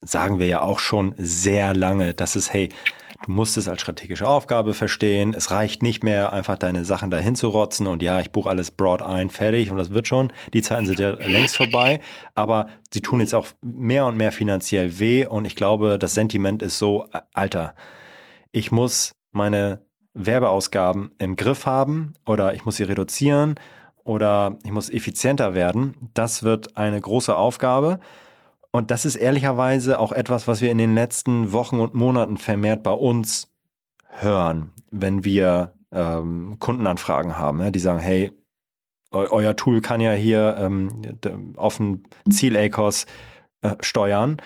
sagen 0.00 0.38
wir 0.38 0.46
ja 0.46 0.62
auch 0.62 0.78
schon 0.78 1.14
sehr 1.18 1.74
lange, 1.74 2.14
dass 2.14 2.36
es, 2.36 2.52
hey, 2.52 2.68
du 3.24 3.32
musst 3.32 3.56
es 3.56 3.68
als 3.68 3.80
strategische 3.80 4.28
Aufgabe 4.28 4.74
verstehen. 4.74 5.34
Es 5.34 5.50
reicht 5.50 5.82
nicht 5.82 6.04
mehr, 6.04 6.32
einfach 6.32 6.56
deine 6.56 6.84
Sachen 6.84 7.10
dahin 7.10 7.34
zu 7.34 7.48
rotzen 7.48 7.86
und 7.86 8.02
ja, 8.02 8.20
ich 8.20 8.30
buche 8.30 8.48
alles 8.48 8.70
broad 8.70 9.02
ein, 9.02 9.30
fertig 9.30 9.70
und 9.70 9.76
das 9.76 9.90
wird 9.90 10.06
schon. 10.06 10.32
Die 10.54 10.62
Zeiten 10.62 10.86
sind 10.86 11.00
ja 11.00 11.10
längst 11.10 11.56
vorbei, 11.56 12.00
aber 12.34 12.68
sie 12.92 13.00
tun 13.00 13.20
jetzt 13.20 13.34
auch 13.34 13.46
mehr 13.62 14.06
und 14.06 14.16
mehr 14.16 14.32
finanziell 14.32 14.98
weh 14.98 15.26
und 15.26 15.44
ich 15.44 15.56
glaube, 15.56 15.98
das 15.98 16.14
Sentiment 16.14 16.62
ist 16.62 16.78
so, 16.78 17.06
Alter, 17.32 17.74
ich 18.52 18.70
muss 18.70 19.12
meine 19.32 19.84
Werbeausgaben 20.14 21.12
im 21.18 21.36
Griff 21.36 21.66
haben 21.66 22.14
oder 22.26 22.54
ich 22.54 22.64
muss 22.64 22.76
sie 22.76 22.84
reduzieren 22.84 23.56
oder 24.04 24.58
ich 24.64 24.72
muss 24.72 24.90
effizienter 24.90 25.54
werden. 25.54 26.10
Das 26.14 26.42
wird 26.42 26.76
eine 26.76 27.00
große 27.00 27.36
Aufgabe. 27.36 28.00
Und 28.70 28.90
das 28.90 29.04
ist 29.04 29.16
ehrlicherweise 29.16 29.98
auch 29.98 30.12
etwas, 30.12 30.46
was 30.46 30.60
wir 30.60 30.70
in 30.70 30.78
den 30.78 30.94
letzten 30.94 31.52
Wochen 31.52 31.80
und 31.80 31.94
Monaten 31.94 32.36
vermehrt 32.36 32.82
bei 32.82 32.92
uns 32.92 33.50
hören, 34.08 34.72
wenn 34.90 35.24
wir 35.24 35.72
ähm, 35.92 36.56
Kundenanfragen 36.58 37.38
haben, 37.38 37.60
ja, 37.60 37.70
die 37.70 37.78
sagen, 37.78 38.00
hey, 38.00 38.32
eu 39.10 39.26
euer 39.30 39.56
Tool 39.56 39.80
kann 39.80 40.00
ja 40.00 40.12
hier 40.12 40.56
ähm, 40.58 41.16
auf 41.56 41.80
ein 41.80 42.02
Ziel-ACOS 42.28 43.06
äh, 43.62 43.76
steuern. 43.80 44.36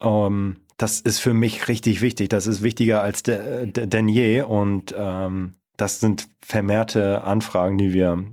Ähm, 0.00 0.56
das 0.78 1.00
ist 1.00 1.18
für 1.18 1.34
mich 1.34 1.68
richtig 1.68 2.00
wichtig. 2.00 2.28
Das 2.30 2.46
ist 2.46 2.62
wichtiger 2.62 3.02
als 3.02 3.22
de, 3.22 3.66
de, 3.66 3.86
denn 3.86 4.08
je. 4.08 4.42
Und 4.42 4.94
ähm, 4.96 5.54
das 5.76 6.00
sind 6.00 6.28
vermehrte 6.40 7.22
Anfragen, 7.22 7.78
die 7.78 7.92
wir, 7.92 8.24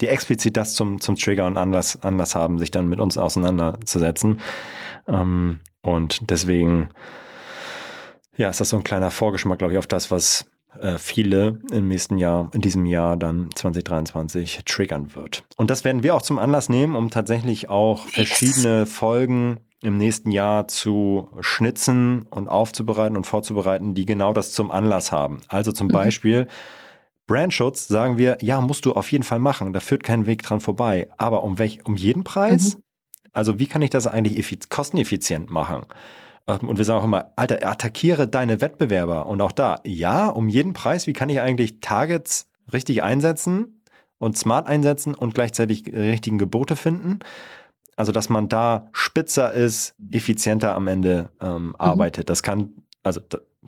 die 0.00 0.08
explizit 0.08 0.56
das 0.56 0.74
zum, 0.74 1.00
zum 1.00 1.16
Trigger 1.16 1.46
und 1.46 1.56
Anlass, 1.56 2.02
Anlass 2.02 2.34
haben, 2.34 2.58
sich 2.58 2.70
dann 2.70 2.88
mit 2.88 3.00
uns 3.00 3.18
auseinanderzusetzen. 3.18 4.40
Ähm, 5.06 5.60
und 5.82 6.30
deswegen, 6.30 6.90
ja, 8.36 8.48
ist 8.48 8.60
das 8.60 8.70
so 8.70 8.76
ein 8.76 8.84
kleiner 8.84 9.10
Vorgeschmack, 9.10 9.58
glaube 9.58 9.72
ich, 9.72 9.78
auf 9.78 9.86
das, 9.86 10.10
was 10.10 10.46
äh, 10.80 10.98
viele 10.98 11.60
im 11.72 11.88
nächsten 11.88 12.18
Jahr, 12.18 12.50
in 12.52 12.60
diesem 12.60 12.86
Jahr 12.86 13.16
dann 13.16 13.50
2023 13.54 14.60
triggern 14.64 15.14
wird. 15.14 15.44
Und 15.56 15.70
das 15.70 15.84
werden 15.84 16.02
wir 16.02 16.14
auch 16.14 16.22
zum 16.22 16.38
Anlass 16.38 16.68
nehmen, 16.68 16.94
um 16.94 17.10
tatsächlich 17.10 17.68
auch 17.68 18.06
verschiedene 18.06 18.86
Folgen 18.86 19.60
im 19.80 19.96
nächsten 19.96 20.30
Jahr 20.30 20.68
zu 20.68 21.28
schnitzen 21.40 22.26
und 22.30 22.48
aufzubereiten 22.48 23.16
und 23.16 23.26
vorzubereiten, 23.26 23.94
die 23.94 24.06
genau 24.06 24.32
das 24.32 24.52
zum 24.52 24.70
Anlass 24.70 25.12
haben. 25.12 25.40
Also 25.48 25.72
zum 25.72 25.88
mhm. 25.88 25.92
Brandschutz 27.28 27.86
sagen 27.86 28.18
wir, 28.18 28.38
ja, 28.40 28.60
musst 28.60 28.84
du 28.86 28.94
auf 28.94 29.12
jeden 29.12 29.22
Fall 29.22 29.38
machen, 29.38 29.72
da 29.72 29.78
führt 29.78 30.02
kein 30.02 30.26
Weg 30.26 30.42
dran 30.42 30.60
vorbei. 30.60 31.08
Aber 31.16 31.44
um 31.44 31.60
welch, 31.60 31.84
um 31.84 31.94
jeden 31.94 32.24
Preis? 32.24 32.74
Mhm. 32.74 32.82
Also 33.32 33.60
wie 33.60 33.66
kann 33.66 33.82
ich 33.82 33.90
das 33.90 34.08
eigentlich 34.08 34.58
kosteneffizient 34.68 35.48
machen? 35.48 35.86
Ähm, 36.48 36.68
und 36.68 36.78
wir 36.78 36.84
sagen 36.84 37.00
auch 37.00 37.04
immer, 37.04 37.32
Alter, 37.36 37.64
attackiere 37.64 38.26
deine 38.26 38.60
Wettbewerber. 38.60 39.26
Und 39.26 39.40
auch 39.40 39.52
da, 39.52 39.80
ja, 39.84 40.26
um 40.28 40.48
jeden 40.48 40.72
Preis, 40.72 41.06
wie 41.06 41.12
kann 41.12 41.28
ich 41.28 41.40
eigentlich 41.40 41.80
Targets 41.80 42.50
richtig 42.72 43.04
einsetzen 43.04 43.82
und 44.18 44.36
smart 44.36 44.66
einsetzen 44.66 45.14
und 45.14 45.34
gleichzeitig 45.34 45.86
richtigen 45.92 46.38
Gebote 46.38 46.74
finden? 46.74 47.20
Also, 47.94 48.10
dass 48.10 48.28
man 48.28 48.48
da 48.48 48.88
spitzer 48.92 49.52
ist, 49.52 49.94
effizienter 50.10 50.74
am 50.74 50.88
Ende 50.88 51.30
ähm, 51.40 51.66
mhm. 51.66 51.74
arbeitet. 51.78 52.30
Das 52.30 52.42
kann, 52.42 52.72
also 53.02 53.20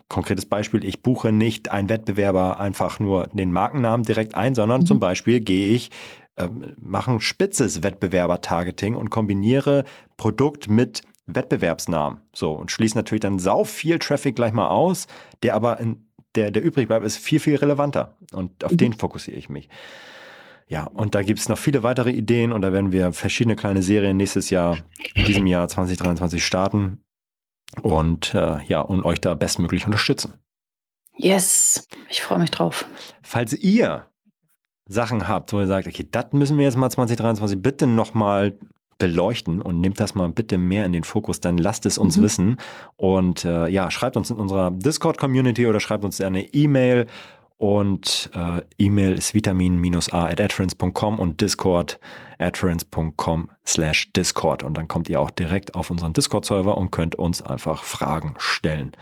konkretes 0.09 0.47
Beispiel, 0.47 0.84
ich 0.84 1.03
buche 1.03 1.32
nicht 1.32 1.70
einen 1.70 1.88
Wettbewerber 1.88 2.61
einfach 2.61 3.01
nur 3.01 3.28
den 3.28 3.53
Markennamen 3.53 4.05
direkt 4.05 4.34
ein, 4.34 4.55
sondern 4.55 4.82
mhm. 4.82 4.86
zum 4.86 5.01
Beispiel 5.01 5.41
gehe 5.41 5.68
ich, 5.68 5.91
äh, 6.36 6.49
mache 6.80 7.12
ein 7.12 7.20
spitzes 7.20 7.82
Wettbewerber-Targeting 7.82 8.95
und 8.95 9.11
kombiniere 9.11 9.84
Produkt 10.16 10.68
mit 10.68 11.03
Wettbewerbsnamen. 11.26 12.20
So, 12.32 12.53
und 12.53 12.70
schließe 12.70 12.97
natürlich 12.97 13.20
dann 13.20 13.38
sau 13.38 13.64
viel 13.64 13.99
Traffic 13.99 14.36
gleich 14.36 14.53
mal 14.53 14.68
aus, 14.68 15.07
der 15.43 15.55
aber 15.55 15.78
in, 15.80 16.07
der, 16.34 16.51
der 16.51 16.62
übrig 16.62 16.88
bleibt, 16.88 17.05
ist 17.05 17.18
viel, 17.18 17.41
viel 17.41 17.57
relevanter. 17.57 18.16
Und 18.32 18.64
auf 18.64 18.72
mhm. 18.72 18.76
den 18.76 18.93
fokussiere 18.93 19.36
ich 19.36 19.49
mich. 19.49 19.68
Ja, 20.68 20.84
und 20.84 21.16
da 21.16 21.22
gibt 21.22 21.41
es 21.41 21.49
noch 21.49 21.59
viele 21.59 21.82
weitere 21.82 22.11
Ideen 22.11 22.53
und 22.53 22.62
da 22.62 22.72
werden 22.72 22.93
wir 22.93 23.12
verschiedene 23.12 23.57
kleine 23.57 23.82
Serien 23.82 24.16
nächstes 24.16 24.51
Jahr, 24.51 24.78
in 25.14 25.24
diesem 25.24 25.47
Jahr 25.49 25.66
2023 25.66 26.45
starten 26.45 27.01
und 27.82 28.34
äh, 28.34 28.62
ja, 28.64 28.80
und 28.80 29.04
euch 29.04 29.20
da 29.20 29.34
bestmöglich 29.34 29.86
unterstützen. 29.86 30.34
Yes, 31.16 31.88
ich 32.08 32.22
freue 32.22 32.38
mich 32.38 32.50
drauf. 32.50 32.86
Falls 33.22 33.52
ihr 33.52 34.06
Sachen 34.86 35.28
habt, 35.28 35.52
wo 35.52 35.60
ihr 35.60 35.66
sagt, 35.66 35.86
okay, 35.86 36.06
das 36.10 36.32
müssen 36.32 36.58
wir 36.58 36.64
jetzt 36.64 36.76
mal 36.76 36.90
2023 36.90 37.60
bitte 37.60 37.86
nochmal 37.86 38.58
beleuchten 38.98 39.62
und 39.62 39.80
nehmt 39.80 39.98
das 39.98 40.14
mal 40.14 40.28
bitte 40.28 40.58
mehr 40.58 40.84
in 40.84 40.92
den 40.92 41.04
Fokus, 41.04 41.40
dann 41.40 41.58
lasst 41.58 41.86
es 41.86 41.98
uns 41.98 42.16
mhm. 42.16 42.22
wissen 42.22 42.56
und 42.96 43.44
äh, 43.44 43.66
ja, 43.68 43.90
schreibt 43.90 44.16
uns 44.16 44.30
in 44.30 44.36
unserer 44.36 44.70
Discord-Community 44.70 45.66
oder 45.66 45.80
schreibt 45.80 46.04
uns 46.04 46.20
eine 46.20 46.42
E-Mail 46.54 47.06
und 47.61 48.30
äh, 48.34 48.62
E-Mail 48.78 49.12
ist 49.12 49.34
vitamin-a 49.34 50.24
at 50.24 50.40
adference.com 50.40 51.18
und 51.18 51.42
Discord 51.42 52.00
adference.com 52.38 53.50
slash 53.66 54.11
Discord. 54.14 54.62
Und 54.62 54.78
dann 54.78 54.88
kommt 54.88 55.11
ihr 55.11 55.20
auch 55.20 55.30
direkt 55.30 55.74
auf 55.74 55.90
unseren 55.90 56.14
Discord-Server 56.14 56.78
und 56.78 56.90
könnt 56.90 57.16
uns 57.16 57.42
einfach 57.42 57.84
Fragen 57.84 58.34
stellen. 58.38 58.92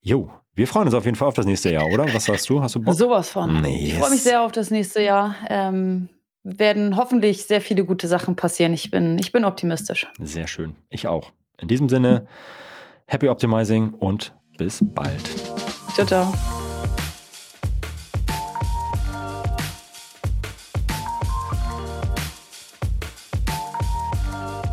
Jo, 0.00 0.30
wir 0.54 0.68
freuen 0.68 0.86
uns 0.86 0.94
auf 0.94 1.04
jeden 1.04 1.16
Fall 1.16 1.26
auf 1.26 1.34
das 1.34 1.46
nächste 1.46 1.72
Jahr, 1.72 1.86
oder? 1.86 2.14
Was 2.14 2.26
sagst 2.26 2.48
du? 2.48 2.62
Hast 2.62 2.76
du 2.76 2.80
Bock? 2.80 2.94
Sowas 2.94 3.28
von. 3.28 3.64
Yes. 3.64 3.80
Ich 3.80 3.94
freue 3.94 4.10
mich 4.10 4.22
sehr 4.22 4.42
auf 4.42 4.52
das 4.52 4.70
nächste 4.70 5.02
Jahr. 5.02 5.34
Ähm, 5.48 6.08
werden 6.44 6.96
hoffentlich 6.96 7.46
sehr 7.46 7.60
viele 7.60 7.84
gute 7.84 8.06
Sachen 8.06 8.36
passieren. 8.36 8.72
Ich 8.72 8.92
bin, 8.92 9.18
ich 9.18 9.32
bin 9.32 9.44
optimistisch. 9.44 10.06
Sehr 10.20 10.46
schön. 10.46 10.76
Ich 10.90 11.08
auch. 11.08 11.32
In 11.60 11.66
diesem 11.66 11.88
Sinne, 11.88 12.28
happy 13.06 13.28
optimizing 13.28 13.94
und 13.94 14.32
bis 14.58 14.78
bald. 14.80 15.28
Ciao, 15.96 16.06
ciao. 16.06 16.59